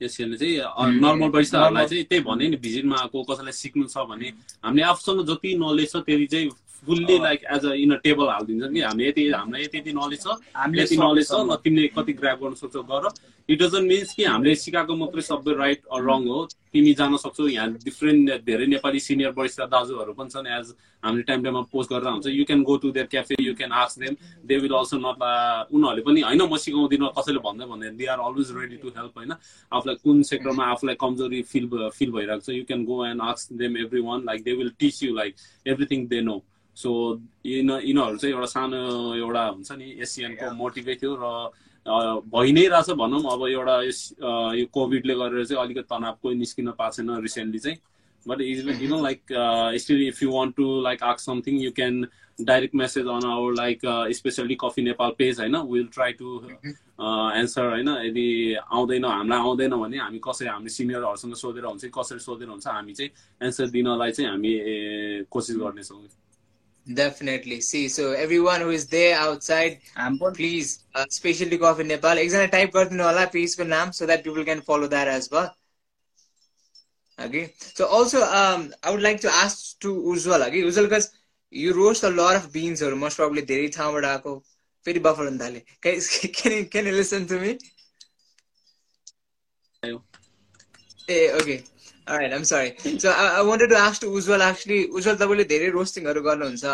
[0.00, 4.28] एसियनले चाहिँ नर्मल बरिस्ताहरूलाई चाहिँ त्यही भने नि भिजिटमा आएको कसैलाई सिक्नु छ भने
[4.64, 6.50] हामीले आफूसँग जति नलेज छ त्यति चाहिँ
[6.82, 8.80] fully like as a in a table हालिदिन्छ कि?
[8.80, 12.38] हामीले यति हामीलाई यति यति नलेज छ। हामीले यति नलेज छ ल तिमीले कति ग्राप
[12.42, 13.08] गर्न सक्छौ गर
[13.48, 16.38] इट डजन्ट मिन्स कि हामीले सिकाएको मात्रै सबै राइट रङ हो।
[16.72, 21.42] तिमी जान सक्छौ यहाँ डिफ्रेन्ट धेरै नेपाली सिनियर बरिस्ता दाजुहरू पनि छन्। एज हामीले टाइम
[21.42, 24.16] टाइममा पोस्ट गरेर हुन्छ you can go to their cafe you can ask them
[24.50, 25.22] they will also not
[25.70, 29.32] उनीहरूले पनि होइन म सिकाउँदिनँ कसैले भन्दै भन्दै they are always ready to help होइन।
[29.72, 33.76] आफूलाई कुन सेक्टरमा आफूलाई कमजोरी फिल फिल भइरहेको छ you can go and ask them
[34.10, 35.34] everyone like they will teach you like
[35.66, 36.36] everything they know
[36.76, 36.90] so
[37.46, 38.80] यिन यिनीहरू चाहिँ एउटा सानो
[39.14, 41.24] एउटा हुन्छ नि एसियनको मोटिभै थियो र
[42.34, 46.94] भइ नै रहेछ भनौँ। अब एउटा यो कोभिडले गरेर चाहिँ अलिकति तनाव कोही निस्किन पाएको
[46.96, 47.78] छैन रिसेन्टली चाहिँ।
[48.26, 49.20] But is no like
[49.80, 52.06] still if you want to like ask something you can
[52.38, 53.80] direct message on our like
[54.12, 55.56] specially coffee Nepal page होइन?
[55.70, 56.28] विल ट्राई टु
[57.40, 57.88] एन्सर होइन?
[58.10, 62.92] यदि आउँदैन हामीलाई आउँदैन भने हामी कसरी हामीले सिनियरहरूसँग सोधेर हुन्छ कसरी सोधेर हुन्छ हामी
[62.92, 64.52] चाहिँ एन्सर दिनलाई चाहिँ हामी
[65.30, 66.02] कोसिस गर्नेछौँ।
[66.93, 67.61] Definitely.
[67.61, 69.79] See, so everyone who is there outside,
[70.33, 74.61] please, uh, Specialty Coffee Nepal, एकजना टाइप गरिदिनु होला पेजको नाम so that people can
[74.61, 75.55] follow that as well.
[77.19, 77.53] Okay.
[77.59, 81.11] So also, um, I would like to ask to Ujwal, okay, Ujwal, because
[81.51, 84.33] you roast a lot of beans or most probably धेरै ठाउँबाट आएको
[84.85, 87.57] फेरि buffer हुन थाले can you can you listen to me?
[91.09, 91.57] A okay
[92.08, 92.76] Sorry.
[92.98, 96.64] So I, I wanted to ask to Ujwal actually, Ujwal तपाईँले धेरै रोस्टिङहरू गर्नुहुन्छ।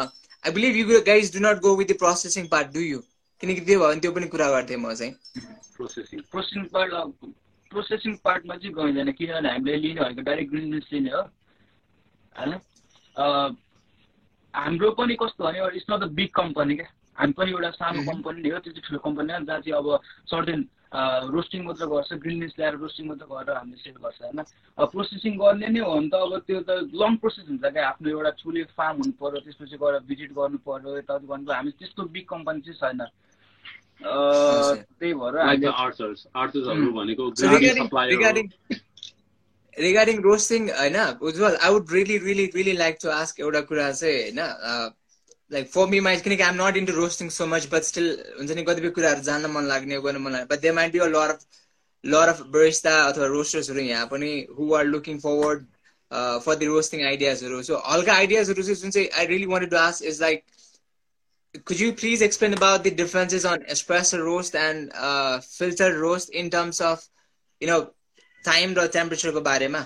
[0.45, 3.03] I believe you guys do not go with the processing part, do you?
[3.41, 5.15] किनकि त्यो भयो भने त्यो पनि कुरा गर्थेँ म चाहिँ।
[5.77, 6.93] प्रोसेसिङ प्रोसेसिङ पार्ट
[7.73, 11.23] प्रोसेसिङ पार्टमा चाहिँ गइँदैन किनभने हामीले लिने भनेको डाइरेक्ट ग्रिन मिल्स लिने हो।
[12.39, 12.53] होइन?
[14.55, 16.89] हाम्रो पनि कस्तो भने it's not a big company क्या।
[17.19, 19.87] हामी पनि एउटा सानो कम्पनी हो त्यो चाहिँ ठुलो कम्पनी हो। जहाँ चाहिँ अब
[20.29, 20.61] सर्टेन
[20.93, 24.39] रोस्टिङ मात्र गर्छ ग्रिन मिल्स ल्याएर रोस्टिङ मात्र गरेर हामीले सेल गर्छ होइन?
[24.93, 26.71] प्रोसेसिङ गर्ने नै हो भने त अब त्यो त
[27.03, 30.97] लङ प्रोसेस हुन्छ क्या। आफ्नो एउटा ठुलो फार्म हुनु पऱ्यो त्यसपछि गएर भिजिट गर्नु पऱ्यो
[30.99, 33.01] यताउति गर्नु पऱ्यो हामी त्यस्तो बिग कम्पनी चाहिँ छैन।
[34.03, 35.35] त्यही भएर
[39.77, 40.97] रिगार्डिङ रोस्टिङ होइन
[41.29, 44.41] Ujwal I would really really really like to ask एउटा कुरा चाहिँ होइन
[45.53, 48.09] लाइक फर मी माइट किनकि I'm not into roasting so much but still
[48.39, 50.47] हुन्छ नि कतिपय कुराहरू जान्न मन लाग्ने गर्नु मन लाग्ने.
[50.55, 51.47] But they might be a lot of
[52.05, 55.67] lot of barista अथवा रोस्टर्सहरू यहाँ पनि who are looking forward
[56.45, 60.05] for the roasting आइडियाजहरू so हल्का आइडियाजहरू चाहिँ जुन चाहिँ I really wanted to ask
[60.13, 60.45] is like
[61.69, 66.47] could you please explain about the differences on espresso roast and uh, filter roast in
[66.55, 67.03] terms of
[67.61, 67.81] you know
[68.45, 69.83] time र टेम्परेचरको बारेमा?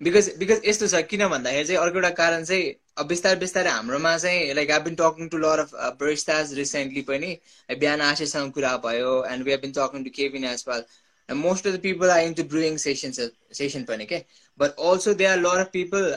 [0.00, 2.66] Because because यस्तो छ किन भन्दाखेरि चाहिँ अर्को एउटा कारण चाहिँ
[2.96, 7.30] अब बिस्तारै बिस्तारै हाम्रोमा चाहिँ like I been talking to lot of baristas recently पनि
[7.76, 10.84] बिहान आशेसँग कुरा भयो and we have been talking to Kevin as well
[11.28, 13.18] most of the people are into brewing session
[13.54, 14.22] session पनि के
[14.60, 16.08] but also they are lot of people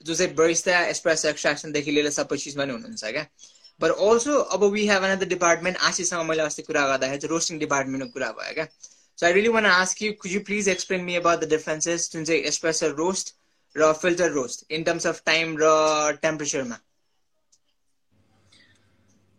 [0.00, 3.26] जो चाहिँ Barista express एक्सट्राक्सनदेखि लिएर सबै चिजमा नै हुनुहुन्छ क्या
[3.80, 8.12] बट अल्सो अब वी हेभ अनदर डिपार्टमेन्ट आशिषसँग मैले अस्ति कुरा गर्दाखेरि चाहिँ रोस्टिङ डिपार्टमेन्टको
[8.12, 8.68] कुरा भयो क्या
[9.18, 12.24] so I really want ask you could you please explain me about the differences जुन
[12.24, 13.34] चाहिँ एक्सप्रेसर रोस्ट
[13.76, 15.70] र filter roast in terms of time र
[16.22, 16.78] टेम्परेचरमा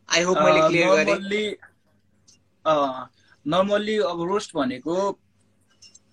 [0.09, 1.55] आई होप मैले क्लियर गरेँ
[3.45, 4.95] नर्मल्ली अब रोस्ट भनेको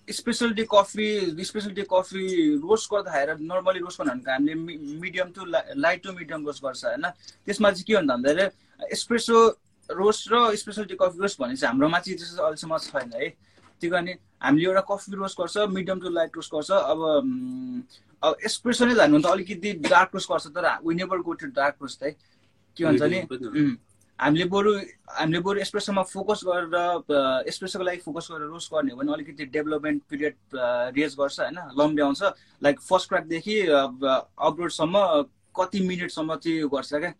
[0.07, 1.07] specialty coffee
[1.45, 2.25] specialty coffee
[2.63, 7.05] roast गर्दाखेरि नर्मली रोस्ट भनेको हामीले medium to light to medium roast गर्छ होइन?
[7.45, 9.37] त्यसमा चाहिँ के भन्दा भन्दाखेरि स्पेसो
[9.89, 13.27] रोस्ट र स्पेसलिटी कफी रोस्ट भने चाहिँ हाम्रोमा चाहिँ त्यस्तो अहिलेसम्म छैन है।
[13.81, 14.07] त्यो कारण
[14.43, 16.99] हामीले एउटा कफी रोस्ट गर्छ मिडियम टु लाइट रोस्ट गर्छ अब
[18.23, 22.03] अब एक्सप्रेसनै जानु त अलिकति डार्क रोस्ट गर्छ तर we never go to dark roast
[22.03, 22.11] है।
[22.77, 23.19] के भन्छ नि?
[24.19, 24.71] हामीले बरु
[25.11, 26.75] हामीले बरु एक्सप्रेसनमा फोकस गरेर
[27.47, 30.35] एक्सप्रेसको लागि फोकस गरेर रोस्ट गर्ने हो भने अलिकति डेभलपमेन्ट पिरियड
[30.95, 31.59] रेज गर्छ होइन?
[31.79, 32.21] लम्ब्याउँछ
[32.63, 34.95] लाइक फर्स्ट क्राकदेखि अपलोडसम्म
[35.59, 37.13] कति मिनटसम्म चाहिँ गर्छ क्या?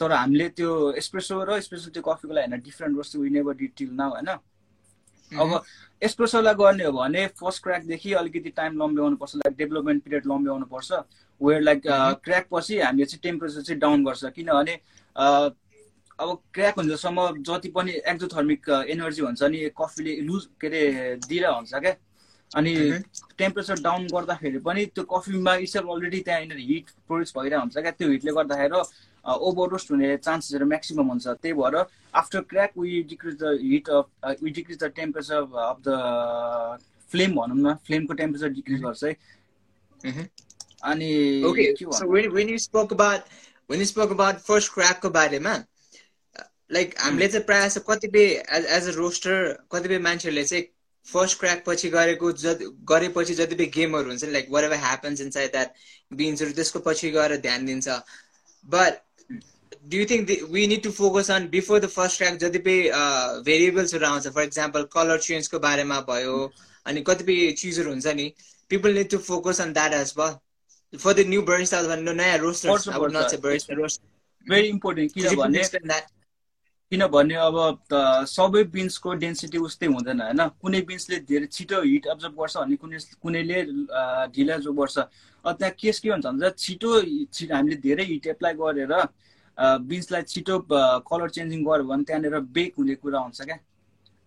[0.00, 4.10] तर हामीले त्यो एक्सप्रेसो र स्पेसलिटी कफीको लागि होइन different roast we never detail now
[4.14, 4.30] होइन?
[5.32, 5.62] अब
[6.02, 10.92] एस्प्रेसोलाई गर्ने हो भने फर्स्ट क्र्याकदेखि अलिकति टाइम लम्ब्याउनु पर्छ लाइक डेभलपमेन्ट पिरियड लम्ब्याउनु पर्छ
[11.40, 11.82] वेयर लाइक
[12.24, 14.74] क्र्याक पछि हामीले चाहिँ टेम्परेचर चाहिँ डाउन गर्छ। किनभने
[16.18, 20.82] अब क्र्याक हुँदासम्म जति पनि एक्जोथर्मिक एनर्जी हुन्छ नि कफीले लुज के अरे
[21.28, 21.94] दिएर हुन्छ क्या।
[22.50, 22.72] अनि
[23.38, 28.08] टेम्परेचर डाउन गर्दाखेरि पनि त्यो कफीमा इसेल अलरेडी त्यहाँ हिट प्रोड्युस भइरहेको हुन्छ क्या। त्यो
[28.10, 28.80] हिटले गर्दाखेरि
[29.26, 31.76] ओभररोस्ट हुने चान्सेसहरू म्याक्सिमम् हुन्छ। त्यही भएर
[32.14, 34.06] after crack we decrease the heat of
[34.42, 36.78] we decrease the temperature of the
[37.10, 39.12] flame भनौँ न फ्लेमको टेम्परेचर डिक्रिज गर्छ है।
[40.84, 41.12] अनि
[41.42, 43.20] when, when you spoke about
[43.70, 45.54] when you spoke about first crack को बारेमा
[46.72, 48.24] लाइक हामीले चाहिँ प्रायः जस्तो कतिपय
[48.76, 50.64] एज अ रोस्टर कतिपय मान्छेहरूले चाहिँ
[51.06, 55.72] फर्स्ट क्र्याक पछि गरेको जति गरेपछि जति पनि गेमहरू हुन्छ like whatever happens inside that
[56.12, 57.88] बिन्सहरू त्यसको पछि गएर ध्यान दिन्छ।
[58.68, 58.92] But
[59.86, 64.28] do think we need to focus on before the first track जति पनि भेरिएबल्सहरू आउँछ
[64.28, 66.36] फर इक्जाम्पल कलर चेन्जको बारेमा भयो
[66.86, 68.32] अनि कतिपय चिजहरू हुन्छ नि
[68.70, 73.08] people need to focus on that as well for the new burst नयाँ रोस्टर अब
[74.46, 75.62] भेरी इम्पोर्टेन्ट किनभने
[76.92, 77.56] किनभने अब
[78.30, 80.42] सबै बिन्सको डेन्सिटी उस्तै हुँदैन होइन?
[80.62, 83.62] कुनै बिन्सले धेरै छिटो हिट अब्जर्भ गर्छ अनि कुनै कुनैले
[84.32, 84.98] ढिला अब्जर्भ गर्छ
[85.44, 86.90] त्यहाँ केस के हुन्छ भने छिटो
[87.52, 88.94] हामीले धेरै हिट एप्लाई गरेर
[89.58, 90.58] बिन्सलाई छिटो
[91.08, 93.58] कलर चेन्जिङ गर्यो भने त्यहाँनिर बेक हुने कुरा हुन्छ क्या।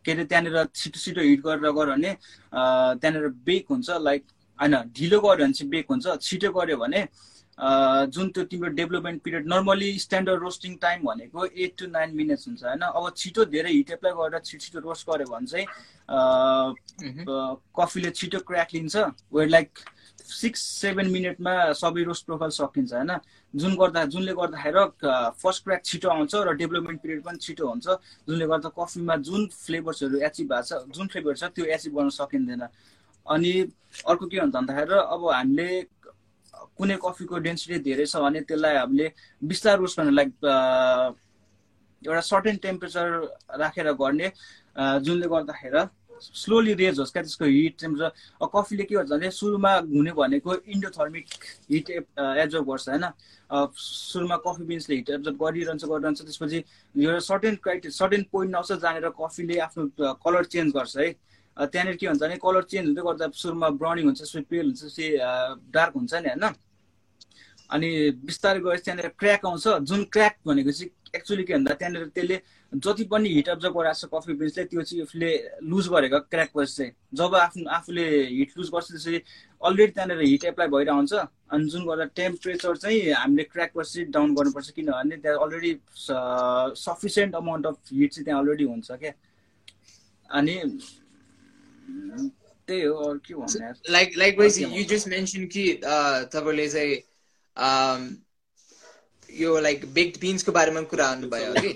[0.05, 4.23] के अरे त्यहाँनिर छिटो छिटो हिट गरेर गऱ्यो भने त्यहाँनिर बेक हुन्छ लाइक
[4.59, 7.01] होइन ढिलो गऱ्यो भने चाहिँ बेक हुन्छ छिटो गऱ्यो भने
[7.59, 12.63] जुन त्यो तिम्रो development period normally standard roasting time भनेको एट टु नाइन मिनट्स हुन्छ
[12.63, 12.81] होइन?
[12.81, 15.65] अब छिटो धेरै हिट एप्लाई गरेर छिटो छिटो रोस्ट गऱ्यो भने चाहिँ
[17.79, 18.95] कफीले छिटो क्र्याक लिन्छ
[19.33, 19.69] वेयर लाइक
[20.29, 23.11] सिक्स सेभेन मिनटमा सबै रोस्ट प्रोफाइल सकिन्छ होइन?
[23.53, 24.83] जुन गर्दा जुनले गर्दाखेरि
[25.43, 27.87] फर्स्ट क्र्याक छिटो आउँछ र डेभलपमेन्ट पिरियड पनि छिटो हुन्छ
[28.29, 32.63] जुनले गर्दा कफीमा जुन फ्लेभर्सहरू एचिभ भएको छ जुन फ्लेभर छ त्यो एचिभ गर्न सकिँदैन।
[33.25, 33.51] अनि
[34.07, 35.69] अर्को के हुन्छ भन्दाखेरि अब हामीले
[36.77, 39.07] कुनै कफीको डेन्सिटी धेरै छ भने त्यसलाई हामीले
[39.51, 40.31] बिस्तार रोस्ट गर्ने लाइक
[42.01, 43.05] एउटा सर्टेन टेम्परेचर
[43.61, 44.27] राखेर गर्ने
[45.05, 45.87] जुनले गर्दाखेरि
[46.19, 51.25] स्लोली रेज होस् क्या त्यसको हिट टेम्परेचर कफीले के गर्छ भने सुरुमा हुने भनेको इन्डोथर्मिक
[51.71, 53.05] हिट एब्जर्भ गर्छ होइन?
[53.75, 56.59] सुरुमा कफी बिन्सले हिट एब्जर्भ गरिरहन्छ गरिरहन्छ त्यसपछि
[56.95, 61.07] एउटा सर्टेन क्राइटे सर्टेन पोइन्ट आउँछ जहाँनिर कफीले आफ्नो कलर चेन्ज गर्छ है?
[61.59, 65.07] त्यहाँनिर के हुन्छ भने कलर चेन्ज हुँदै गर्दा सुरुमा ब्राउनिङ हुन्छ त्यसपछि पेल हुन्छ त्यसपछि
[65.75, 66.45] डार्क हुन्छ नि होइन?
[67.69, 67.89] अनि
[68.25, 72.37] बिस्तारै गएपछि त्यहाँनिर क्र्याक आउँछ। जुन क्र्याक भनेको चाहिँ एक्चुली के भन्दा त्यहाँनिर त्यसले
[72.71, 75.29] जति पनि हिट अब्जर्भ गराएको छ कफी बिन्सले त्यो चाहिँ उसले
[75.69, 79.19] लुज गरेको क्र्याक पछि चाहिँ। जब आफ्नो आफूले हिट लुज गर्छ त्यसरी
[79.61, 81.13] अलरेडी त्यहाँनिर हिट एप्लाई भइरहेको हुन्छ
[81.49, 85.71] अनि जुन गर्दा टेम्परेचर चाहिँ हामीले क्र्याक पछि डाउन गर्नुपर्छ किनभने त्यहाँ already
[86.77, 89.13] sufficient amount of heat चाहिँ त्यहाँ अलरेडी हुन्छ क्या।
[90.29, 90.55] अनि
[92.67, 93.71] त्यही हो अरू के भन्ने?
[93.89, 95.63] Like like you just mention कि
[96.33, 96.97] तपाईँले चाहिँ
[99.29, 101.71] यो लाइक बेक्ड बिन्सको बारेमा कुरा गर्नुभयो कि?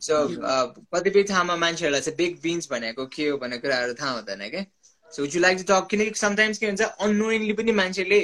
[0.00, 0.16] सो
[0.94, 4.64] कतिपय ठाउँमा मान्छेहरूलाई चाहिँ बेक बिन्स भनेको के हो भन्ने कुराहरू थाहा हुँदैन क्या
[5.12, 8.20] so you like to talk किनकि समटाइम्स के हुन्छ अनोइङली पनि मान्छेले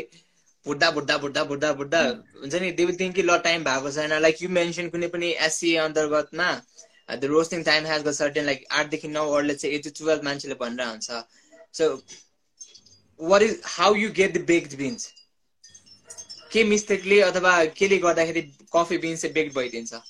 [0.67, 2.01] भुट्दा भुट्दा भुट्दा भुट्दा भुट्दा
[2.41, 5.29] हुन्छ नि दे विल थिङ्क कि ल टाइम भएको छैन। लाइक यु मेन्सन कुनै पनि
[5.47, 6.49] SCA अन्तर्गतमा
[7.09, 10.55] the roasting time has got certain like आठदेखि नौ अरूले चाहिँ एट टु टुवेल्भ मान्छेले
[10.61, 11.23] भनेर हुन्छ
[11.75, 11.91] so
[13.21, 15.13] what is how you get the baked beans
[16.53, 18.43] के मिस्टेकले अथवा केले गर्दाखेरि
[18.73, 20.03] कफी बिन्स चाहिँ baked भइदिन्छ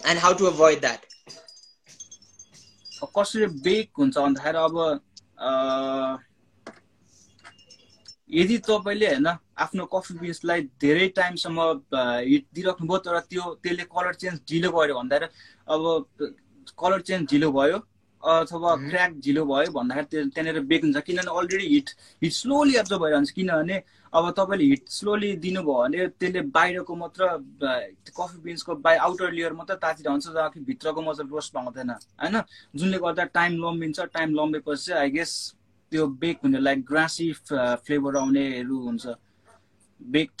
[0.00, 1.06] and how to avoid that
[3.16, 4.76] कसरी बेक हुन्छ भन्दाखेरि अब
[8.30, 9.26] यदि तपाईँले होइन
[9.58, 15.26] आफ्नो कफी बिन्सलाई धेरै टाइमसम्म हिट दिइराख्नुभयो तर त्यो त्यसले कलर चेन्ज ढिलो गर्यो भन्दाखेरि
[15.68, 16.06] अब
[16.78, 17.78] कलर चेन्ज ढिलो भयो
[18.22, 21.90] अथवा क्र्याक ढिलो भयो भन्दाखेरि त्यहाँनिर बेक हुन्छ। किनभने already heat
[22.22, 23.82] heat slowly absorb भइरहन्छ। किनभने
[24.12, 27.26] अब तपाईँले हिट स्लोली दिनुभयो भने त्यसले बाहिरको मात्र
[28.14, 32.40] कफी बिन्सको बाई आउटर लेयर मात्र तातिरहन्छ जहाँ भित्रको मात्र रोस्ट पाउँदैन होइन?
[32.76, 35.32] जुनले गर्दा टाइम लम्बिन्छ टाइम लम्बेपछि चाहिँ आई गेस
[35.92, 39.06] त्यो बेक हुने लाइक ग्रासी फ्लेभर आउनेहरू हुन्छ।
[40.00, 40.40] बेक्ड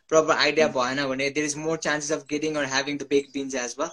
[0.11, 3.55] proper idea भएन भने there is more chances of getting or having the baked beans
[3.65, 3.91] as well.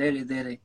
[0.00, 0.56] धेरै धेरै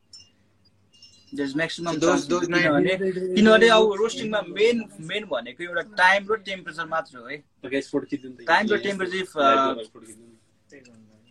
[3.35, 4.77] किनभने अब रोस्टिङमा मेन
[5.09, 7.37] मेन भनेको एउटा टाइम र टेम्परेचर मात्र हो है
[8.51, 9.23] टाइम र टेम्परेचर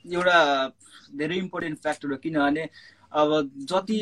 [0.05, 0.37] एउटा
[1.21, 2.69] धेरै इम्पोर्टेन्ट फ्याक्टर हो किनभने
[3.23, 3.31] अब
[3.73, 3.99] जति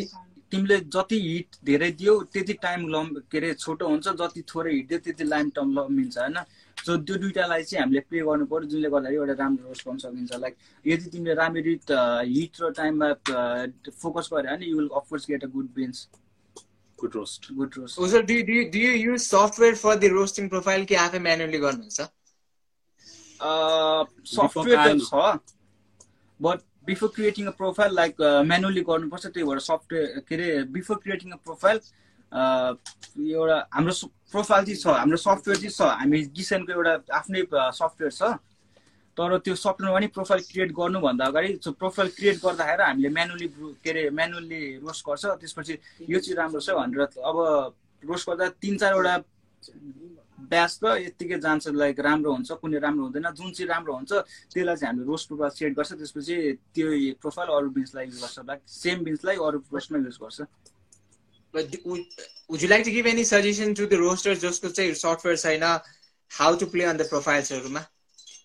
[0.53, 4.87] तिमीले जति हिट धेरै दियो त्यति टाइम लम् के अरे छोटो हुन्छ। जति थोरै हिट
[4.89, 6.37] दियो त्यति लाइम टर्म लम्बिन्छ होइन?
[6.77, 10.33] सो त्यो दुइटालाई चाहिँ हामीले प्ले गर्नु पऱ्यो जुनले गर्दाखेरि एउटा राम्रो रोस्ट गर्न सकिन्छ।
[10.45, 11.75] लाइक यदि तिमीले राम्ररी
[12.35, 13.09] हिट र टाइममा
[14.03, 16.09] फोकस गर्यो भने you will of course get a good beans
[16.99, 17.95] good roast good roast
[19.31, 22.01] software for the roasting profile कि आफै म्यानुअली गर्नुहुन्छ?
[24.35, 25.13] सफ्टवेयर त छ
[26.41, 31.31] but before creating a profile like manually गर्नुपर्छ त्यही भएर सफ्टवेयर के अरे बिफोर क्रिएटिङ
[31.33, 31.81] अ प्रोफाइल
[33.35, 33.93] एउटा हाम्रो
[34.35, 37.43] प्रोफाइल चाहिँ छ हाम्रो सफ्टवेयर चाहिँ छ हामी गिसेनको एउटा आफ्नै
[37.81, 38.35] सफ्टवेयर छ।
[39.17, 41.49] तर त्यो सफ्टवेयरमा पनि प्रोफाइल क्रिएट गर्नुभन्दा अगाडि
[41.79, 43.47] प्रोफाइल क्रिएट गर्दाखेरि हामीले म्यानुअली
[43.85, 45.75] के अरे म्यानुअली रोस्ट गर्छ त्यसपछि
[46.11, 47.01] यो चाहिँ राम्रो छ भनेर
[47.31, 47.37] अब
[48.03, 49.15] रोस्ट गर्दा तिन चारवटा
[50.51, 54.13] ब्याच त यत्तिकै जान्छ लाइक राम्रो हुन्छ कुनै राम्रो हुँदैन जुन चाहिँ राम्रो हुन्छ
[54.51, 56.37] त्यसलाई चाहिँ हामीले रोस्ट प्रोफाइल सेट गर्छ त्यसपछि
[56.75, 56.89] त्यो
[57.23, 60.39] प्रोफाइल अरू बिन्सलाई युज गर्छ लाइक सेम बिन्सलाई अरू रोस्टमा युज गर्छ।
[61.55, 62.05] But would,
[62.49, 64.41] would you like to give any suggestion to the roasters?
[64.45, 65.67] जसको चाहिँ software छैन
[66.31, 67.83] how to play on the profiles हरूमा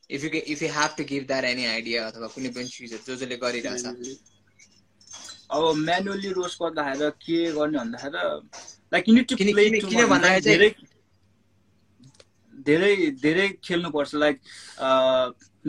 [0.09, 3.03] if you ca- if you have to give that any idea अथवा कुनै पनि चिजहरू
[3.07, 3.85] जो जसले गरिरहेछ
[5.57, 8.21] अब म्यानुअली रोस्ट गर्दाखेरि के गर्ने भन्दाखेरि
[9.81, 10.69] टु प्ले चाहिँ- धेरै
[12.67, 12.93] धेरै
[13.25, 14.37] धेरै खेल्नुपर्छ लाइक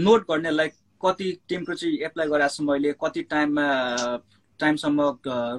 [0.09, 3.67] नोट गर्ने लाइक कति टेम्परेचर एप्लाई गरेको छु मैले कति टाइममा
[4.61, 5.01] टाइमसम्म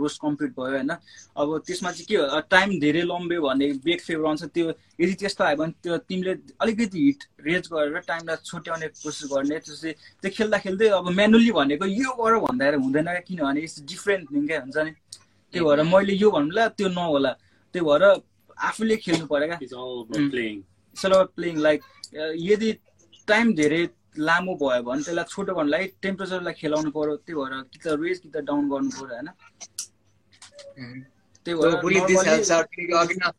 [0.01, 4.25] रोस्ट कम्प्लिट भयो होइन। अब त्यसमा चाहिँ के हो टाइम धेरै लम्ब्यो भने बेक फेभर
[4.27, 4.65] आउँछ त्यो
[5.01, 9.91] यदि त्यस्तो आयो भने त्यो तिमीले अलिकति हिट रेज गरेर टाइमलाई छुट्याउने कोसिस गर्ने त्यसपछि
[10.21, 14.47] त्यो खेल्दा खेल्दै अब म्यानुअली भनेको यो गर भन्दाखेरि हुँदैन क्या किनभने इट्स डिफ्रेन्ट थिङ
[14.47, 14.91] क्या हुन्छ नि?
[15.53, 17.31] त्यही भएर मैले यो भन्नुला त्यो नहोला।
[17.73, 18.03] त्यही भएर
[18.69, 19.57] आफूले खेल्नु पर्यो क्या.
[21.35, 21.81] प्लेइङ लाइक
[22.49, 22.71] यदि
[23.27, 23.83] टाइम धेरै
[24.17, 28.29] लामो भयो भने त्यसलाई छोटो गर्नलाई टेम्परेचरलाई खेलाउनु पर्यो त्यही भएर कि त रेज कि
[28.29, 29.27] त डाउन गर्नु पर्यो होइन
[31.45, 31.55] त्यही
[32.15, 33.33] भएर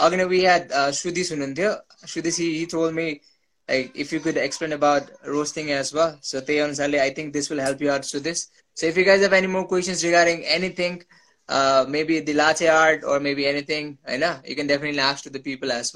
[0.00, 3.20] Agna, we had uh, Shrudish हुनुहुन्थ्यो he, he told me
[3.68, 6.18] like if you could explain about roasting as well.
[6.20, 8.46] So त्यही अनुसारले I think this will help you out Shrudish.
[8.74, 11.04] So if you guys have any more questions regarding anything,
[11.48, 15.30] uh, maybe the latte art or maybe anything, I know you can definitely ask to
[15.30, 15.94] the people as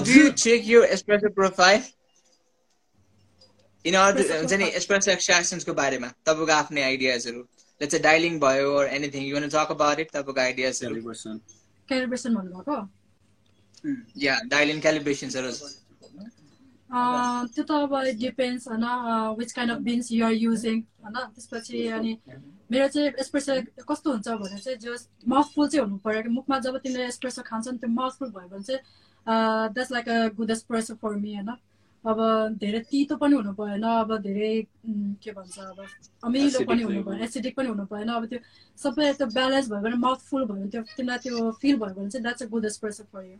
[0.00, 1.82] do you check your espresso profile?
[3.84, 7.42] In order to, हुन्छ नि espresso extractions को बारेमा तपाईँको आफ्नै आइडियाजहरू
[7.80, 9.22] let's say dialing भयो or anything.
[9.22, 10.12] You want to talk about it?
[10.12, 11.02] तपाईँको आइडियाजहरू.
[11.88, 12.78] Calibration भन्नुभएको
[14.26, 15.50] yeah dialing calibrations हरू
[16.90, 18.84] अँ, त्यो त अब डिपेन्ड्स होइन
[19.38, 22.12] which kind of beans you're using होइन त्यसपछि अनि
[22.70, 23.54] मेरो चाहिँ एस्प्रेसो
[23.88, 27.68] कस्तो हुन्छ भने चाहिँ जस माउथफुल चाहिँ हुनु पऱ्यो। कि मुखमा जब तिमीले एस्प्रेसो खान्छ
[27.68, 28.80] नि त्यो माउथफुल भयो भने चाहिँ
[29.28, 31.50] that's like a good espresso for me होइन
[32.04, 32.18] अब
[32.60, 34.54] धेरै तितो पनि हुनु भएन अब धेरै
[35.22, 35.78] के भन्छ अब
[36.24, 37.02] अमिलो पनि हुनु.
[37.02, 38.38] भएन एसिडिक पनि हुनु भएन। अब त्यो
[38.78, 42.22] सबै त्यो ब्यालेन्स भयो भने माउथफुल भयो भने त्यो तिमीलाई त्यो फिल भयो भने चाहिँ
[42.22, 43.38] that's a good espresso for you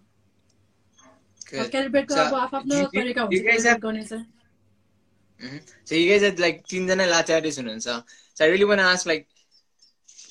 [1.47, 4.27] So, अब आफ्नो तरिका हुन्छ गर्ने चाहिँ।
[5.41, 5.61] Mhm.
[5.85, 9.29] So you guys had like So I really want to ask like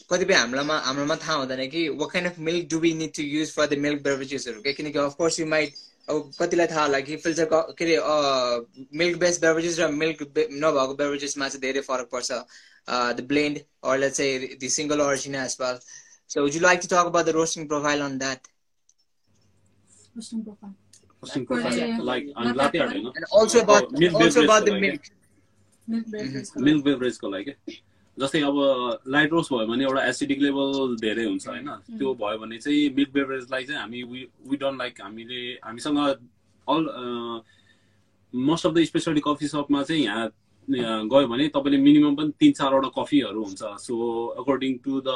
[0.10, 3.52] कतिपय हाम्रोमा हाम्रोमा थाहा हुँदैन कि what kind of milk do we need to use
[3.58, 7.16] for the milk beveragesहरू क्या किनकि of course you might अब कतिलाई थाहा होला कि
[7.26, 7.98] फिल्टर के अरे
[8.98, 12.32] मिल्क बेस्ड बेभरेजेस र मिल्क नभएको बेभरेजेसमा चाहिँ धेरै फरक पर्छ
[13.18, 15.80] the blend or let's say the single origin as well
[16.30, 18.48] so would you like to talk about the roasting profile on that
[20.16, 20.76] roasting profile.
[22.12, 24.80] Like latte अनि latte art, art होइन and also about Milk also beverage about the
[24.86, 25.04] milk
[26.68, 27.56] Milk beverage milk
[28.18, 28.58] जस्तै अब
[29.08, 33.10] light roast भयो भने एउटा acidic level धेरै हुन्छ होइन। त्यो भयो भने चाहिँ मिल्क
[33.14, 36.00] बेभरेजलाई चाहिँ हामी वी डोन्ट लाइक हामीले हामीसँग
[36.68, 36.84] all
[38.34, 40.32] most of the specialty coffee सपमा चाहिँ यहाँ
[40.68, 43.96] गयो भने तपाईँले मिनिमम पनि तिन चारवटा कफीहरू हुन्छ। So
[44.42, 45.10] according to the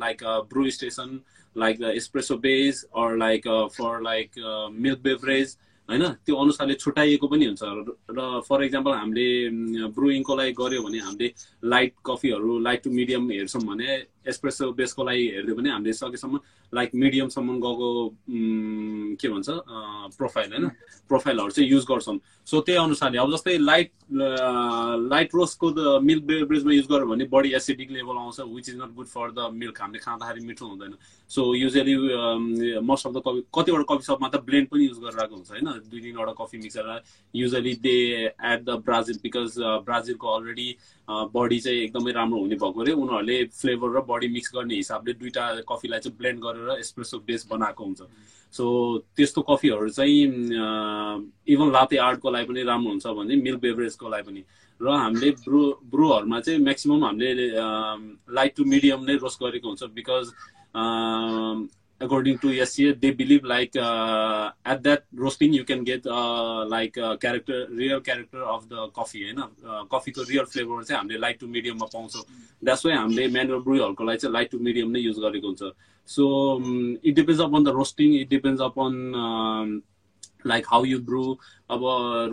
[0.00, 1.20] like brew station
[1.56, 4.28] like the espresso base or like for like
[4.80, 5.56] milk beverage
[5.90, 6.04] होइन?
[6.24, 7.62] त्यो अनुसारले छुट्याइएको पनि हुन्छ।
[8.10, 9.26] र- फर इक्जाम्पल हामीले
[9.90, 11.28] ब्रुइङको लागि गऱ्यो भने हामीले
[11.64, 13.90] लाइट कफीहरू लाइट टु मिडियम हेर्छौँ भने
[14.26, 16.40] एस्प्रेसो बेसको लागि हेरिदियो भने हामीले सकेसम्म
[16.72, 17.88] लाइक मिडियमसम्म गएको
[19.20, 19.48] के भन्छ
[20.18, 20.68] प्रोफाइल होइन?
[21.08, 26.86] प्रोफाइलहरू चाहिँ युज गर्छौँ। सो त्यही अनुसारले अब जस्तै लाइट लाइट रोस्टको मिल्क बेभरेजमा युज
[26.90, 30.46] गर्यो भने बढी एसिडिक लेभल आउँछ which is not good for the milk हामीले खाँदाखेरि
[30.46, 30.94] मिठो हुँदैन।
[31.30, 31.94] So usually
[32.82, 35.66] most of the coffee कतिवटा कफी सपमा त ब्लेन्ड पनि युज गरिरहेको हुन्छ होइन?
[35.90, 37.02] दुई तिनवटा coffee mixer
[37.34, 40.68] usually they at the Brazil because ब्राजिलको अलरेडी
[41.08, 45.44] बडी चाहिँ एकदमै राम्रो हुने भएको अरे। उनीहरूले फ्लेभर र बडी मिक्स गर्ने हिसाबले दुइटा
[45.70, 48.00] कफीलाई चाहिँ ब्लेन्ड गरेर एस्प्रेसो बेस बनाएको हुन्छ।
[48.54, 48.64] सो
[49.16, 50.22] त्यस्तो कफीहरू चाहिँ
[51.54, 54.42] इभन लाते आर्टको लागि पनि राम्रो हुन्छ भने मिल्क बेभरेजको लागि पनि।
[54.80, 55.60] र हामीले ब्रु
[55.92, 57.46] ब्रुहरूमा चाहिँ म्याक्सिमम् हामीले
[58.34, 60.26] लाइट टु मिडियम नै रोस्ट गरेको हुन्छ because
[62.00, 66.96] according to SCA, they believe like uh, at that roasting you can get uh, like
[66.96, 69.40] uh, character, real character of the coffee, होइन
[69.92, 72.24] कफीको रियल फ्लेभर चाहिँ हामीले लाइट टु मिडियममा पाउँछौँ।
[72.64, 75.62] That's why हामीले म्यानुअल ब्रुहरूको लागि चाहिँ लाइट टु मिडियम नै युज गरेको हुन्छ।
[76.08, 76.24] So
[77.04, 78.92] it depends upon the roasting it depends upon
[80.46, 81.24] like how you brew
[81.70, 81.80] अब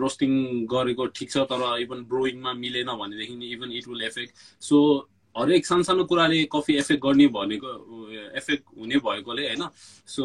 [0.00, 0.32] रोस्टिङ
[0.72, 4.32] गरेको ठिक छ तर इभन ब्रोइङमा मिलेन भनेदेखि even it will affect
[4.64, 4.78] so
[5.34, 7.68] हरेक सानो कुराले कफी एफेक्ट गर्ने भनेको
[8.36, 9.62] एफेक्ट हुने भएकोले होइन?
[10.06, 10.24] सो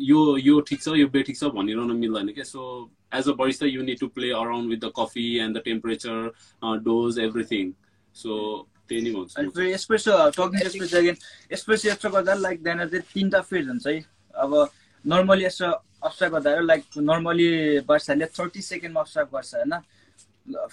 [0.00, 2.62] यो यो ठिक छ यो बेठिक छ भनिरहनु मिल्दैन क्या so
[3.14, 6.16] as a barista you need to play around with the coffee and the temperature
[6.86, 7.72] dose everything
[8.14, 8.30] so
[8.88, 11.16] त्यही नै भन्छु एस्प्रेसो टकिङ अगेन
[11.52, 14.00] एक्स्ट्रा गर्दा लाइक त्यहाँनिर चाहिँ तिनवटा फेज हुन्छ है।
[14.34, 14.50] अब
[15.04, 15.70] नर्मली एक्स्ट्रा
[16.08, 17.48] अब्सर्भ गर्दा लाइक नर्मली
[17.90, 19.72] वर्षहरूले थर्टी सेकेन्डमा अब्सर्भ गर्छ होइन?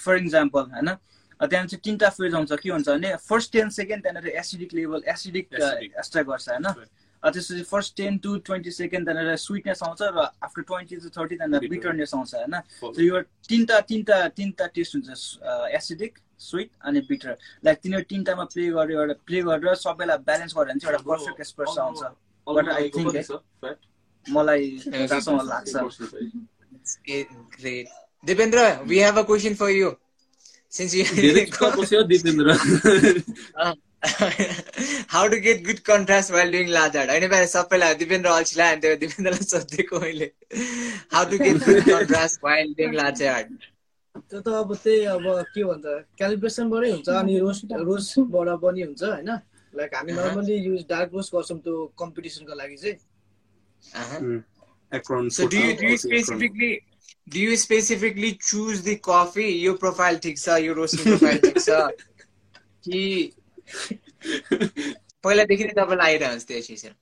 [0.06, 0.89] फर इक्जाम्पल होइन?
[1.41, 5.45] त्यहाँदेखि चाहिँ तिनवटा फेज आउँछ के हुन्छ भने फर्स्ट टेन सेकेन्ड त्यहाँनिर एसिडिक लेभल एसिडिक.
[5.97, 6.65] एक्स्ट्रा गर्छ होइन?
[7.23, 11.59] त्यसपछि first ten to twenty second त्यहाँनिर स्विटनेस आउँछ र आफ्टर ट्वेन्टी टु थर्टी त्यहाँनिर.
[11.69, 12.53] बिटरनेस आउँछ होइन?
[12.95, 15.09] सो यो तिनवटा तिनवटा तिनवटा टेस्ट हुन्छ
[15.77, 20.73] एसिडिक स्विट अनि बिटर लाइक तिनीहरू तिनवटामा प्ले गरेर एउटा प्ले गरेर सबैलाई ब्यालेन्स गरेर
[20.73, 22.01] भने चाहिँ एउटा पर्फेक्ट एक्सप्रेस आउँछ।
[22.77, 23.30] I think it-
[24.26, 24.64] मलाई
[25.49, 25.73] लाग्छ।
[27.57, 27.88] Great.
[28.23, 29.97] Dipendra, we have a question for you.
[30.69, 31.03] Since you
[35.30, 37.10] to get good contrast while doing large art.
[37.10, 40.27] होइन बाहिर सबैलाई दिपेन्द्र अल्छी लाग्यो अनि त्यो दिपेन्द्रलाई सोधिदिएको मैले
[41.15, 43.49] how to get good contrast while doing large art.
[44.30, 45.26] त्यो त अब त्यही अब
[45.56, 45.85] के भन्छ
[46.19, 47.57] क्यालिब्रेसनबाटै हुन्छ अनि रोज
[47.89, 49.30] रोजबाट पनि हुन्छ होइन
[49.73, 52.98] लाइक हामी। नर्मली युज डार्क रोज गर्छौँ त्यो कम्पिटिसनको लागि चाहिँ
[53.94, 54.41] Uh-huh.
[55.30, 55.48] So
[57.28, 59.65] do you do you specifically do you specifically choose the coffee?
[59.65, 61.70] यो प्रोफाइल ठिक छ यो रोस्टिङ प्रोफाइल ठिक छ
[62.89, 63.32] कि
[65.23, 66.94] पहिलादेखि नै तपाईँलाई आइरहन्छ त्यो चिज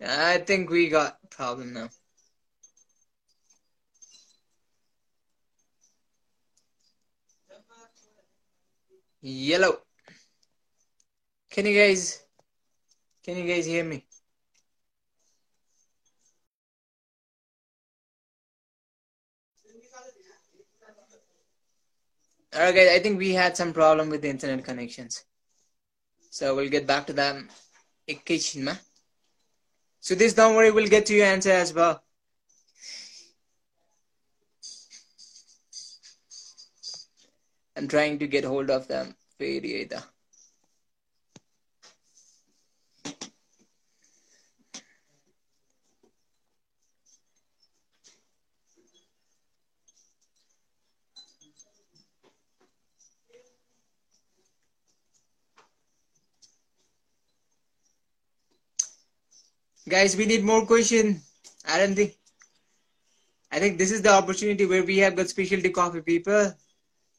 [0.00, 1.88] I think we got problem now.
[9.22, 9.78] Yellow.
[11.49, 12.23] Can you guys
[13.23, 14.05] can you guys hear me?
[22.53, 22.89] All right, guys.
[22.89, 25.23] I think we had some problem with the internet connections,
[26.31, 27.49] so we'll get back to them.
[29.99, 32.01] So this, don't worry, we'll get to your answer as well.
[37.75, 39.15] I'm trying to get hold of them.
[39.37, 40.03] Very either.
[59.89, 61.19] Guys, we need more question.
[61.67, 62.13] I don't think.
[63.51, 66.53] I think this is the opportunity where we have got specialty coffee people.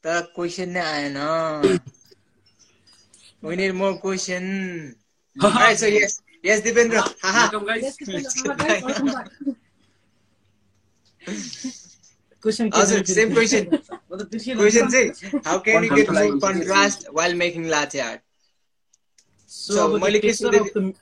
[0.01, 1.77] The question, I know.
[3.41, 4.95] we need more question.
[5.43, 7.03] All right, so yes, yes, Dipendra.
[7.21, 7.97] Welcome, guys.
[12.41, 12.71] Question.
[13.05, 13.67] Same question.
[14.57, 15.11] question say.
[15.43, 18.21] How can you get more contrast while making latte art?
[19.45, 20.95] So, so Malik is the.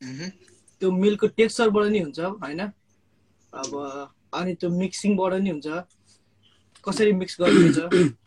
[0.00, 0.47] Mm-hmm.
[0.80, 2.60] त्यो मिल्कको टेक्सचरबाट नि हुन्छ होइन?
[3.52, 3.70] अब
[4.34, 5.68] अनि त्यो मिक्सिङबाट नि हुन्छ।
[6.84, 7.78] कसरी मिक्स गरिन्छ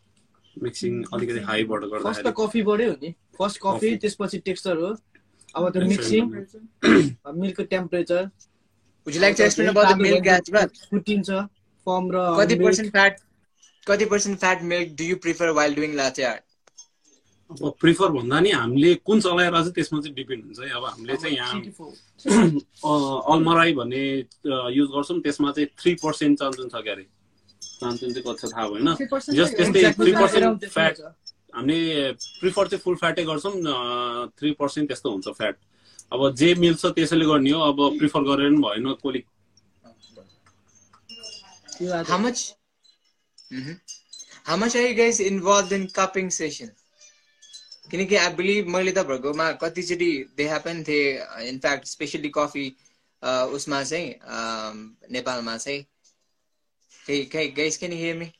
[0.63, 3.95] मिक्सिङ अलिकति हाईबाट फर्स्ट त गर्दाखेरि कफीबाटै हो नि। First coffee.
[3.97, 4.93] त्यसपछि टेक्सचर हो।
[5.55, 8.29] अब त्यो mixing मिल्कको temperature.
[9.07, 10.67] Would you like to explain about the milk as well?
[10.89, 11.29] फुटिन्छ
[11.87, 12.55] फर्म र कति.
[12.63, 13.19] पर्सेन्ट फ्याट
[13.87, 16.43] कति percent fat milk do you prefer while doing latte art
[17.51, 21.15] अब प्रिफर भन्दा नि हामीले कुन चलाएर चाहिँ त्यसमा चाहिँ डिपेन्ड हुन्छ है अब हामीले
[21.21, 21.55] चाहिँ यहाँ
[23.33, 24.03] अलमराई भन्ने
[24.77, 27.05] युज गर्छौँ त्यसमा चाहिँ थ्री पर्सेन्ट चान्चुन छ क्यारे
[27.81, 31.11] चान्चुन चाहिँ कति छ थाहा भएन 3% जस्ट त्यस्तै थ्री पर्सेन्ट फ्याट छ।
[31.55, 33.53] हामीले प्रिफर चाहिँ फुल फ्याटै गर्छौँ
[34.39, 35.55] थ्री पर्सेन्ट त्यस्तो हुन्छ फ्याट
[36.13, 39.23] अब जे मिल्छ त्यसैले गर्ने हो अब प्रिफर गरेर पनि भएन कोली
[42.07, 42.41] How much?
[43.51, 43.75] Mhm.
[44.45, 46.69] How much are you guys involved in cupping session?
[47.91, 52.65] किनकि आई बिलिभ मैले तपाईँहरूकोमा कतिचोटि देखा पनि थिएँ इनफ्याक्ट स्पेसली कफी
[53.53, 54.77] उसमा चाहिँ अम,
[55.11, 55.85] नेपालमा चाहिँ
[56.91, 58.31] खै खै guys can hear me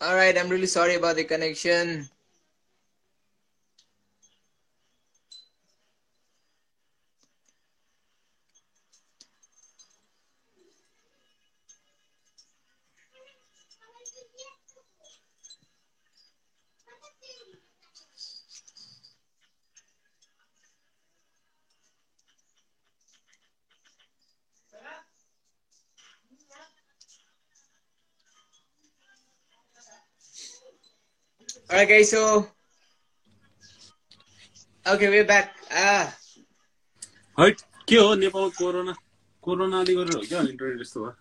[0.00, 2.08] Alright, I'm really sorry about the connection.
[31.70, 32.10] Alright, guys.
[32.10, 32.46] So,
[34.86, 35.52] okay, we're back.
[35.70, 36.12] Ah,
[37.38, 38.92] हैट के हो नेपाल कोरोना
[39.44, 41.12] कोरोनाले गरेर हो क्या इन्टरनेट यस्तो भयो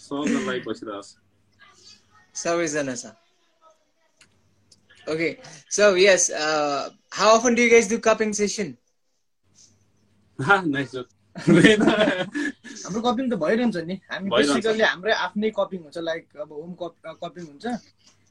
[0.00, 3.12] सबजना लाइभ बसिरहेको छ सबैजना छ.
[5.06, 5.30] Okay,
[5.76, 8.76] so yes, uh, how often do you guys do cupping session?
[10.38, 11.10] हा, nice joke.
[11.36, 11.82] हुँदैन।
[12.84, 16.72] हाम्रो कपिङ त भइरहन्छ नि हामी भइरहन्छ। बेसिकली हाम्रै आफ्नै कपिङ हुन्छ लाइक अब होम
[16.82, 18.23] कपिङ हुन्छ त्यही दि-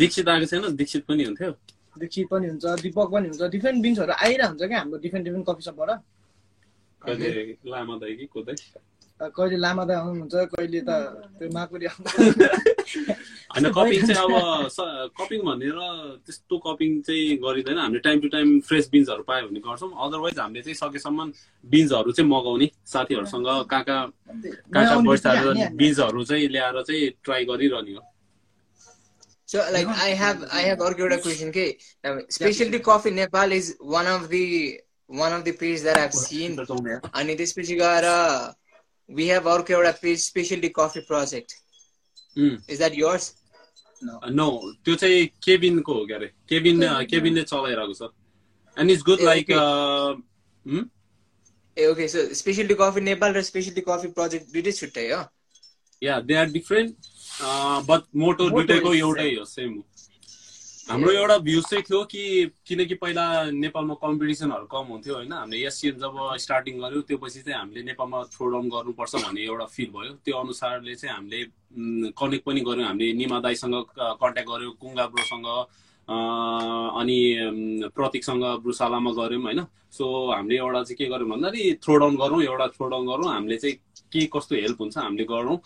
[0.00, 1.52] दीक्षित आएको छैन दीक्षित पनि हुन्थ्यो।
[1.98, 5.62] दीक्षित पनि हुन्छ दिपक पनि हुन्छ डिफ्रेन्ट बिन्सहरू आइरहेको हुन्छ क्या हाम्रो डिफ्रेन्ट डिफ्रेन्ट कफी
[5.68, 5.90] सपबाट
[7.02, 7.28] कहिले
[9.58, 10.88] लामा दाई आउनुहुन्छ कहिले त
[11.38, 11.86] त्यो माकुरी
[13.48, 14.32] होइन कपिङ चाहिँ अब
[15.18, 15.78] कपिङ भनेर
[16.26, 20.62] त्यस्तो कपिङ चाहिँ गरिँदैन। हामीले टाइम टु टाइम फ्रेस बिन्सहरू पायो भने गर्छौँ। अदरवाइज हामीले
[20.62, 21.18] चाहिँ सकेसम्म
[21.64, 24.04] बिन्सहरू चाहिँ मगाउने साथीहरूसँग कहाँ कहाँ
[24.72, 28.02] कहाँ कहाँ हानिहाल्ने। बिन्सहरू चाहिँ ल्याएर चाहिँ ट्राई गरिरहने हो।
[29.47, 31.65] So, like, I have, I have अर्को एउटा question के
[32.03, 34.79] now, specialty coffee Nepal is one of the
[35.09, 36.57] one of the page that I've seen.
[36.57, 38.07] अनि त्यसपछि गएर
[39.09, 41.55] we have अर्को एउटा page specialty coffee project.
[42.37, 43.33] Um, Is that yours?
[44.03, 44.47] No
[44.85, 46.81] त्यो चाहिँ केबिनको हो क्या अरे केबिन
[47.11, 48.09] केबिनले चलाइरहेको छ
[48.77, 50.83] and it's good A, like okay.
[51.77, 55.21] A okay so specialty coffee Nepal र स्पेसलिटी कफी प्रोजेक्ट दुइटै छुट्टै हो
[56.01, 56.95] या they are different
[57.40, 59.82] But motto दुइटैको एउटै हो सेम हो।
[60.88, 62.22] हाम्रो एउटा भ्यू चाहिँ थियो कि
[62.66, 65.32] किनकि पहिला नेपालमा कम्पिटिसनहरू कम हुन्थ्यो होइन?
[65.32, 69.66] हामीले एसियन जब स्टार्टिङ गर्यो त्यो पछि चाहिँ हामीले नेपालमा थ्रो डाउन गर्नुपर्छ भन्ने एउटा
[69.68, 71.44] फिल भयो। त्यो अनुसारले चाहिँ हामीले
[72.16, 75.46] कनेक्ट पनि गऱ्यौँ। हामीले निमा दाईसँग कन्ट्याक्ट गऱ्यौँ कुङ्गा ब्रोसँग
[76.08, 77.18] अनि
[77.92, 79.60] प्रतीकसँग ब्रुसालामा गऱ्यौँ होइन?
[79.92, 83.56] सो हामीले एउटा चाहिँ के गर्यौँ भन्दाखेरि थ्रो डाउन गरौँ एउटा थ्रो डाउन गरौँ। हामीले
[83.60, 83.76] चाहिँ
[84.08, 85.56] के कस्तो हेल्प हुन्छ हामीले गरौँ।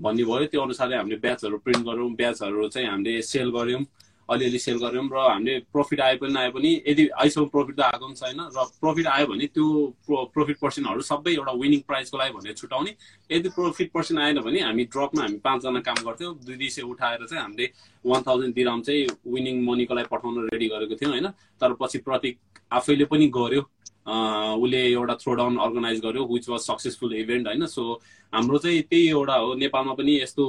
[0.00, 3.84] भन्ने भयो त्यो अनुसारले हामीले ब्याचहरू प्रिन्ट गरौँ ब्याचहरू चाहिँ हामीले सेल गऱ्यौँ
[4.28, 8.06] अलिअलि सेल गऱ्यौँ र हामीले प्रफिट आए पनि नआए पनि यदि अहिलेसम्म प्रफिट त आएको
[8.06, 9.66] पनि छैन र प्रफिट आयो भने त्यो
[10.06, 12.92] प्रफिट पर्सेन्टहरू सबै एउटा विनिङ प्राइजको लागि भनेर छुट्याउने।
[13.30, 17.26] यदि प्रफिट पर्सेन्ट आएन भने हामी ड्रपमा हामी पाँचजना काम गर्थ्यौँ दुई दुई सय उठाएर
[17.26, 17.66] चाहिँ हामीले
[18.04, 21.26] वान थाउजन्ड दिराम चाहिँ विनिङ मनीको लागि पठाउन रेडी गरेको थियौँ होइन?
[21.60, 22.38] तर पछि प्रतीक
[22.70, 23.66] आफैले पनि गर्यो अँ,
[24.10, 27.66] उसले एउटा थ्रो डाउन अर्गनाइज गर्यो विच वाज सक्सेसफुल इभेन्ट होइन?
[27.66, 28.00] सो
[28.32, 30.44] हाम्रो चाहिँ त्यही एउटा हो। नेपालमा पनि यस्तो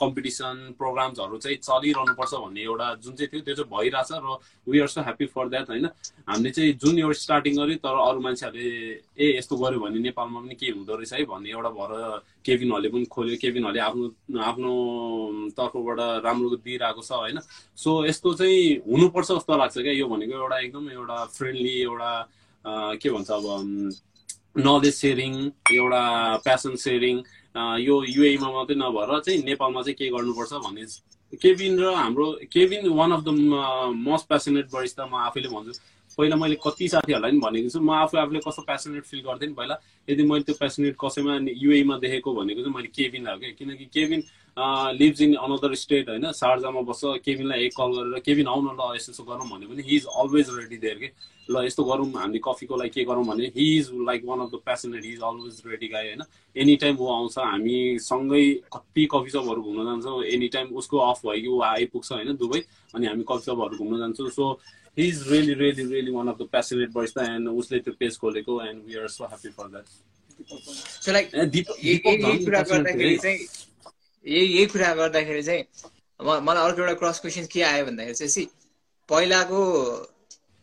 [0.00, 4.36] कम्पिटिसन प्रोग्राम्सहरू चाहिँ चलिरहनुपर्छ भन्ने एउटा जुन चाहिँ थियो त्यो चाहिँ भइरहेछ र
[4.68, 5.86] we are so happy for that होइन?
[6.28, 8.68] हामीले चाहिँ जुन एउटा स्टार्टिङ गर्यो तर अरू मान्छेहरूले
[9.16, 11.92] ए यस्तो गर्यो भने नेपालमा पनि के हुँदो रहेछ है भन्ने एउटा भएर
[12.44, 14.04] केभिनहरूले पनि खोल्यो। केभिनहरूले आफ्नो
[14.36, 14.72] आफ्नो
[15.56, 17.40] तर्फबाट राम्रो दिइरहेको छ होइन?
[17.76, 22.10] सो यस्तो चाहिँ हुनुपर्छ जस्तो लाग्छ क्या। यो भनेको एउटा एकदम एउटा फ्रेन्डली एउटा
[22.66, 23.46] के भन्छ अब
[24.58, 25.34] नलेज सेयरिङ
[25.72, 26.02] एउटा
[26.44, 27.16] प्यासन सेयरिङ
[27.80, 30.86] यो युएमा मात्रै नभएर चाहिँ नेपालमा चाहिँ के गर्नुपर्छ भन्ने
[31.42, 33.28] केबिन र हाम्रो Kevin one of the
[34.08, 35.72] most passionate barista म आफैले भन्छु।
[36.18, 39.54] पहिला मैले कति साथीहरूलाई पनि भनेको छु म आफू आफूले कस्तो प्यासनेट फिल गर्थेँ नि
[39.54, 39.74] पहिला।
[40.08, 44.20] यदि मैले त्यो प्यासनेट कसैमा युएमा देखेको भनेको चाहिँ मैले केबिन हो क्या किनकि Kevin
[44.96, 49.12] lives in another state होइन। सार्जामा बस्छ केबिनलाई एक कल गरेर केबिन आउन ल यस्तो
[49.12, 51.08] यस्तो गरौँ भने he is always ready there के?
[51.48, 54.60] ल यस्तो गरौँ हामीले कफीको लागि के गरौँ भने he is like one of the
[54.64, 56.22] passionate he is always ready guy होइन?
[56.56, 58.44] एनी टाइम ऊ आउँछ हामी सँगै
[58.74, 62.60] कति कफी सपहरू घुम्न जान्छौँ एनी टाइम उसको अफ भयो कि ऊ आइपुग्छ होइन दुबई
[62.94, 64.52] अनि हामी कफी सपहरू घुम्न जान्छौँ। So
[64.96, 68.60] he is really really really one of the passionate बस्दा एन्ड उसले त्यो पेज खोलेको
[68.64, 69.86] and we are so happy for that
[71.04, 71.98] so like यही
[72.44, 73.38] कुरा गर्दाखेरि चाहिँ
[74.24, 75.64] यही यही कुरा गर्दाखेरि चाहिँ
[76.20, 78.46] मलाई अर्को एउटा क्रस क्वेसन के आयो भन्दाखेरि चाहिँ सी
[79.08, 79.60] पहिलाको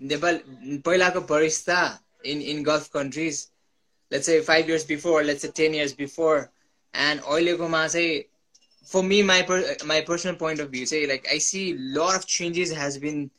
[0.03, 0.39] नेपाल
[0.85, 1.79] पहिलाको barista
[2.25, 3.47] in in Gulf countries
[4.11, 6.37] let's say five years before let's say ten years before
[6.93, 8.23] and अहिलेकोमा चाहिँ
[8.87, 9.43] for me my
[9.85, 13.29] my personal point of view चाहिँ like I see lot of changes has been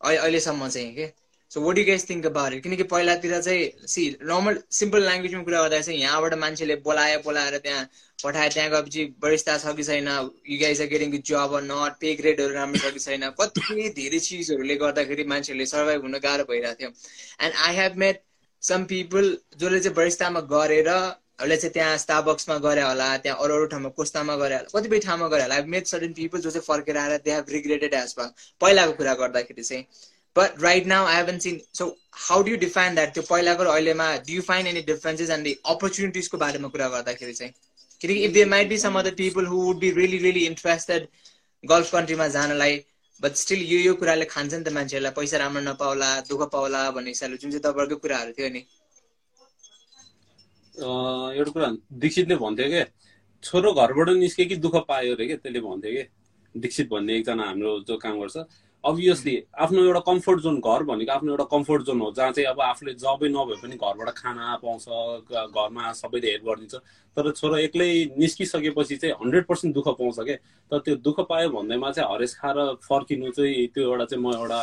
[0.00, 1.12] अहिलेसम्म चाहिँ के
[1.50, 5.62] so what you guys think about it किनकि पहिलातिर चाहिँ सी नर्मल सिम्पल ल्याङ्ग्वेजमा कुरा
[5.62, 7.84] गर्दा चाहिँ यहाँबाट मान्छेले बोलायो बोलाएर त्यहाँ
[8.24, 10.08] पठायो त्यहाँ गएपछि बरिस्ता छ कि छैन
[10.52, 14.76] you guys are getting job not pay ग्रेडहरू राम्रो छ कि छैन कति धेरै चिजहरूले
[14.82, 16.90] गर्दाखेरि मान्छेहरूले सर्भाइभ हुन गाह्रो भइरहेको थियो.
[17.46, 18.20] And I have met
[18.62, 23.66] some people जसले चाहिँ बरिस्तामा गरेर उसले चाहिँ त्यहाँ स्टाबक्समा गरे होला त्यहाँ अरू अरू
[23.72, 25.54] ठाउँमा कोस्तामा गरे होला कतिपय ठाउँमा गरे होला.
[25.54, 28.30] आई मेट सर्टन पिपल जो चाहिँ फर्केर आएर they have regretted as well
[28.60, 29.84] पहिलाको कुरा गर्दाखेरि चाहिँ
[30.36, 31.86] but right now I haven't seen so
[32.26, 33.22] how do you define that त्यो
[33.62, 37.52] र अहिलेमा do you find any differences and the अपर्च्युनिटिजको बारेमा कुरा गर्दाखेरि चाहिँ?
[38.00, 41.08] किनकि if there might be some other people who would be really really interested
[41.64, 42.76] Gulf कन्ट्रीमा जानलाई
[43.20, 47.10] but still यो यो कुराले खान्छ नि त मान्छेहरूलाई पैसा राम्रो नपाउला दुःख पाउला भन्ने
[47.16, 47.50] हिसाबले जुन
[50.74, 51.68] एउटा कुरा
[52.04, 52.84] दीक्षितले भन्थ्यो क्या
[53.42, 56.02] छोरो घरबाट निस्के कि दुःख पायो अरे क्या त्यसले भन्थ्यो कि?
[56.54, 58.36] दीक्षित भन्ने एकजना हाम्रो जो काम गर्छ।
[58.84, 62.60] अभियसली आफ्नो एउटा कम्फोर्ट जोन घर भनेको आफ्नो एउटा कम्फोर्ट जोन हो जहाँ चाहिँ अब
[62.62, 64.84] आफूले जबै नभए पनि घरबाट खाना पाउँछ
[65.28, 66.74] घरमा सबैले हेल्प गरिदिन्छ।
[67.16, 67.88] तर छोरो एक्लै
[68.18, 70.36] निस्किसकेपछि चाहिँ हन्ड्रेड पर्सेन्ट दुःख पाउँछ क्या
[70.70, 74.62] तर त्यो दुःख पायो भन्दैमा चाहिँ हरेस खाएर फर्किनु चाहिँ त्यो एउटा चाहिँ म एउटा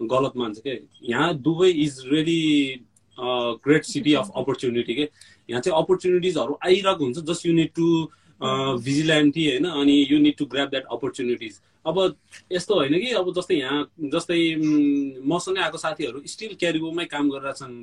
[0.00, 0.74] गलत मान्छु क्या
[1.10, 2.40] यहाँ Dubai is really
[3.66, 5.08] great city of opportunity के?
[5.50, 7.86] यहाँ चाहिँ अपर्च्युनिटिजहरू आइरहेको हुन्छ just you need to
[8.86, 9.64] vigilant होइन?
[9.66, 12.16] अनि you need to grab that opportunities अब
[12.52, 14.38] यस्तो होइन कि अब जस्तै यहाँ जस्तै
[15.26, 17.74] मसँगै आएको साथीहरू स्टिल क्यारिबोमै काम गरिरहेछन्।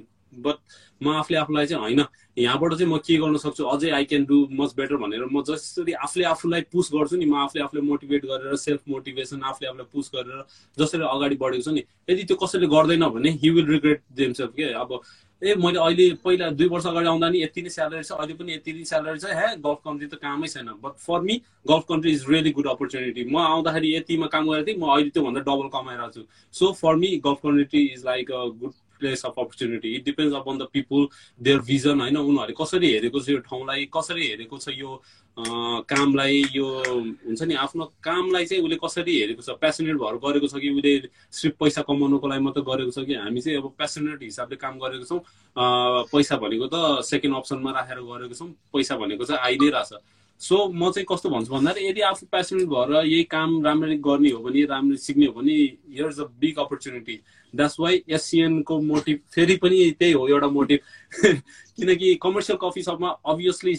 [0.41, 0.57] बट
[1.02, 2.06] म आफूले आफूलाई चाहिँ होइन।
[2.38, 3.64] यहाँबाट चाहिँ म के गर्न सक्छु?
[3.66, 7.36] अझै I can do much better भनेर म जसरी आफूले आफूलाई पुस गर्छु नि म
[7.44, 10.44] आफूले आफूलाई मोटिभेट गरेर सेल्फ मोटिभेसन आफूले आफूलाई पुस गरेर
[10.78, 14.74] जसरी अगाडि बढेको छु नि यदि त्यो कसैले गर्दैन भने हि विल रिग्रेट देमसेल्फ के?
[14.74, 14.99] अब
[15.41, 18.53] ए मैले अहिले पहिला दुई वर्ष अगाडि आउँदा नि यति नै स्यालेरी छ अहिले पनि
[18.53, 21.36] यति नै स्यालेरी छ हे गल्फ कन्ट्री त कामै छैन। But for me
[21.68, 25.41] Gulf country is really good opportunity म आउँदाखेरि यतिमा काम गरेको थिएँ म अहिले त्योभन्दा
[25.44, 29.95] डबल कमाइरहेको छु। So for me Gulf country is like a good place of opportunity
[29.95, 31.07] it depends upon the people
[31.41, 35.01] their vision होइन उनीहरूले कसरी हेरेको छ यो ठाउँलाई कसरी हेरेको छ यो
[35.38, 39.49] कामलाई यो हुन्छ नि आफ्नो कामलाई चाहिँ उसले कसरी हेरेको छ?
[39.61, 40.93] पेसनेट भएर गरेको छ कि उसले
[41.39, 45.05] सिर्फ पैसा कमाउनुको लागि मात्रै गरेको छ कि हामी चाहिँ अब पेसनेट हिसाबले काम गरेको
[45.05, 45.19] छौँ?
[46.11, 49.91] पैसा भनेको त सेकेन्ड अप्सनमा राखेर गरेको छौँ। पैसा भनेको चाहिँ आइ नै रहेछ।
[50.41, 54.39] सो म चाहिँ कस्तो भन्छु भन्दाखेरि यदि आफू पेसनेट भएर यही काम राम्ररी गर्ने हो
[54.43, 57.15] भने राम्ररी सिक्ने हो भने here is a big opportunity
[57.56, 60.80] that's why एसियनको motive फेरि पनि त्यही हो एउटा मोटिभ
[61.77, 63.76] किनकि कमर्सियल कफी सपमा obviously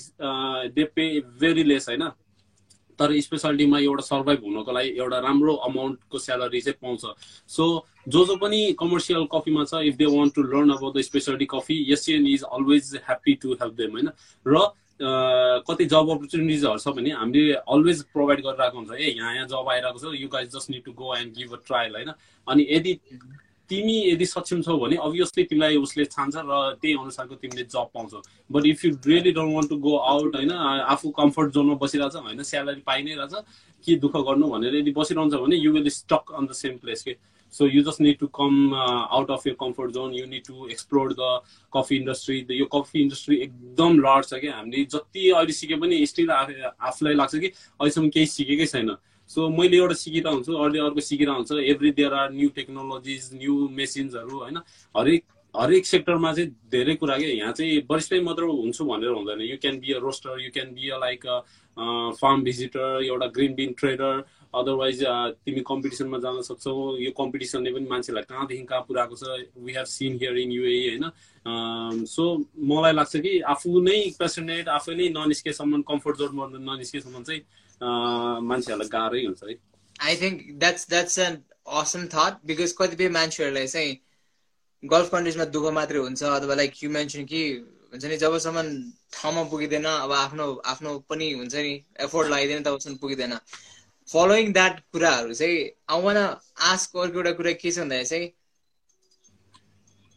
[0.77, 1.09] they pay
[1.41, 2.09] very less होइन?
[2.99, 7.03] तर स्पेसालिटीमा एउटा सर्भाइभ हुनको लागि एउटा राम्रो अमाउन्टको स्यालेरी चाहिँ पाउँछ।
[7.49, 7.65] सो
[8.09, 11.77] जो जो पनि कमर्सियल कफीमा छ if they want to learn about the specialty coffee
[11.93, 14.09] Asian is always happy to help them होइन?
[14.47, 19.47] र अ, कति जब अपर्च्युनिटिजहरू छ भने हामीले अलवेज प्रोभाइड गरिरहेको हुन्छ। ए यहाँ यहाँ
[19.47, 22.13] जब आइरहेको छ you guys just need to go and give a trial होइन?
[22.47, 22.93] अनि यदि
[23.71, 28.21] तिमी यदि सक्षम छौ भने अभियसली तिमीलाई उसले छान्छ र त्यही अनुसारको तिमीले जब पाउँछौ।
[28.51, 30.53] But if you really don't want to go out होइन
[30.95, 33.35] आफू कम्फर्ट जोनमा बसिरहेछ होइन स्यालेरी पाइ नै रहेछ
[33.85, 37.17] के दुःख गर्नु भनेर यदि बसिरहन्छ भने you will stuck on the same place के
[37.55, 41.13] so you just need to come out of your comfort zone you need to explore
[41.19, 41.41] the
[41.73, 46.31] coffee industry यो कफी इन्डस्ट्री एकदम लार्ज छ क्या हामीले जति अहिले सिके पनि स्टिल
[46.31, 48.97] आफूलाई लाग्छ कि अहिलेसम्म केही सिकेकै छैन।
[49.31, 50.53] सो मैले एउटा सिकिरहेको हुन्छु
[50.87, 54.59] अर्को सिकिरहेको every there are new technologies new मेसिन्सहरू होइन?
[54.97, 55.25] हरेक
[55.55, 59.79] हरेक सेक्टरमा चाहिँ धेरै कुरा के यहाँ चाहिँ वरिष्ठै मात्र हुन्छु भनेर हुँदैन। You can
[59.81, 61.27] be a roaster you can be a like
[62.21, 64.25] farm visitor एउटा ग्रिन बिन ट्रेडर
[64.55, 65.03] अदरवाइज
[65.45, 69.25] तिमी कम्पिटिसनमा जान सक्छौ। यो कम्पिटिसनले पनि मान्छेलाई कहाँदेखि कहाँ पुऱ्याएको छ
[69.65, 71.05] we have seen here in UAE होइन?
[72.05, 72.23] सो
[72.71, 78.89] मलाई लाग्छ कि आफू नै पेसनेट आफै नै ननिस्केसम्म कम्फर्ट जोनबाट ननिस्केसम्म चाहिँ अँ, मान्छेहरूलाई
[78.89, 79.55] गाह्रै हुन्छ है
[80.01, 83.97] I think that's that's an awesome thought because कतिपय मान्छेहरूलाई चाहिँ
[84.83, 87.43] गल्फ कन्ट्रिजमा दुःख मात्रै हुन्छ अथवा लाइक यु मेन्सन कि
[87.93, 88.63] हुन्छ नि जबसम्म
[89.13, 93.39] ठाउँमा पुगिँदैन अब आफ्नो आफ्नो पनि हुन्छ नि एफोर्ट लगाइदिएन तबसम्म पुगिँदैन।
[94.09, 95.59] फलोइङ द्याट कुराहरू चाहिँ
[95.91, 98.33] आई वान आस्क अर्को एउटा कुरा के छ भन्दाखेरि चाहिँ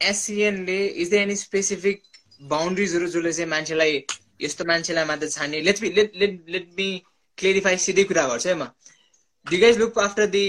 [0.02, 2.04] एसिएनले इज द एनी स्पेसिफिक
[2.52, 4.04] बााउन्ड्रिजहरू जसले चाहिँ मान्छेलाई
[4.42, 5.62] यस्तो मान्छेलाई मात्र छान्ने?
[5.62, 6.90] Let let let let me
[7.40, 8.68] clarify सिधै कुरा गर्छु है म।
[9.48, 10.44] Do guys look after the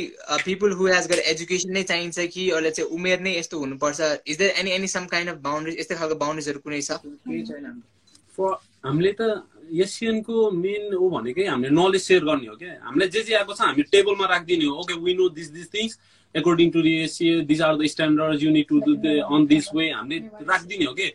[0.45, 4.01] people who has got education नै चाहिन्छ कि अहिले चाहिँ उमेर नै यस्तो हुनुपर्छ?
[4.27, 6.91] Is there any any some kind of boundaries यस्तै खालको बााउन्ड्रिजहरू कुनै छ?
[7.49, 7.83] छैन।
[8.85, 9.23] हामीले त
[9.85, 13.61] एसियनको मेन हो भनेकै हामीले नलेज सेयर गर्ने हो क्या। हामीलाई जे जे आएको छ
[13.61, 15.93] हामी टेबलमा राखिदिने हो। Okay we know this this things
[16.35, 20.19] according to Asia this are the standard you need to the on this way हामीले
[20.51, 21.09] राखिदिने हो कि।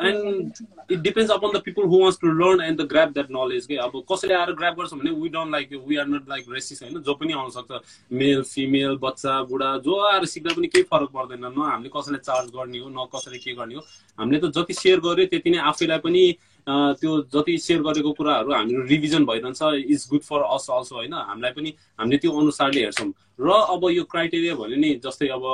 [0.00, 3.66] And it depends upon the people who wants to learn and the grab that knowledge
[3.66, 6.82] के अब कसैले आएर grab गर्छ भने we don't like we are not like racist
[6.82, 6.98] होइन?
[7.00, 7.80] जो पनि आउन सक्छ
[8.12, 12.50] मेल फिमेल बच्चा बुढा जो आएर सिक्दा पनि केही फरक पर्दैन। न हामीले कसैलाई चार्ज
[12.56, 13.82] गर्ने हो न कसैले के गर्ने हो।
[14.18, 16.24] हामीले त जति सेयर गर्यो त्यति नै आफैलाई पनि
[16.66, 21.12] त्यो जति सेयर गरेको कुराहरू हाम्रो रिभिजन भइरहन्छ is good for us also होइन?
[21.12, 25.44] हामीलाई पनि हामीले त्यो अनुसारले हेर्छौँ। र अब यो क्राइटेरिया भन्यो नि जस्तै अब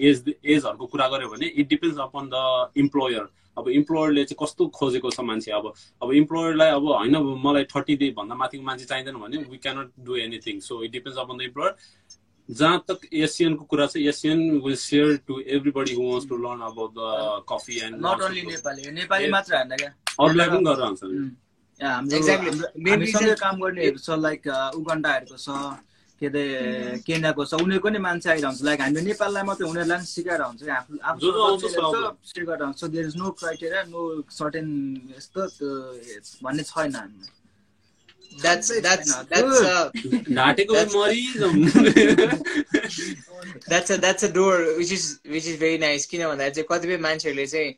[0.00, 3.26] एज एजहरूको कुरा गऱ्यो भने it depends upon the employer
[3.56, 5.50] अब इम्प्लोयरले चाहिँ कस्तो खोजेको छ मान्छे?
[5.52, 5.72] अब
[6.02, 10.16] अब इम्प्लोयरलाई अब होइन मलाई थर्टी डे भन्दा माथिको मान्छे चाहिँदैन भने we cannot do
[10.18, 11.74] anything so it depends upon the employer
[12.48, 16.92] जहाँ तक एसियनको कुरा छ Asian will share to everybody who wants to learn about
[16.94, 19.90] the coffee and not only Nepali Nepali मात्र होइन क्या?
[20.20, 21.02] अरूलाई पनि गरेर हुन्छ
[21.80, 22.50] हामीसँगै
[23.00, 24.46] reason- काम गर्नेहरू छ लाइक
[24.76, 25.48] उगन्डाहरूको छ
[26.20, 26.44] के अरे
[27.06, 30.60] केन्याको छ उनीहरूको नि मान्छे आइरहन्छ। हुन्छ लाइक हामीले नेपाललाई मात्रै उनीहरूलाई पनि सिकाएर हुन्छ
[30.64, 30.70] कि
[31.10, 31.26] आफू
[32.64, 34.00] हुन्छ there is no criteria no
[34.38, 34.66] certain
[35.16, 35.68] यस्तो त्यो
[36.44, 37.34] भन्ने छैन हामीमा
[38.44, 39.90] that's that's that's a
[43.68, 46.98] That's- a that's a door which is which is very nice किन भन्दा चाहिँ कतिपय
[47.06, 47.70] मान्छेहरूले चाहिँ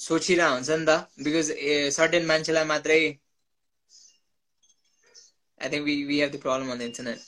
[0.00, 0.90] सोचिरहेको हुन्छ नि त।
[1.26, 1.46] बिकज
[1.98, 2.98] सर्टेन मान्छेलाई मात्रै
[5.60, 7.18] I think we, we have the problem on the internet.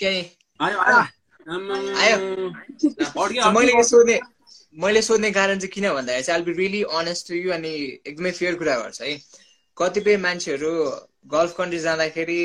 [0.00, 0.32] Okay.
[0.60, 1.08] Ayo, ayo.
[1.48, 2.52] Um, ayo.
[3.12, 4.20] What do you
[4.74, 7.70] मैले सोध्ने कारण चाहिँ किन भन्दाखेरि चाहिँ I be really honest to you अनि
[8.06, 9.16] एकदमै फेयर कुरा गर्छ है।
[9.76, 10.72] कतिपय मान्छेहरू
[11.32, 12.42] गल्फ कन्ट्री जाँदाखेरि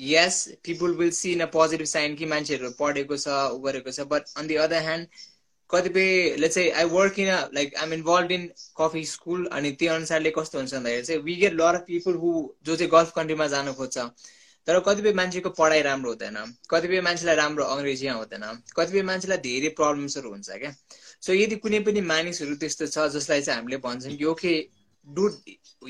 [0.00, 4.06] yes people will see in a positive sign कि मान्छेहरू पढेको छ उ गरेको छ
[4.12, 5.06] but on the other hand
[5.70, 8.46] कतिपय लेट्स चाहिँ I work in like I'm involve in
[8.80, 12.32] coffee school अनि त्यो अनुसारले कस्तो हुन्छ भन्दाखेरि चाहिँ we get lot of people who
[12.64, 13.98] जो चाहिँ गल्फ कन्ट्रीमा जानु खोज्छ।
[14.66, 16.36] तर कतिपय मान्छेको पढाइ राम्रो हुँदैन
[16.70, 18.44] कतिपय मान्छेलाई राम्रो अङ्ग्रेजी आउँदैन
[18.76, 20.72] कतिपय मान्छेलाई धेरै प्रब्लम्सहरू हुन्छ क्या।
[21.22, 24.54] सो यदि कुनै पनि मानिसहरू त्यस्तो छ जसलाई चाहिँ हामीले भन्छौँ कि ओके
[25.06, 25.30] डु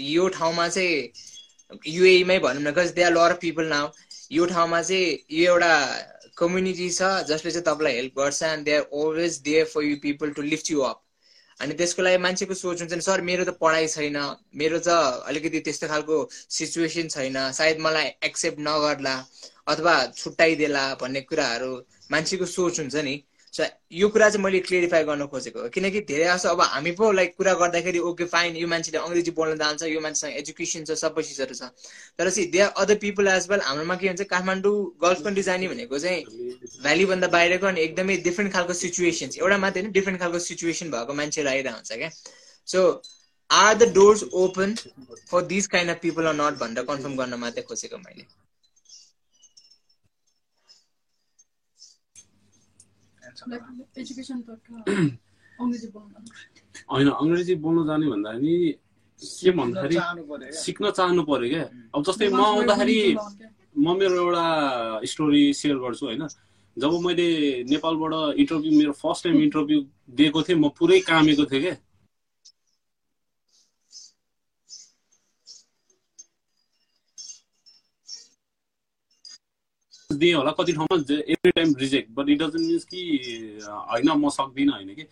[0.06, 3.88] यो ठाउँमा चाहिँ युएमै भनौँ न because they are lot people now
[4.32, 5.72] यो ठाउँमा चाहिँ यो एउटा
[6.36, 10.30] कम्युनिटी छ जसले चाहिँ तपाईँलाई हेल्प गर्छ and they are always there for you people
[10.32, 11.00] to lift you up
[11.60, 14.16] अनि त्यसको लागि मान्छेको सोच हुन्छ नि सर मेरो त पढाइ छैन
[14.56, 16.16] मेरो त अलिकति त्यस्तो खालको
[16.50, 19.16] सिचुएसन छैन सायद मलाई एक्सेप्ट नगर्ला
[19.68, 21.74] अथवा छुट्याइदेला भन्ने कुराहरू
[22.10, 23.14] मान्छेको सोच हुन्छ नि।
[23.52, 27.34] सो यो कुरा चाहिँ मैले क्लियरिफाई गर्न खोजेको किनकि धेरै जस्तो अब हामी पो लाइक
[27.36, 31.54] कुरा गर्दाखेरि ओके फाइन यो मान्छेले अङ्ग्रेजी बोल्न जान्छ यो मान्छेसँग एजुकेसन छ सबै चिजहरू
[31.54, 31.68] छ।
[32.18, 34.74] तर चाहिँ they are other people as well हाम्रोमा के भन्छ काठमाडौँ
[35.04, 36.20] गल्फ कन्ट्री जाने भनेको चाहिँ
[36.82, 41.50] भ्यालीभन्दा बाहिरको अनि एकदमै डिफ्रेन्ट खालको सिचुएसन एउटा मात्रै होइन डिफ्रेन्ट खालको सिचुएसन भएको मान्छेहरू
[41.50, 42.10] आइरहेको हुन्छ क्या
[42.68, 42.86] so
[43.50, 44.74] are the doors open
[45.30, 48.50] for this kind of people are not भनेर कन्फर्म गर्न मात्रै खोजेको मैले लाइक
[53.12, 53.31] एजुकेसन तर्फ अङ्ग्रेजी बोल्न
[56.92, 58.54] होइन अङ्ग्रेजी बोल्न जाने भन्दाखेरि
[59.22, 59.96] के भन्दाखेरि।
[60.64, 61.64] सिक्न चाहनु पर्यो क्या।
[61.94, 62.98] अब जस्तै म आउँदाखेरि
[63.78, 64.44] म मेरो एउटा
[65.06, 66.26] स्टोरी सेयर गर्छु होइन।
[66.76, 67.28] जब मैले
[67.70, 68.12] नेपालबाट
[68.42, 69.78] इन्टरभ्यू मेरो फर्स्ट टाइम इन्टरभ्यू
[70.16, 71.74] दिएको थिएँ म पुरै कामेको थिएँ क्या।
[80.22, 83.02] दिएँ होला कति ठाउँमा every time reject but it doesn't means कि
[83.62, 85.06] होइन म सक्दिनँ होइन कि।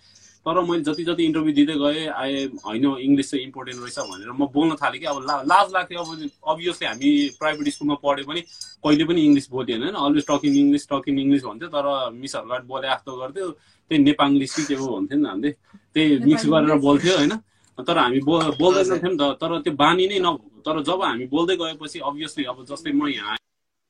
[0.46, 4.46] तर मैले जति जति इन्टरभ्यू दिँदै गएँ आए होइन इङ्ग्लिस चाहिँ इम्पोर्टेन्ट रहेछ भनेर म
[4.54, 6.10] बोल्न थालेँ कि अब ला लाज लाग्थ्यो अब
[6.52, 8.40] अभियसली हामी प्राइभेट स्कुलमा पढे पनि
[8.84, 9.96] कहिले पनि इङ्ग्लिस बोल्थेन होइन?
[10.00, 13.48] Always talking English talking English भन्थ्यो तर मिसहरूलाई बोले जस्तो गर्थ्यो
[13.90, 15.50] त्यही नेपाङ्ग्लिस कि के हो भन्थ्यो नि त हामीले।
[15.94, 17.32] त्यही मिक्स गरेर बोल्थ्यो होइन?
[17.78, 18.32] तर हामी बो
[18.62, 22.44] बोल्दैन थियौँ नि त तर त्यो बानी नै नभएको। तर जब हामी बोल्दै गएपछि अभियसली
[22.48, 23.36] अब जस्तै म यहाँ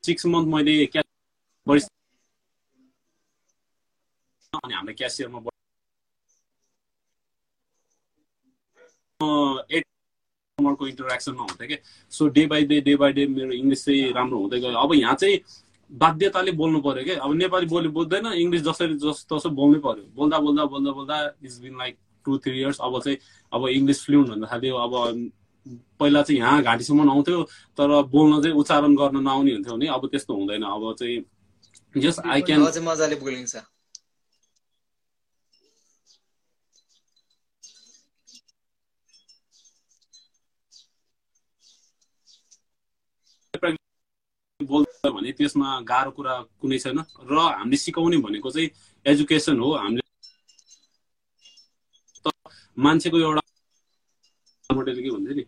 [0.04, 1.02] सिक्स मन्थ मैले क्या
[4.52, 5.40] अनि हामीले क्यासियरमा
[9.70, 9.84] एट
[10.58, 11.78] नम्बरको इन्टरेक्सनमा हुन्थ्यो क्या
[12.12, 15.14] so day by day day by day मेरो इङ्ग्लिस चाहिँ राम्रो हुँदै गयो अब यहाँ
[15.16, 15.38] चाहिँ
[15.90, 17.16] बाध्यताले बोल्नु पर्यो क्या?
[17.20, 21.58] अब नेपाली बोली बोल्दैन इङ्ग्लिस जसरी जस तसो बोल्नै पर्यो बोल्दा बोल्दा बोल्दा बोल्दा it's
[21.60, 23.18] been like two three years अब चाहिँ
[23.52, 24.94] अब इङ्ग्लिस फ्लुन्ट हुन थाल्यो अब
[26.00, 27.42] पहिला चाहिँ यहाँ घाँटीसम्म आउँथ्यो
[27.78, 31.18] तर बोल्न चाहिँ उच्चारण गर्न नआउने हुन्थ्यो भने अब त्यस्तो हुँदैन। अब चाहिँ
[32.28, 33.64] आई क्यान अझ मजाले बोलिन्छ।
[44.60, 48.70] बोल्छ भने त्यसमा गाह्रो कुरा कुनै छैन। र हामीले सिकाउने भनेको चाहिँ
[49.06, 50.08] एजुकेसन हो। हामीले
[52.24, 52.32] त
[52.78, 53.42] मान्छेको एउटा
[54.70, 55.44] के भन्छ नि?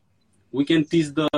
[0.52, 1.28] वी क्यान टिच द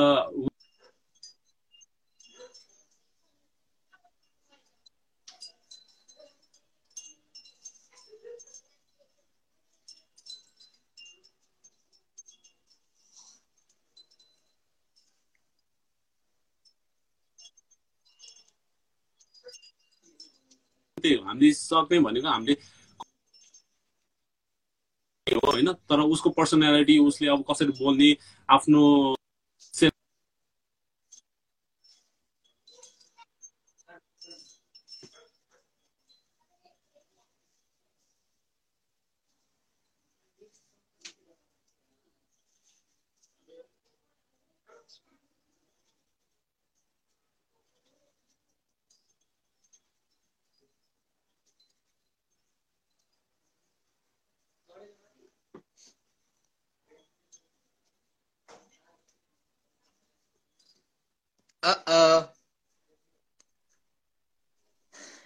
[20.99, 22.57] त्यही हो हामीले सक्ने भनेको हामीले
[25.27, 28.15] हो होइन तर उसको पर्सनालिटी उसले अब कसरी बोल्ने
[28.49, 28.83] आफ्नो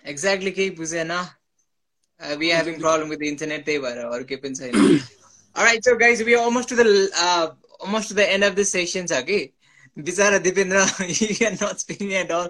[0.09, 1.13] Exactly केही बुझेन
[2.39, 6.43] we having problem with the internet त्यही भएर अरू केही पनि छैन guys we are
[6.47, 6.87] almost to the
[7.25, 7.47] uh,
[7.81, 9.41] almost to the end of this session छ कि
[9.99, 10.79] बिचरा Dipendra
[11.21, 12.49] you are not speaking at all.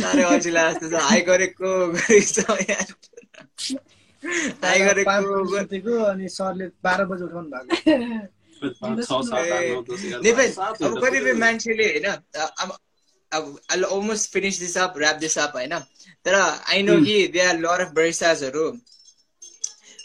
[0.00, 1.70] साह्रै अल्छिला जस्तो छ हाई गरेको
[4.64, 9.08] हाई गरेको अनि सरले बाह्र बजी उठाउनु भएको। दस।
[11.04, 12.06] कतिपय मान्छेले होइन
[13.32, 15.78] अब I almost finish this up wrap this up होइन
[16.26, 18.70] तर आई नो कि दे आर लर अफ बरिस्टाजहरू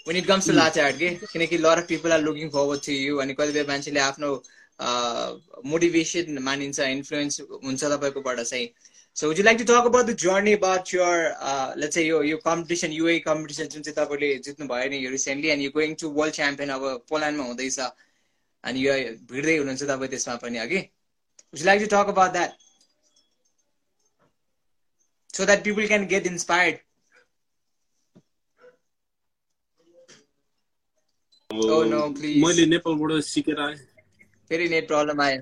[0.08, 2.92] when it comes to latte art के किनकि lot of people are looking forward to
[2.94, 4.30] you अनि कतिपय मान्छेले आफ्नो
[5.66, 8.68] मोटिभेसन मानिन्छ इन्फ्लुएन्स हुन्छ तपाईँकोबाट चाहिँ
[9.18, 11.24] so would you like to talk about the journey about your
[11.78, 15.50] let's say यो यो कम्पिटिसन युए कम्पिटिसन जुन चाहिँ तपाईँले जित्नु भयो नि यो recently
[15.50, 17.80] and you going to world champion अब पोल्यान्डमा हुँदैछ
[18.64, 18.94] अनि यो
[19.28, 22.67] भिड्दै हुनुहुन्छ तपाईँ त्यसमा पनि अघि would like to talk about that
[25.34, 26.86] so that people can get inspired
[31.50, 32.40] Oh, no, please.
[32.44, 33.76] मैले नेपालबाट सिकेर आएँ
[34.52, 35.42] फेरि नेट प्रब्लम आयो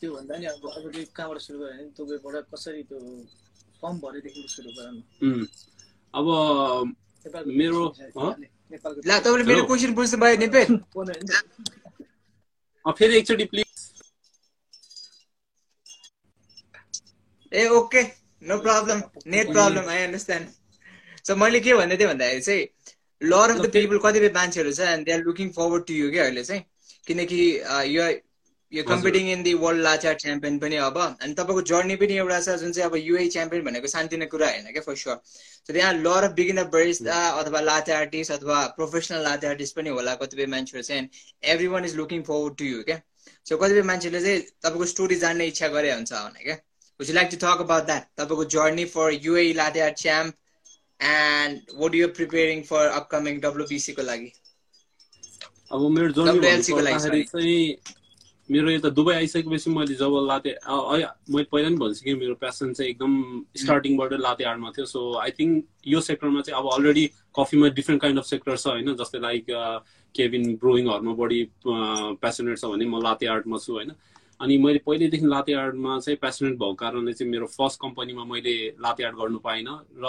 [0.00, 2.98] त्यो भन्दा नि अब अब त्यो कहाँबाट सुरु गऱ्यो भने दुबईबाट कसरी त्यो
[3.82, 5.44] फर्म भरेदेखि सुरु गराउनु उम्.
[6.14, 6.26] अब
[7.26, 8.32] नेपालको मेरो- हँ?
[8.72, 9.68] नेपालको ला तपाईँले मेरो Hello.
[9.68, 11.28] क्वेसन बुझ्नु भयो नेपाल फोन होइन
[12.84, 13.67] अँ, फेरि एकचोटि please
[17.52, 18.02] A okay
[18.42, 19.02] no problem
[19.34, 22.66] net problem I understand so मैले के भन्दै थिएँ भन्दाखेरि चाहिँ
[23.20, 26.24] लर अफ द पिपल कतिपय मान्छेहरू छ and they are looking forward to you क्या
[26.24, 26.62] अहिले चाहिँ?
[27.06, 27.40] किनकि
[27.96, 28.08] यो
[28.72, 32.56] यो कम्पिटिङ इन दि वर्ल्ड लाचार च्याम्पियन पनि अब अनि तपाईँको जर्नी पनि एउटा छ
[32.62, 36.24] जुन चाहिँ अब युए च्याम्पियन भनेको सानतिनो कुरा होइन क्या फर स्योर सो त्यहाँ लर
[36.24, 41.00] अफ बिगिनर बरिस्ता अथवा लाते आर्टिस्ट अथवा प्रोफेसनल लाते आर्टिस्ट पनि होला कतिपय मान्छेहरू चाहिँ
[41.02, 43.00] and every one is looking forward to you क्या
[43.46, 46.58] सो कतिपय मान्छेले चाहिँ तपाईँको स्टोरी जान्ने इच्छा गरे हुन्छ भने क्या?
[47.00, 48.06] Would you like to talk about that?
[48.18, 50.34] तपाईँको journey for UAE Latte Art Champ
[51.00, 54.32] and what you are preparing for upcoming WBC को लागि?
[55.72, 57.76] अब मेरो जर्नी WLC को लागि, भन्नुपर्दाखेरि चाहिँ
[58.50, 62.72] मेरो यता दुबई आइसकेपछि मैले जब लाते अ- अ- मैले पहिला नि भनिसकेँ मेरो प्यासन
[62.72, 67.06] चाहिँ एकदम स्टार्टिङबाट लाते आर्टमा थियो सो आई थिङ्क यो सेक्टरमा चाहिँ अब अलरेडी
[67.38, 69.44] कफीमा डिफ्रेन्ट काइन्ड अफ सेक्टर छ होइन जस्तै लाइक
[70.16, 73.92] केबिन ब्रोइङहरूमा बढी प्यासनेट छ भने म लाते आर्टमा छु होइन
[74.40, 79.04] अनि मैले पहिल्यैदेखि लाते आर्टमा चाहिँ प्यासनेट भएको कारणले चाहिँ मेरो फर्स्ट कम्पनीमा मैले लाते
[79.04, 79.74] आर्ट गर्नु पाइनँ
[80.04, 80.06] र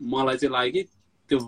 [0.00, 0.88] मलाई चाहिँ लाग्यो कि
[1.30, 1.38] त्यो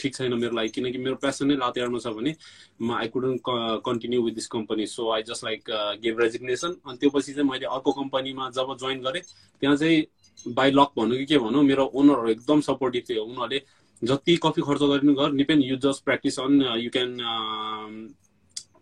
[0.00, 2.34] ठिक छैन मेरो लागि। किनकि मेरो प्यासन नै लाते आर्टमा छ भने
[2.82, 3.36] म I couldn't
[3.84, 5.70] continue with this company so I just like
[6.02, 10.70] give resignation अनि त्यो पछि चाहिँ मैले अर्को कम्पनीमा जब जोइन गरेँ त्यहाँ चाहिँ बाई
[10.70, 13.60] लक भनौँ कि के भनौँ मेरो ओनरहरू एकदम सपोर्टिभ थियो। उनीहरूले
[14.02, 17.16] जति कफी खर्च गरिनु गर Nipen you just practice on you can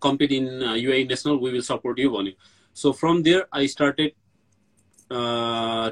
[0.03, 0.45] compete in
[0.77, 2.33] UAE national we will support you भन्यो।
[2.77, 4.11] So from there I started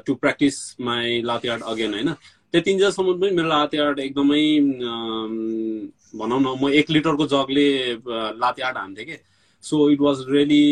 [0.06, 2.12] to practice my latte art again होइन
[2.54, 5.32] त्यतिन्जेलसम्म पनि मेरो लाते आर्ट एकदमै अम,
[6.18, 7.66] भनौँ न म एक लिटरको जगले
[8.42, 9.16] लाते आर्ट हान्थेँ कि?
[9.64, 10.64] So it was really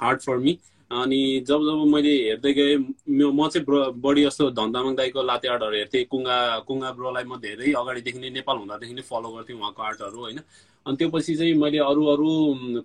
[0.00, 0.58] hard for me
[0.90, 5.76] अनि जब जब मैले हेर्दै गएँ म चाहिँ ब्र- बढी जस्तो धन्दामङ दाईको लाते आर्टहरू
[5.76, 6.36] हेर्थेँ। कुङ्गा
[6.68, 10.38] कुङ्गा ब्रोलाई म धेरै अगाडिदेखि नै नेपाल हुँदादेखि नै फलो गर्थेँ उहाँको आर्टहरू होइन।
[10.86, 12.28] अनि त्यो पछि चाहिँ मैले अरू अरू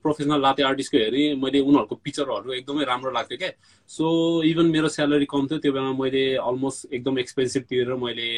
[0.02, 3.52] प्रोफेसनल लाते आर्टिस्टको हेरेँ। मैले उनीहरूको पिक्चरहरू एकदमै राम्रो लाग्थ्यो क्या।
[3.90, 4.06] सो
[4.49, 8.30] इभन मेरो स्यालेरी कम थियो त्यो बेलामा मैले अलमोस्ट एकदम एक्सपेन्सिभ तिरेर मैले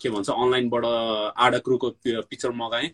[0.00, 0.84] के भन्छ अनलाइनबाट
[1.46, 2.88] आडा क्रुको पिक्चर मगाएँ।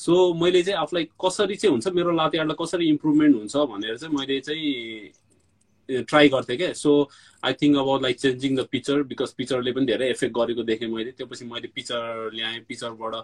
[0.00, 0.12] सो
[0.42, 5.10] मैले चाहिँ आफूलाई कसरी चाहिँ हुन्छ मेरो लाते कसरी इम्प्रुभमेन्ट हुन्छ भनेर चाहिँ मैले चाहिँ
[5.88, 6.90] ट्राई गर्थेँ क्या so
[7.42, 11.10] I think about like changing the picture because पिक्चरले पनि धेरै इफेक्ट गरेको देखेँ मैले।
[11.18, 13.14] त्यो पछि मैले पिक्चर ल्याएँ पिक्चरबाट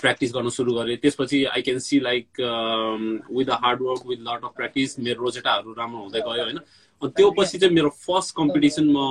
[0.00, 4.44] प्र्याक्टिस गर्न सुरु गरेँ। त्यसपछि I can see like with the hard work with lot
[4.44, 9.04] of practice मेरो रोजेटाहरू राम्रो हुँदै गयो होइन। अनि त्यो पछि चाहिँ मेरो फर्स्ट कम्पिटिसनमा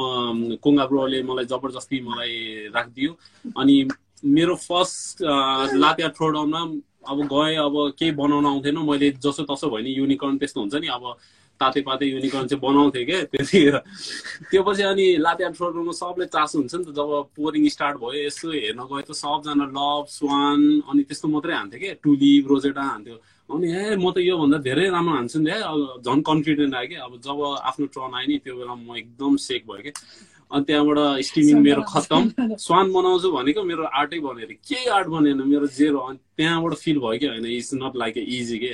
[0.63, 2.35] कुङ्गा ब्रोले मलाई जबरजस्ती मलाई
[2.75, 3.11] राखिदियो।
[3.57, 3.75] अनि
[4.23, 5.21] मेरो फर्स्ट
[5.75, 6.61] लाते थ्रोडाउनमा
[7.11, 10.87] अब गएँ अब केही बनाउन आउँथेन। मैले जसो तसो भयो नि युनिकर्न त्यस्तो हुन्छ नि
[10.87, 11.03] अब
[11.59, 13.77] ताते पाते युनिकर्न चाहिँ बनाउँथेँ क्या त्यतिखेर
[14.49, 18.47] त्यो पछि अनि लाते थ्रोडाउनमा सबले चासो हुन्छ नि त जब पोरिङ स्टार्ट भयो यसो
[18.51, 23.17] हेर्न गयो त सबजना लभ स्वान अनि त्यस्तो मात्रै हान्थ्यो क्या टुलिप रोजेटा हान्थ्यो।
[23.51, 26.95] अनि हे म त योभन्दा धेरै राम्रो हान्छु नि है अब झन् कन्फिडेन्ट आयो कि?
[26.95, 27.37] अब जब
[27.69, 29.91] आफ्नो टर्न आयो नि त्यो बेला म एकदम सेक भयो कि?
[30.53, 35.67] अनि त्यहाँबाट स्टिमिङ मेरो खतम स्वान बनाउँछु भनेको मेरो आर्टै बनेर। केही आर्ट बनेन मेरो
[35.77, 38.73] जेरो अनि त्यहाँबाट फिल भयो कि होइन it's not like a easy के?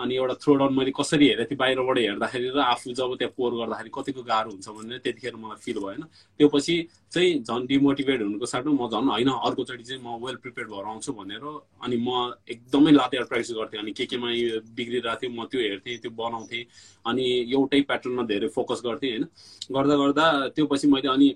[0.00, 3.52] अनि एउटा थ्रो डाउन मैले कसरी हेरेँ थिएँ बाहिरबाट हेर्दाखेरि र आफू जब त्यहाँ पोर
[3.60, 6.02] गर्दाखेरि कतिको गाह्रो हुन्छ भनेर त्यतिखेर मलाई फिल भएन।
[6.40, 6.74] त्यो पछि
[7.12, 11.12] चाहिँ झन् डिमोटिभेट हुनुको साथमा म झन् होइन अर्कोचोटि चाहिँ म वेल प्रिपेयर भएर आउँछु
[11.12, 11.44] भनेर
[11.84, 12.08] अनि म
[12.48, 14.28] एकदमै लातेर प्र्याक्टिस गर्थेँ अनि के केमा
[14.72, 16.64] बिग्रिरहेको थियो म त्यो हेर्थेँ त्यो बनाउँथेँ
[17.04, 19.24] अनि एउटै प्याटर्नमा धेरै फोकस गर्थेँ होइन।
[19.68, 21.28] गर्दा गर्दा त्यो पछि मैले अनि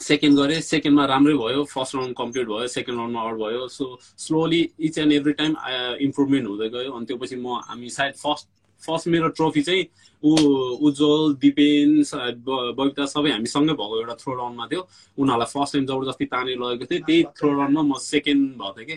[0.00, 4.68] सेकेन्ड गरेँ सेकेन्डमा राम्रै भयो फर्स्ट राउन्ड कम्प्लिट भयो सेकेन्ड राउन्डमा आउट भयो। So slowly
[4.80, 5.56] each and every time
[6.06, 8.46] improvement हुँदै गयो। अनि त्यो पछि म हामी सायद फर्स्ट
[8.82, 9.84] फर्स्ट मेरो ट्रफी चाहिँ
[10.22, 10.34] ऊ
[10.86, 12.02] उज्जवल दिपेन
[12.78, 14.82] बबिता सबै हामी सँगै भएको एउटा थ्रो राउन्डमा थियो।
[15.18, 18.96] उनीहरूलाई फर्स्ट टाइम जबरजस्ती तानेर लगेको थिएँ। त्यही थ्रो राउन्डमा म सेकेन्ड भएको थिएँ कि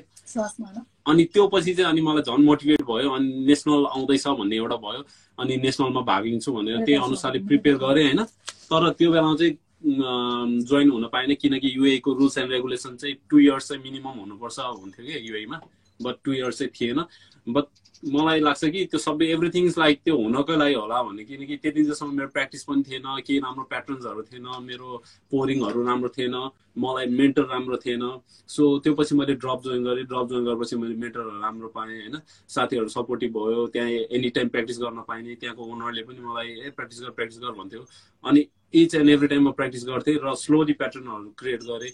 [1.10, 5.02] अनि त्यो पछि चाहिँ अनि मलाई झन् मोटिभेट भयो। अनि नेसनल आउँदैछ भन्ने एउटा भयो।
[5.42, 8.22] अनि नेसनलमा भाग लिन्छु भनेर त्यही अनुसारले प्रिपेयर गरेँ होइन।
[8.70, 13.68] तर त्यो बेलामा चाहिँ जोइन हुन पाएन किनकि युएको रुल्स एन्ड रेगुलेसन चाहिँ टु इयर्स
[13.68, 15.62] चाहिँ मिनिमम हुनुपर्छ हुन्थ्यो कि युएमा
[16.00, 17.06] बट टु इयर्स चाहिँ थिएन।
[17.48, 17.66] बट
[18.04, 22.14] मलाई लाग्छ कि त्यो सबै एभ्रिथिङ लाइक त्यो हुनकै लागि होला भन्ने। किनकि त्यति जसम्म
[22.18, 24.88] मेरो प्र्याक्टिस पनि थिएन केही राम्रो प्याटर्न्सहरू थिएन मेरो
[25.32, 26.36] पोरिङहरू राम्रो थिएन
[26.78, 28.04] मलाई मेन्टर राम्रो थिएन।
[28.50, 32.18] सो त्यो पछि मैले ड्रप जोइन गरेँ। ड्रप जोइन गरेपछि मैले मेन्टरहरू राम्रो पाएँ होइन।
[32.50, 37.02] साथीहरू सपोर्टिभ भयो त्यहाँ एनी टाइम प्र्याक्टिस गर्न पाइने त्यहाँको ओनरले पनि मलाई ए प्र्याक्टिस
[37.02, 37.86] गर प्र्याक्टिस गर भन्थ्यो।
[38.24, 41.92] अनि इच एन्ड एभ्री टाइम म प्र्याक्टिस गर्थेँ र स्लोली प्याटर्नहरू क्रिएट गरेँ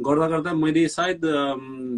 [0.00, 1.20] गर्दा गर्दा मैले सायद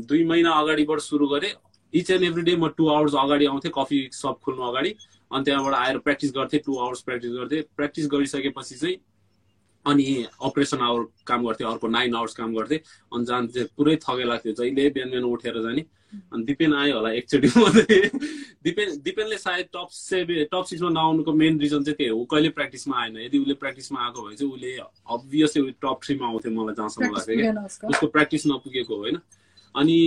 [0.09, 1.53] दुई महिना अगाडिबाट सुरु गरेँ
[1.93, 4.95] इच एन्ड एभ्री डे म टु आवर्स अगाडि आउँथेँ कफी सप खोल्नु अगाडि
[5.31, 8.97] अनि त्यहाँबाट आएर प्र्याक्टिस गर्थेँ टु आवर्स प्र्याक्टिस गर्थेँ प्र्याक्टिस गरिसकेपछि चाहिँ
[9.87, 12.79] अनि अपरेसन आवर काम गर्थेँ अर्को नाइन आवर्स काम गर्थेँ
[13.13, 15.85] अनि जान चाहिँ पुरै थगे लाग्थ्यो। जहिले बिहान बिहान उठेर जाने।
[16.33, 17.99] अनि दिपेन आयो होला एकचोटि मात्रै
[18.67, 23.01] दिपेन दिपेनले सायद टप सेभेन टप सिक्समा नआउनुको मेन रिजन चाहिँ त्यही हो। कहिले प्र्याक्टिसमा
[23.03, 24.77] आएन। यदि उसले प्र्याक्टिसमा आएको भए चाहिँ उसले
[25.17, 29.19] अभियसली टप थ्रीमा आउँथ्यो मलाई जहाँसम्म लाग्थ्यो क्या। उसको। प्र्याक्टिस नपुगेको होइन।
[29.75, 29.99] अनि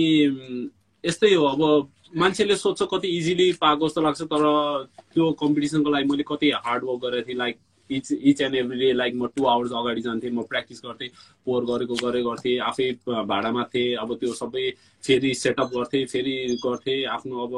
[1.04, 4.42] यस्तै हो। अब मान्छेले सोध्छ कति इजिली पाएको जस्तो लाग्छ तर
[5.14, 7.56] त्यो कम्पिटिसनको लागि मैले कति हार्ड वर्क गरेको थिएँ like
[7.90, 11.08] each each and every day like म टु आवर्स अगाडि जान्थेँ म प्र्याक्टिस गर्थेँ
[11.46, 12.90] पोहोर गरेको गरे गर्थेँ आफै
[13.26, 14.70] भाडामा थिएँ अब त्यो सबै
[15.04, 16.34] फेरि सेटअप गर्थेँ फेरि
[16.64, 17.54] गर्थेँ आफ्नो अब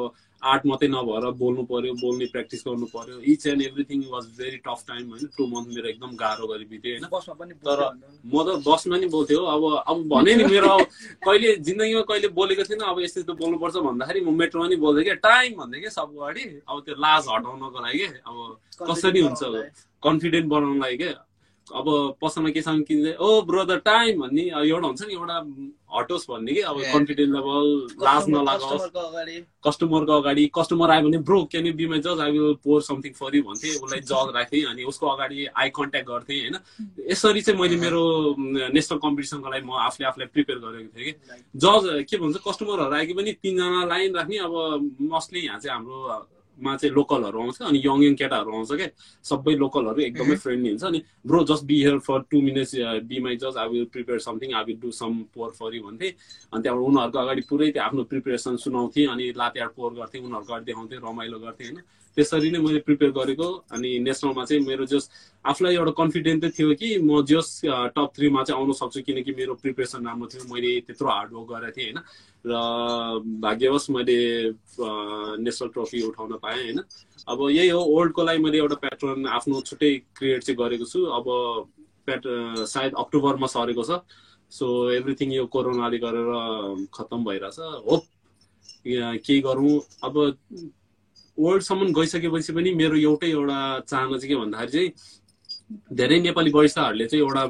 [0.52, 4.84] आर्ट मात्रै नभएर बोल्नु पर्यो बोल्ने प्र्याक्टिस गर्नु पर्यो। Each and everything was very tough
[4.88, 5.26] time होइन?
[5.36, 7.82] टु मन्थ मेरो एकदम गाह्रो गरी बित्यो होइन तर बोल्थ्यो
[8.24, 10.82] म त बसमा नि बोल्थेँ हो। अब अब भने नि मेरो अब
[11.26, 15.14] कहिले जिन्दगीमा कहिले बोलेको थिएन अब यस्तो यस्तो बोल्नुपर्छ भन्दाखेरि म मेट्रोमा नि बोल्थेँ क्या।
[15.26, 18.36] टाइम भन्दै क्या सबको अगाडि अब त्यो लाज हटाउनको लागि अब
[18.90, 19.42] कसरी हुन्छ
[20.02, 21.25] कन्फिडेन्ट बनाउनु लागि क्या।
[21.66, 21.86] अब
[22.22, 25.36] पसलमा के सामान किन्दै ओ ब्रदर टाइम भन्ने एउटा हुन्छ नि एउटा
[25.96, 26.92] हटोस् भन्ने कि अब Yeah.
[26.92, 27.66] कन्फिडेन्ट लेभल
[28.04, 28.82] लाज नलागोस्।
[29.66, 33.12] कस्टमरको अगाडि। कस्टमर आयो भने bro can you be my जज I will pour something
[33.18, 36.56] for you भन्थेँ उसलाई जज राखेँ अनि उसको अगाडि आई कन्ट्याक्ट गर्थेँ होइन।
[37.10, 38.02] यसरी चाहिँ मैले मेरो
[38.70, 41.12] नेसनल कम्पिटिसनको लागि म आफूले आफूलाई प्रिपेयर गरेको थिएँ कि।
[41.64, 44.54] जज के भन्छ कस्टमरहरू आयो कि पनि तिनजना लाइन राख्ने अब
[45.10, 45.98] मोस्टली यहाँ चाहिँ हाम्रो
[46.58, 48.88] मा चाहिँ लोकलहरू आउँछ अनि यङ यङ केटाहरू आउँछ क्या
[49.24, 52.74] सबै लोकलहरू एकदमै फ्रेन्डली हुन्छ अनि bro just be here for two minutes
[53.04, 56.10] be my जज I will prepare something I will do some pour for you भन्थेँ।
[56.52, 60.64] अनि त्यहाँबाट उनीहरूको अगाडि पुरै त्यो आफ्नो प्रिपेरेसन सुनाउँथेँ अनि लाते पोर गर्थेँ उनीहरूको अगाडि
[60.64, 61.82] देखाउँथेँ रमाइलो गर्थेँ होइन।
[62.16, 65.10] त्यसरी नै मैले प्रिपेयर गरेको अनि नेसनलमा चाहिँ मेरो जस
[65.44, 67.48] आफूलाई एउटा कन्फिडेन्ट चाहिँ थियो कि म जस
[67.92, 71.92] टप थ्रीमा चाहिँ आउन सक्छु किनकि मेरो प्रिपेरेसन राम्रो थियो। मैले त्यत्रो हार्डवर्क गरेको थिएँ
[71.92, 71.98] होइन?
[72.46, 72.52] र
[73.44, 74.18] भाग्यवश मैले
[75.44, 76.80] नेसनल ट्रफी उठाउन पाएँ होइन?
[77.28, 81.26] अब यही हो ओल्डको लागि मैले एउटा प्याटर्न आफ्नो छुट्टै क्रिएट चाहिँ गरेको छु। अब
[82.06, 82.22] प्याट
[82.72, 84.00] सायद अक्टोबरमा सरेको छ।
[84.52, 86.30] सो एभ्रिथिङ यो कोरोनाले गरेर
[86.94, 88.02] खत्तम भइरहेछ। होप
[88.86, 89.74] केही गरौँ।
[90.06, 90.14] अब
[91.38, 93.58] वर्ल्डसम्म गइसकेपछि पनि मेरो एउटै एउटा
[93.88, 94.90] चाहना चाहिँ के भन्दाखेरि चाहिँ
[95.92, 97.44] धेरै नेपाली वरिष्ठहरूले चाहिँ एउटा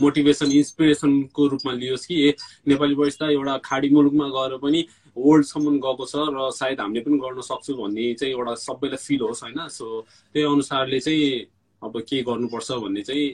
[0.00, 2.34] मोटिभेसन इन्सपिरेसनको रूपमा लियोस् कि। ए
[2.68, 4.80] नेपाली वरिष्ठ एउटा खाडी मुलुकमा गएर पनि
[5.16, 9.42] वर्ल्डसम्म गएको छ र सायद हामीले पनि गर्न सक्छौँ भन्ने चाहिँ एउटा सबैलाई फिल होस्
[9.44, 9.68] होइन?
[9.68, 9.86] सो
[10.34, 11.46] त्यही अनुसारले चाहिँ
[11.82, 13.26] अब के गर्नुपर्छ भन्ने चाहिँ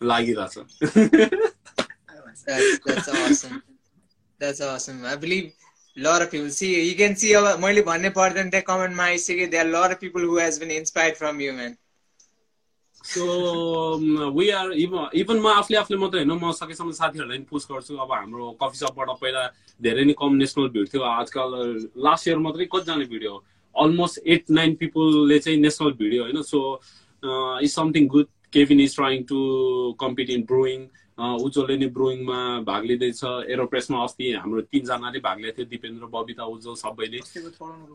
[0.00, 0.54] लागिरहेछ।
[5.98, 6.44] That's, that's awesome.
[6.44, 6.46] That's awesome.
[6.46, 8.64] I believe a lot of people see you can see अब मैले भन्ने पर्दैन त्यहाँ
[8.64, 11.76] कमेन्टमा आइसक्यो there are a lot of people who has been inspired from you man.
[13.06, 17.72] So we are even even म आफूले आफूले मात्रै होइन म सकेसम्म साथीहरूलाई पनि पुस्ट
[17.72, 19.46] गर्छु अब हाम्रो कफी सपबाट पहिला
[19.82, 23.44] धेरै नै कम नेसनल भिड थियो आजकल लास्ट इयर मात्रै कतिजना भिडियो
[23.74, 26.80] अलमोस्ट एट नाइन पिपलले चाहिँ नेसनल भिडियो होइन so
[27.62, 29.36] is something good Kevin is trying to
[30.00, 30.86] compete in brewing
[31.18, 32.38] उज्जवलले नै ब्रोइङमा
[32.68, 37.20] भाग लिँदैछ। एरोप्रेसमा अस्ति हाम्रो तिनजनाले भाग लिएको थियो दिपेन्द्र बबिता उज्जवल सबैले।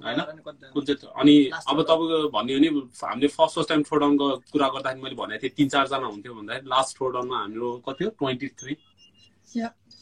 [0.02, 0.20] होइन?
[0.74, 2.70] कुन चाहिँ अनि अब तपाईँको भन्यो भने
[3.06, 6.98] हामीले फर्स्ट फर्स्ट टाइम थ्रोडाउनको कुरा गर्दाखेरि मैले भनेको थिएँ तिन चारजना हुन्थ्यो भन्दाखेरि। लास्ट
[6.98, 8.10] थ्रोडाउनमा हाम्रो कति हो?
[8.10, 8.74] ट्वेन्टी थ्री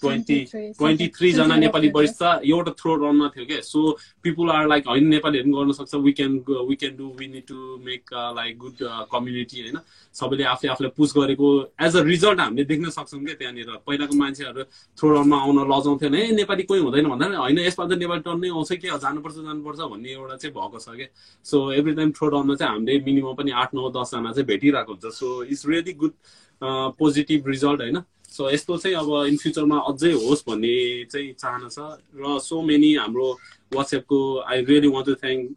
[0.01, 3.79] ट्वेन्टी 23, ट्वेन्टी थ्रीजना नेपाली वरिष्ठ एउटा थ्रो रनमा थियो क्या सो
[4.23, 6.33] पिपुल आर लाइक होइन नेपालीहरू पनि गर्न सक्छ। We can
[6.69, 8.77] we can do we need to make like good
[9.11, 9.77] community होइन?
[10.15, 11.47] सबैले आफूले आफूलाई पुस गरेको
[11.81, 14.63] एज अ रिजल्ट हामीले देख्न सक्छौँ क्या त्यहाँनिर। पहिलाको मान्छेहरू
[14.97, 18.49] थ्रो रनमा आउन लजाउँथेन। ए नेपाली कोही हुँदैन भन्दा होइन यसमा त नेपाली टर्न नै
[18.49, 18.87] आउँछ कि?
[18.89, 21.07] जानुपर्छ जानुपर्छ भन्ने एउटा चाहिँ भएको छ क्या
[21.45, 25.05] सो एभ्री टाइम थ्रो रनमा चाहिँ हामीले मिनिमम पनि आठ नौ दसजना चाहिँ भेटिरहेको हुन्छ।
[25.19, 26.13] So it's really good
[26.99, 27.97] positive result होइन?
[28.29, 30.73] सो यस्तो चाहिँ अब इन फ्युचरमा अझै होस् भन्ने
[31.11, 31.77] चाहिँ चाहना छ।
[32.15, 33.27] र सो मेनी हाम्रो
[33.75, 35.55] वाट्सएपको I really want to thank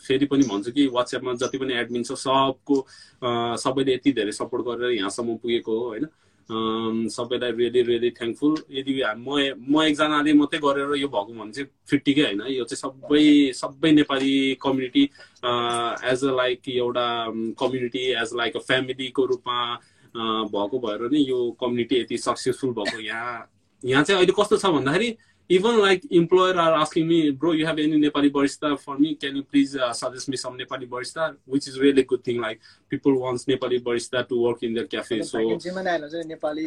[0.00, 2.76] फेरि पनि भन्छु कि वाट्सएपमा जति पनि एडमिन छ सबको
[3.64, 6.06] सबैले यति धेरै सपोर्ट गरेर यहाँसम्म पुगेको हो होइन?
[7.08, 12.22] सबैलाई रियली रियली थ्याङ्कफुल यदि म म एकजनाले मात्रै गरेर यो भएको भने चाहिँ फिफ्टीकै
[12.22, 13.24] होइन। यो चाहिँ सबै
[13.54, 15.04] सबै Nepali community
[16.12, 17.06] as a like एउटा
[17.62, 19.58] कम्युनिटी एज लाइक अ फ्यामिलीको रूपमा
[20.14, 23.36] भएको भएर नै यो कम्युनिटी यति सक्सेसफुल भएको यहाँ
[23.82, 25.16] यहाँ चाहिँ अहिले कस्तो छ भन्दाखेरि
[25.50, 29.36] even like employer are asking me bro you have any Nepali barista for me can
[29.36, 32.60] you please suggest me some Nepali barista which is really good thing like
[32.90, 35.42] people wants Nepali barista to work in the cafe so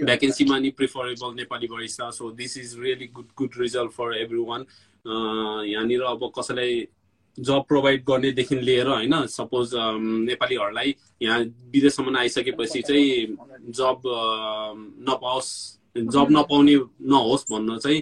[0.03, 4.65] भ्याकेन्सीमा नै preferable Nepali barista so this is really good good result for every one
[5.65, 6.85] यहाँनिर अब कसैलाई
[7.39, 9.71] जब provide गर्नेदेखि लिएर होइन suppose
[10.29, 11.39] नेपालीहरूलाई यहाँ
[11.73, 13.37] विदेशसम्म आइसकेपछि चाहिँ
[13.79, 14.01] जब
[15.09, 15.51] नपाओस्
[15.97, 16.75] जब नपाउने
[17.11, 18.01] नहोस् भन्न चाहिँ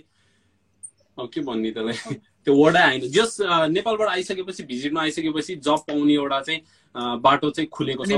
[1.19, 2.15] अब के भन्ने त्यसलाई?
[2.45, 3.38] त्यो वर्डै आएन। जस
[3.72, 6.60] नेपालबाट आइसकेपछि भिजिटमा आइसकेपछि जब पाउने एउटा चाहिँ
[6.95, 8.10] अ, बाटो चाहिँ खुलेको छ.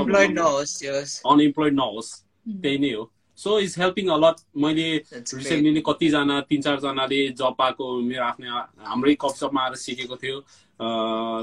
[1.32, 2.12] अनइम्प्लोइड नहोस्
[2.62, 4.88] त्यही नै हो। So is helping a lot मैले.
[5.12, 8.48] रिसेन्टली नै कतिजना तिन चारजनाले जब पाएको मेरो आफ्नै
[8.90, 10.38] हाम्रै कपसपमा आएर सिकेको थियो।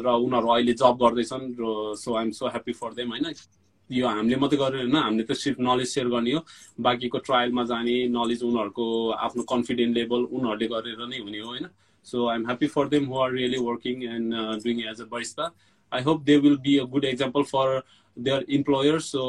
[0.05, 3.33] र उनीहरू अहिले जब गर्दैछन् र so I'm so happy for them होइन?
[3.89, 6.41] यो हामीले मात्रै गरेर होइन हामीले त सिर्फ नलेज सेयर गर्ने हो।
[6.81, 8.85] बाँकीको ट्रायलमा जाने नलेज उनीहरूको
[9.25, 11.67] आफ्नो कन्फिडेन्ट लेभल उनीहरूले गरेर नै हुने हो होइन?
[12.07, 14.33] So I'm happy for them who are really working and
[14.63, 15.51] doing as a barista
[15.91, 17.81] I hope they will be a good example for
[18.17, 19.21] their employer so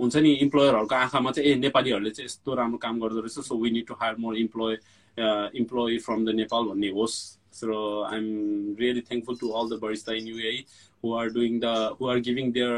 [0.00, 3.70] हुन्छ नि इम्प्लोयरहरूको आँखामा चाहिँ ए नेपालीहरूले चाहिँ यस्तो राम्रो काम गर्दो रहेछ so we
[3.70, 9.48] need to hire more employ from the Nepal भन्ने होस्। I am really thankful to
[9.48, 10.64] all the barista in UAE
[11.04, 11.64] who are doing the
[12.00, 12.72] who are giving their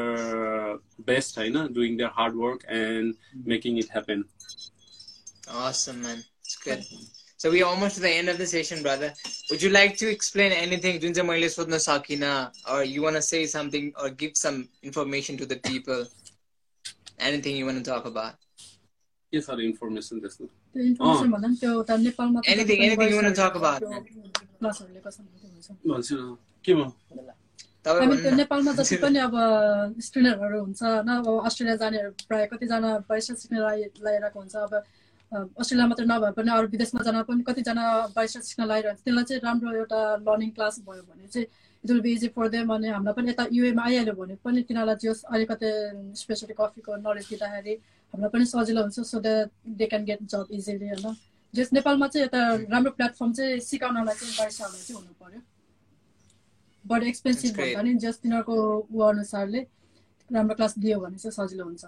[1.06, 3.14] best होइन doing their hard work and
[3.46, 3.88] making it
[10.10, 12.50] explain anything, जुन सोध्न सकिनँ?
[17.20, 18.34] Anything you want to talk about?
[19.32, 20.44] के छ information त्यस्तो
[20.74, 21.72] त्यो information भन्दा पनि त्यो
[22.04, 24.02] नेपालमा त Anything- जति पनि anything you wanna talk about, त्यो man.
[24.60, 26.16] क्लासहरू लिएको छ भने त्यो हुन्छ। भन्छु
[26.64, 26.88] के भयो
[28.00, 29.34] हामी त्यो। नेपालमा जति पनि अब
[30.06, 34.72] स्टुडेन्टहरू हुन्छ होइन अब अस्ट्रेलिया जानेहरू प्रायः कतिजना बाइस सिक्न लगाइरहेको हुन्छ अब
[35.62, 37.84] अस्ट्रेलिया मात्रै नभए पनि अरू विदेशमा जान पनि कतिजना
[38.18, 41.46] बाइस सिक्न लगाइरहेको हुन्छ त्यसलाई चाहिँ राम्रो एउटा लर्निङ क्लास भयो भने चाहिँ
[41.84, 44.96] it will be easy for them अनि हामीलाई पनि यता युएमा आइहाल्यो भने पनि तिनीहरूलाई
[45.04, 45.70] जस अलिकति
[46.22, 47.74] स्पेसली कफीको नलेज दिँदाखेरि
[48.14, 51.16] हामीलाई पनि सजिलो हुन्छ so that they can get job easily होइन
[51.54, 52.42] जस नेपालमा चाहिँ एउटा
[52.72, 55.40] राम्रो प्लेटफर्म चाहिँ सिकाउनलाई चाहिँ बाइसहरूलाई चाहिँ हुनु पर्यो
[56.84, 57.56] बट एक्सपेन्सिभ.
[57.56, 58.54] भन्दा नि जस्ट तिनीहरूको
[58.92, 59.60] ऊ अनुसारले
[60.30, 61.84] राम्रो क्लास दियो भने चाहिँ सजिलो हुन्छ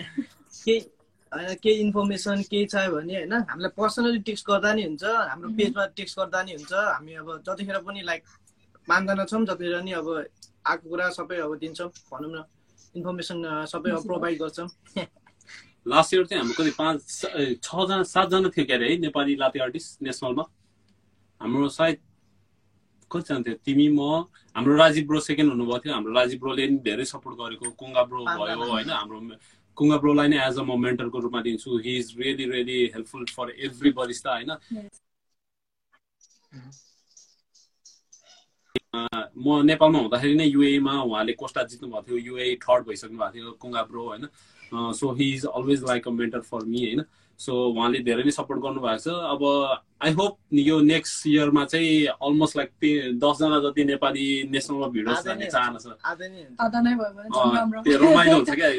[0.65, 0.80] केही
[1.31, 5.85] होइन केही इन्फर्मेसन केही चाहियो भने होइन हामीलाई पर्सनली टेक्स्ट गर्दा नि हुन्छ हाम्रो पेजमा
[5.97, 8.23] टेक्स्ट गर्दा नि हुन्छ। हामी अब जतिखेर पनि लाइक
[8.88, 10.07] पाँचजना छौँ जतिखेर नि अब
[10.69, 12.43] आएको कुरा सबै अब दिन्छौँ भनौँ न।
[12.95, 13.38] इन्फर्मेसन
[13.73, 14.69] सबै अब प्रोभाइड गर्छौँ।
[15.85, 16.97] लास्ट इयर चाहिँ हाम्रो कति पाँच
[17.63, 20.45] छजना सातजना थियो क्यारे है नेपाली लाते आर्टिस्ट नेसनलमा
[21.41, 21.97] हाम्रो सायद
[23.11, 23.55] कतिजना थियो?
[23.65, 24.01] तिमी म
[24.56, 28.23] हाम्रो राजीव ब्रो सेकेन्ड हुनुभएको थियो। हाम्रो राजीव ब्रोले नि धेरै सपोर्ट गरेको। कुङ्गा ब्रो
[28.26, 29.19] भयो होइन हाम्रो
[29.77, 33.49] कुङ्गा ब्रोलाई नै एज अ म मेन्टरको रूपमा दिन्छु। He is really really helpful for
[33.68, 34.52] every barista होइन।
[39.36, 43.52] म नेपालमा हुँदाखेरि नै युएमा उहाँले कोस्टा जित्नु भएको थियो युए थर्ड भइसक्नु भएको थियो
[43.61, 44.23] कुङ्गा ब्रो होइन।
[44.95, 47.02] So he is always like a mentor for me होइन।
[47.37, 49.41] सो उहाँले धेरै नै सपोर्ट गर्नुभएको छ। अब
[50.03, 52.71] आई होप यो नेक्स्ट इयरमा चाहिँ अलमोस्ट लाइक
[53.19, 54.25] दसजना जति नेपाली
[54.55, 55.85] नेसनलमा भिडोस् आधा भन्ने नै चाहना छ।
[57.83, 58.69] त्यो रमाइलो हुन्छ क्या।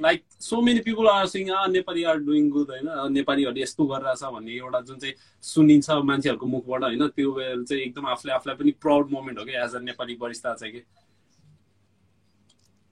[0.00, 4.22] Like so many people are seeing ah Nepali are doing good होइन। नेपालीहरूले यस्तो गरिरहेछ
[4.32, 5.14] भन्ने एउटा जुन चाहिँ
[5.44, 9.64] सुनिन्छ मान्छेहरूको मुखबाट होइन। त्यो बेला चाहिँ एकदम आफूले आफूलाई पनि प्राउड मोमेन्ट हो क्या
[9.64, 10.82] एज अ नेपाली वरिष्ठ चाहिँ कि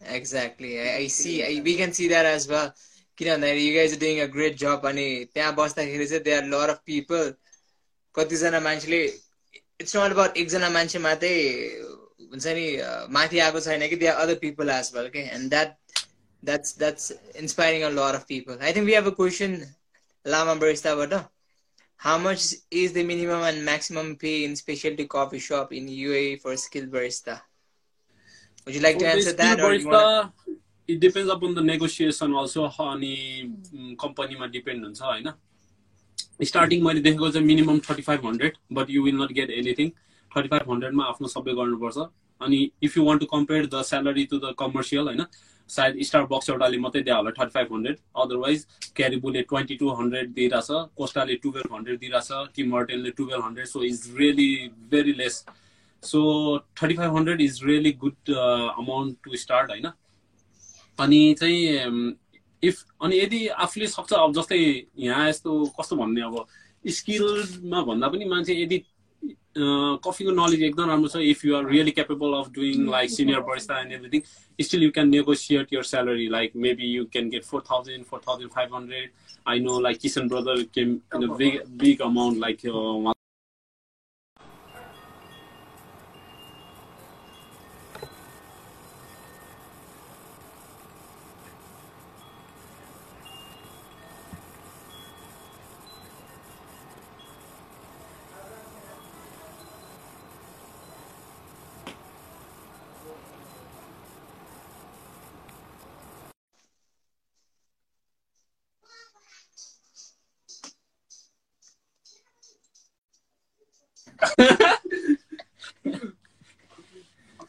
[0.01, 0.79] Exactly.
[0.81, 1.43] I, I see.
[1.43, 2.69] I, we can see that as well.
[3.19, 6.47] किन भन्दाखेरि you guys are doing a great job अनि त्यहाँ बस्दाखेरि चाहिँ there are
[6.49, 7.31] a lot of people.
[8.15, 9.01] कतिजना मान्छेले
[9.81, 11.33] इट्स नट अबाउट एकजना मान्छे मात्रै
[12.31, 15.51] हुन्छ नि अ, माथि आएको छैन कि they are other people as well के and
[15.51, 15.75] that
[16.43, 17.13] that's that's
[17.43, 19.55] inspiring a lot of people I think we have a question
[20.25, 21.15] Lama बरिस्ताबाट
[22.01, 22.41] how much
[22.81, 27.41] is the minimum and maximum pay in speciality coffee shop in UAE for skill barista
[28.67, 30.33] Would you like to For the answer skill that or you wanna...
[30.89, 33.15] it depends upon the negotiation also अनि
[34.03, 35.29] कम्पनीमा depend हुन्छ होइन
[36.51, 39.91] starting मैले देखेको चाहिँ minimum thirty five hundred but you will not get anything
[40.37, 42.09] thirty five हन्ड्रेडमा आफ्नो सबै गर्नुपर्छ।
[42.41, 42.59] अनि
[42.89, 45.25] if you want to compare the salary to the commercial होइन
[45.71, 48.67] सायद स्टार बक्स एउटाले मात्रै दियो होला थर्टी फाइभ हन्ड्रेड अदरवाइज
[48.97, 50.69] क्यारिबुले ट्वेन्टी टू हन्ड्रेड दिइरहेछ
[51.01, 54.51] कोस्टाले टुवेल्भ हन्ड्रेड दिइरहेछ Tim मर्टेनले twelve hundred so is really
[54.93, 55.45] very less
[56.03, 56.21] so
[56.83, 59.91] thirty five hundred is really good amount to start होइन
[60.99, 62.17] अनि चाहिँ
[62.63, 64.59] इफ अनि यदि आफूले सक्छ अब जस्तै
[64.99, 66.47] यहाँ यस्तो कस्तो भन्ने अब
[66.85, 68.79] स्किलमा भन्दा पनि मान्छे यदि
[70.05, 73.81] कफीको नलेज एकदम राम्रो छ if you are really capable of doing like senior barista
[73.81, 74.23] and everything
[74.59, 78.51] still you can negotiate your salary like maybe you can get four thousand four thousand
[78.51, 79.11] five hundred
[79.47, 82.67] I know like Kisan brother came big big amount like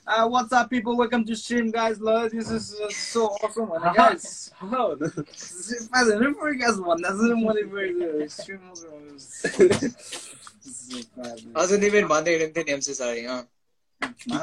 [0.10, 0.98] Uh, what's up, people?
[0.98, 2.00] Welcome to stream, guys.
[2.02, 3.94] Lord, this is uh, so awesome, man.
[3.94, 4.52] Guys,
[5.92, 8.62] Fazendo por que as bandas não podem stream.
[11.60, 13.40] हजुर तिमीले भन्दै हुनुहुन्थ्यो नि MC sir अँ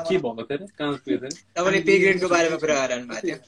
[0.06, 3.26] के भएको थियो अरे कहाँ गएको थियो अरे तपाईँले पे ग्रेडको बारेमा कुरा गरिरहनु भएको
[3.26, 3.38] थियो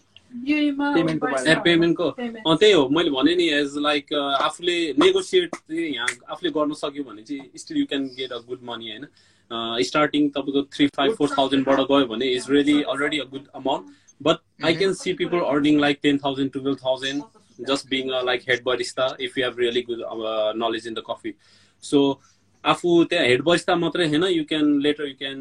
[0.50, 2.42] युएमा Payment को ए पेमेन्टको Payment.
[2.48, 4.12] अँ त्यही हो। मैले भने नि एज लाइक
[4.48, 8.60] आफूले नेगोसिएट चाहिँ यहाँ आफूले गर्न सक्यो भने चाहिँ still you can get a good
[8.70, 9.06] money होइन?
[9.50, 14.64] स्टार्टिङ तपाईँको थ्री फाइभ फोर थाउजन्डबाट गयो भने is really already a good amount but
[14.64, 19.06] I can see people earning like ten thousand twelve thousand just being like head barista
[19.20, 20.02] if you have really good
[20.58, 21.34] knowledge in the coffee
[21.82, 22.02] so
[22.70, 25.38] आफू त्यहाँ head barista मात्रै होइन you can later you can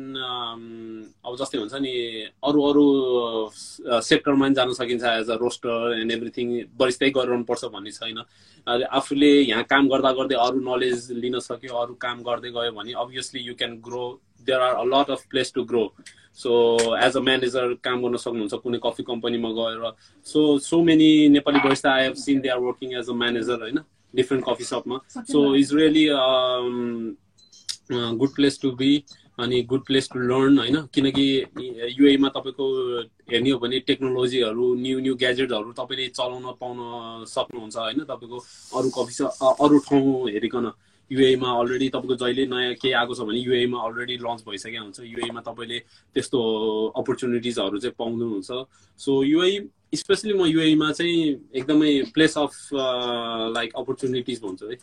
[1.26, 1.94] अब जस्तै हुन्छ नि
[2.50, 2.86] अरू अरू
[4.10, 8.24] सेक्टरमा पनि जान सकिन्छ as a roaster and everything बरिस्तै गरिरहनुपर्छ भन्ने छैन।
[9.00, 13.40] आफूले यहाँ काम गर्दा गर्दै अरू नलेज लिन सक्यो अरू काम गर्दै गयो भने obviously
[13.48, 14.06] you can grow
[14.48, 15.84] there are a lot of place to grow
[16.38, 16.52] so
[17.04, 19.92] as a manager काम गर्न सक्नुहुन्छ कुनै कफी कम्पनीमा गएर।
[20.26, 23.80] So so many Nepali barista I have seen they are working as a manager होइन?
[24.14, 26.06] Different coffee सपमा so is really
[27.92, 28.92] good place to be
[29.40, 31.26] अनि good place to learn होइन किनकि
[32.00, 32.66] युएमा तपाईँको
[33.32, 36.78] हेर्ने हो भने टेक्नोलोजीहरू न्यू न्यू ग्याजेटहरू तपाईँले चलाउन पाउन
[37.28, 38.38] सक्नुहुन्छ होइन तपाईँको
[38.80, 39.24] अरू कफी
[39.64, 40.72] अरू ठाउँ हेरिकन
[41.12, 45.42] युएमा अलरेडी तपाईँको जहिले नयाँ केही आएको छ भने युएमा अलरेडी लन्च भइसकेको हुन्छ। युएमा
[45.42, 45.80] तपाईँले
[46.16, 46.40] त्यस्तो
[47.00, 48.50] अपर्च्युनिटिजहरू चाहिँ पाउनुहुन्छ।
[49.00, 49.52] सो युए
[49.94, 54.78] स्पेसली म युएमा चाहिँ एकदमै प्लेस अफ लाइक अपर्च्युनिटिज भन्छु है.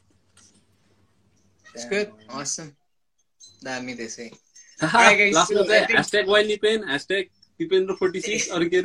[3.64, 4.30] दामी त्यसै
[8.50, 8.80] अरू के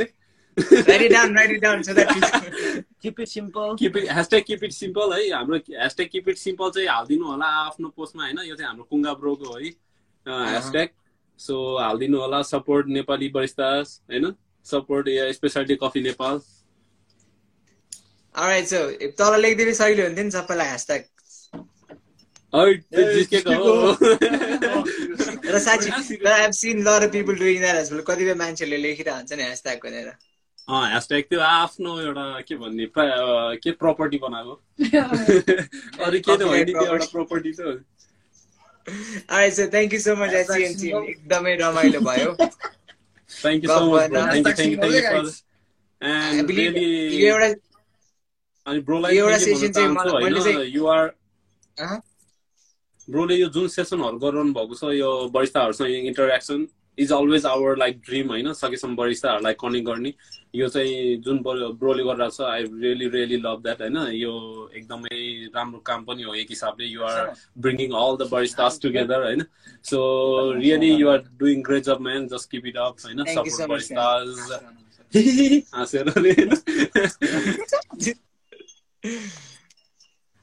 [0.69, 1.07] अरे
[3.25, 3.75] सिम्पल
[5.33, 9.13] हाम्रो ह्यासट्याग किप इट सिम्पल चाहिँ हालिदिनु होला आफ्नो पोस्टमा होइन। यो चाहिँ हाम्रो कुङ्गा
[9.13, 9.69] ब्रोको है
[10.27, 10.89] ह्यासट्याग
[11.39, 14.25] सो हालिदिनु होला सपोर्ट नेपाली बरिस्तास होइन।
[14.65, 15.05] Support
[15.35, 16.41] speciality coffee Nepal.
[18.35, 21.03] Alright, so if तल लेखिदिने सहिलो हुन्थ्यो नि सबैलाई ह्यासट्याग
[25.49, 28.01] र साँच्ची but I've seen lot of people doing that as well.
[28.01, 30.07] कतिपय मान्छेहरूले लेखिरहन्छ नि ह्यासट्याग भनेर।
[30.69, 32.85] अँ ह्यासट्याग त्यो आफ्नो एउटा के भन्ने
[33.63, 34.53] के प्रपर्टी बनाएको।
[36.05, 37.73] अरू के त होइन एउटा प्रपर्टी त हो।
[39.29, 41.03] Alright, so thank you so much SCN team.
[41.13, 42.35] एकदमै रमाइलो भयो।
[43.29, 44.21] Thank you so much, bro.
[44.25, 45.31] Thank you, thank you, thank you.
[46.01, 47.47] I And believe really, यो एउटा
[48.67, 51.11] अनि ब्रोलाई यो एउटा भन्न चाहिँ मैले चाहिँ- यु आर?
[53.09, 56.67] ब्रोले यो जुन सेसनहरू गरिरहनु भएको छ यो बरिस्ताहरूसँग interaction
[56.99, 58.53] is always our like dream होइन?
[58.53, 60.13] सकेसम्म बरिस्ताहरूलाई कनेक्ट गर्ने।
[60.55, 63.97] यो चाहिँ जुन ब्रो- ब्रोले गरिरहेको छ I really really love that होइन?
[63.97, 64.33] यो
[64.75, 69.45] एकदमै राम्रो काम पनि हो एक हिसाबले। You are bringing all the baristas together होइन?
[69.83, 69.99] So
[70.53, 73.25] really you are doing great job man just keep it up होइन?
[73.25, 74.61] सपोर्ट बरिस्तास
[75.75, 76.09] हाँसेर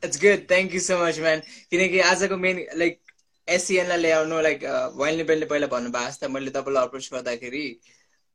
[0.04, 0.40] It's good.
[0.48, 1.40] Thank you so much, man.
[1.70, 3.00] किनकि आजको मेन लाइक
[3.48, 4.64] एसिएनलाई ल्याउनु लाइक
[4.96, 7.66] वाइल्ड नेपालले पहिला भन्नुभएको छ त मैले तपाईँलाई अप्रोच गर्दाखेरि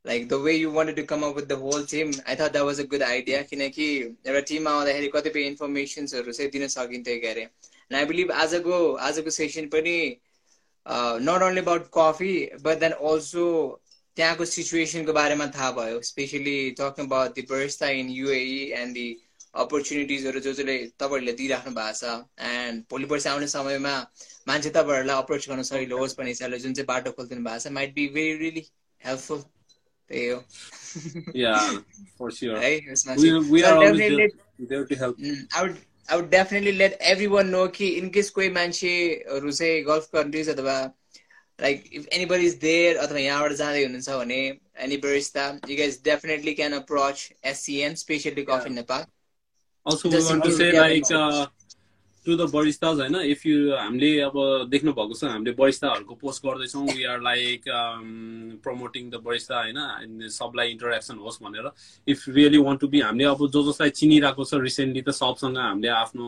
[0.04, 2.64] like the way you wanted to come up with the whole team I thought that
[2.66, 3.88] was a good idea किनकि
[4.26, 8.80] एउटा टिममा आउँदाखेरि कतिपय इन्फर्मेसन्सहरू चाहिँ दिन सकिन्थ्यो के अरे एन्ड आई बिलिभ आजको
[9.10, 9.96] आजको सेसन पनि
[11.28, 13.46] not only about coffee but then also
[14.16, 19.06] त्यहाँको सिचुएसनको बारेमा थाहा भयो। Specially talking about the barista in UAE and the
[19.62, 22.04] अपर्च्युनिटिजहरू जो जसले तपाईँहरूले दिइराख्नु भएको छ।
[22.50, 23.94] एन्ड भोलि पर्सि आउने समयमा
[24.48, 27.94] मान्छे तपाईँहरूलाई अप्रोच गर्न सजिलो होस् भन्ने हिसाबले जुन चाहिँ बाटो खोलिदिनु भएको छ might
[27.94, 28.64] be very really
[29.00, 29.42] helpful
[30.08, 30.38] त्यही हो।
[31.36, 31.60] Yeah.
[32.62, 34.30] है definitely-
[34.68, 35.12] there, there.
[35.12, 35.78] Mm,
[36.08, 40.74] I would definitely let everyone know कि in case कोही मान्छेहरू चाहिँ गल्फ कन्ट्रिज अथवा
[41.60, 44.40] like if anybody is there अथवा यहाँबाट जाँदै हुनुहुन्छ भने
[44.86, 49.04] any barista you guys definitely can approach SCN specially coffee Nepal
[49.86, 51.46] Also, we want to say like any uh,
[52.24, 53.16] to the baristas होइन?
[53.34, 54.36] इफ यु हामीले अब
[54.70, 57.62] देख्नु भएको छ हामीले बरिस्ताहरूको पोस्ट गर्दैछौँ। We are like
[58.62, 60.28] promoting the barista होइन?
[60.30, 61.70] सबलाई इन्टरेक्सन होस् भनेर।
[62.08, 65.88] If really want to be हामीले अब जो जसलाई चिनिरहेको छ रिसेन्टली त सबसँग हामीले
[65.98, 66.26] आफ्नो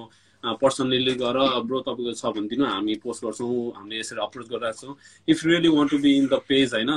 [0.60, 4.96] पर्सनल्ली ब्रो तपाईँको छ भनिदिनु हामी पोस्ट गर्छौँ हामीले यसरी अप्रोच गरिरहेको छौँ।
[5.28, 6.90] If really want to be in the page होइन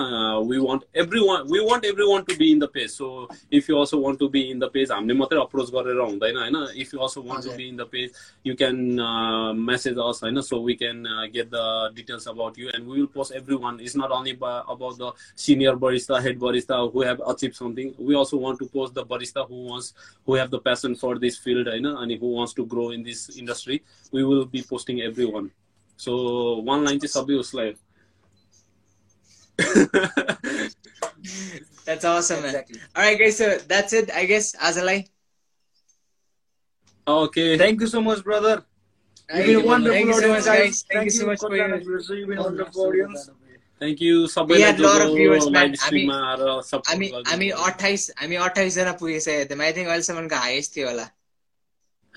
[0.49, 3.07] we want every one we want every one to be in the page so
[3.53, 6.55] if you also want to be in the page हामीले मात्रै approach गरेर हुँदैन होइन।
[6.77, 8.11] If you also want to be in the page
[8.47, 8.75] you can
[9.69, 11.03] message us होइन। So we can
[11.33, 15.11] get the details about you and we will post everyone is not only about the
[15.45, 19.41] senior barista head barista who have achieve something we also want to post the barista
[19.51, 19.93] who wants
[20.27, 23.36] who have the passion for this field होइन अनि who wants to grow in this
[23.42, 23.76] industry
[24.12, 25.50] we will be posting everyone
[26.06, 26.12] so
[26.72, 27.72] one line to sabi usलाई
[31.84, 32.50] That's awesome, man.
[32.50, 32.80] Exactly.
[32.96, 33.36] All right, guys.
[33.36, 34.54] So that's it, I guess.
[34.56, 35.08] Azalai.
[37.06, 38.64] okay Thank you so much, brother.
[39.28, 40.84] Thank You've you, been wonderful thank you so audience, much, guys.
[40.92, 41.68] Thank you so much for your.
[41.68, 43.30] Konkan, You've been wonderful audience.
[43.82, 45.54] thank you सबैलाई had lot of viewers, man.
[45.54, 50.36] Live स्ट्रिममा आएर support हामी हामी गरिदिनु अठाइस हामी अठाइसजना पुगिसकेको थियौँ I think अहिलेसम्मको
[50.44, 51.06] हाइएस्ट थियो होला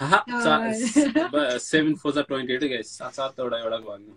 [0.00, 4.12] सेभेन फोर जा ट्वेन्टी एट गाइस सात सातवटा एउटा भन्नु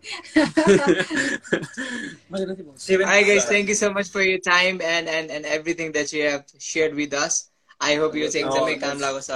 [2.83, 3.07] Seven.
[3.07, 6.21] Hi guys, thank you so much for your time and and and everything that you
[6.27, 7.49] have shared with us.
[7.81, 9.29] I hope यो चाहिँ एकदमै काम लागोस्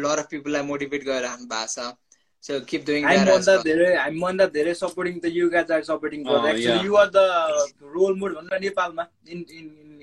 [0.92, 1.96] भएको छ.
[2.40, 3.62] So keep doing that as well.
[3.62, 6.84] धेरै हामीभन्दा धेरै सपोर्टिङ त you guys are supporting Oh, yeah.
[6.84, 7.18] You are the
[7.94, 9.38] role model भन्नु न नेपालमा in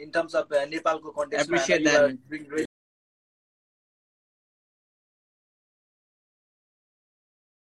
[0.05, 1.13] in in terms of नेपालको
[1.43, 2.65] Appreciate that, man.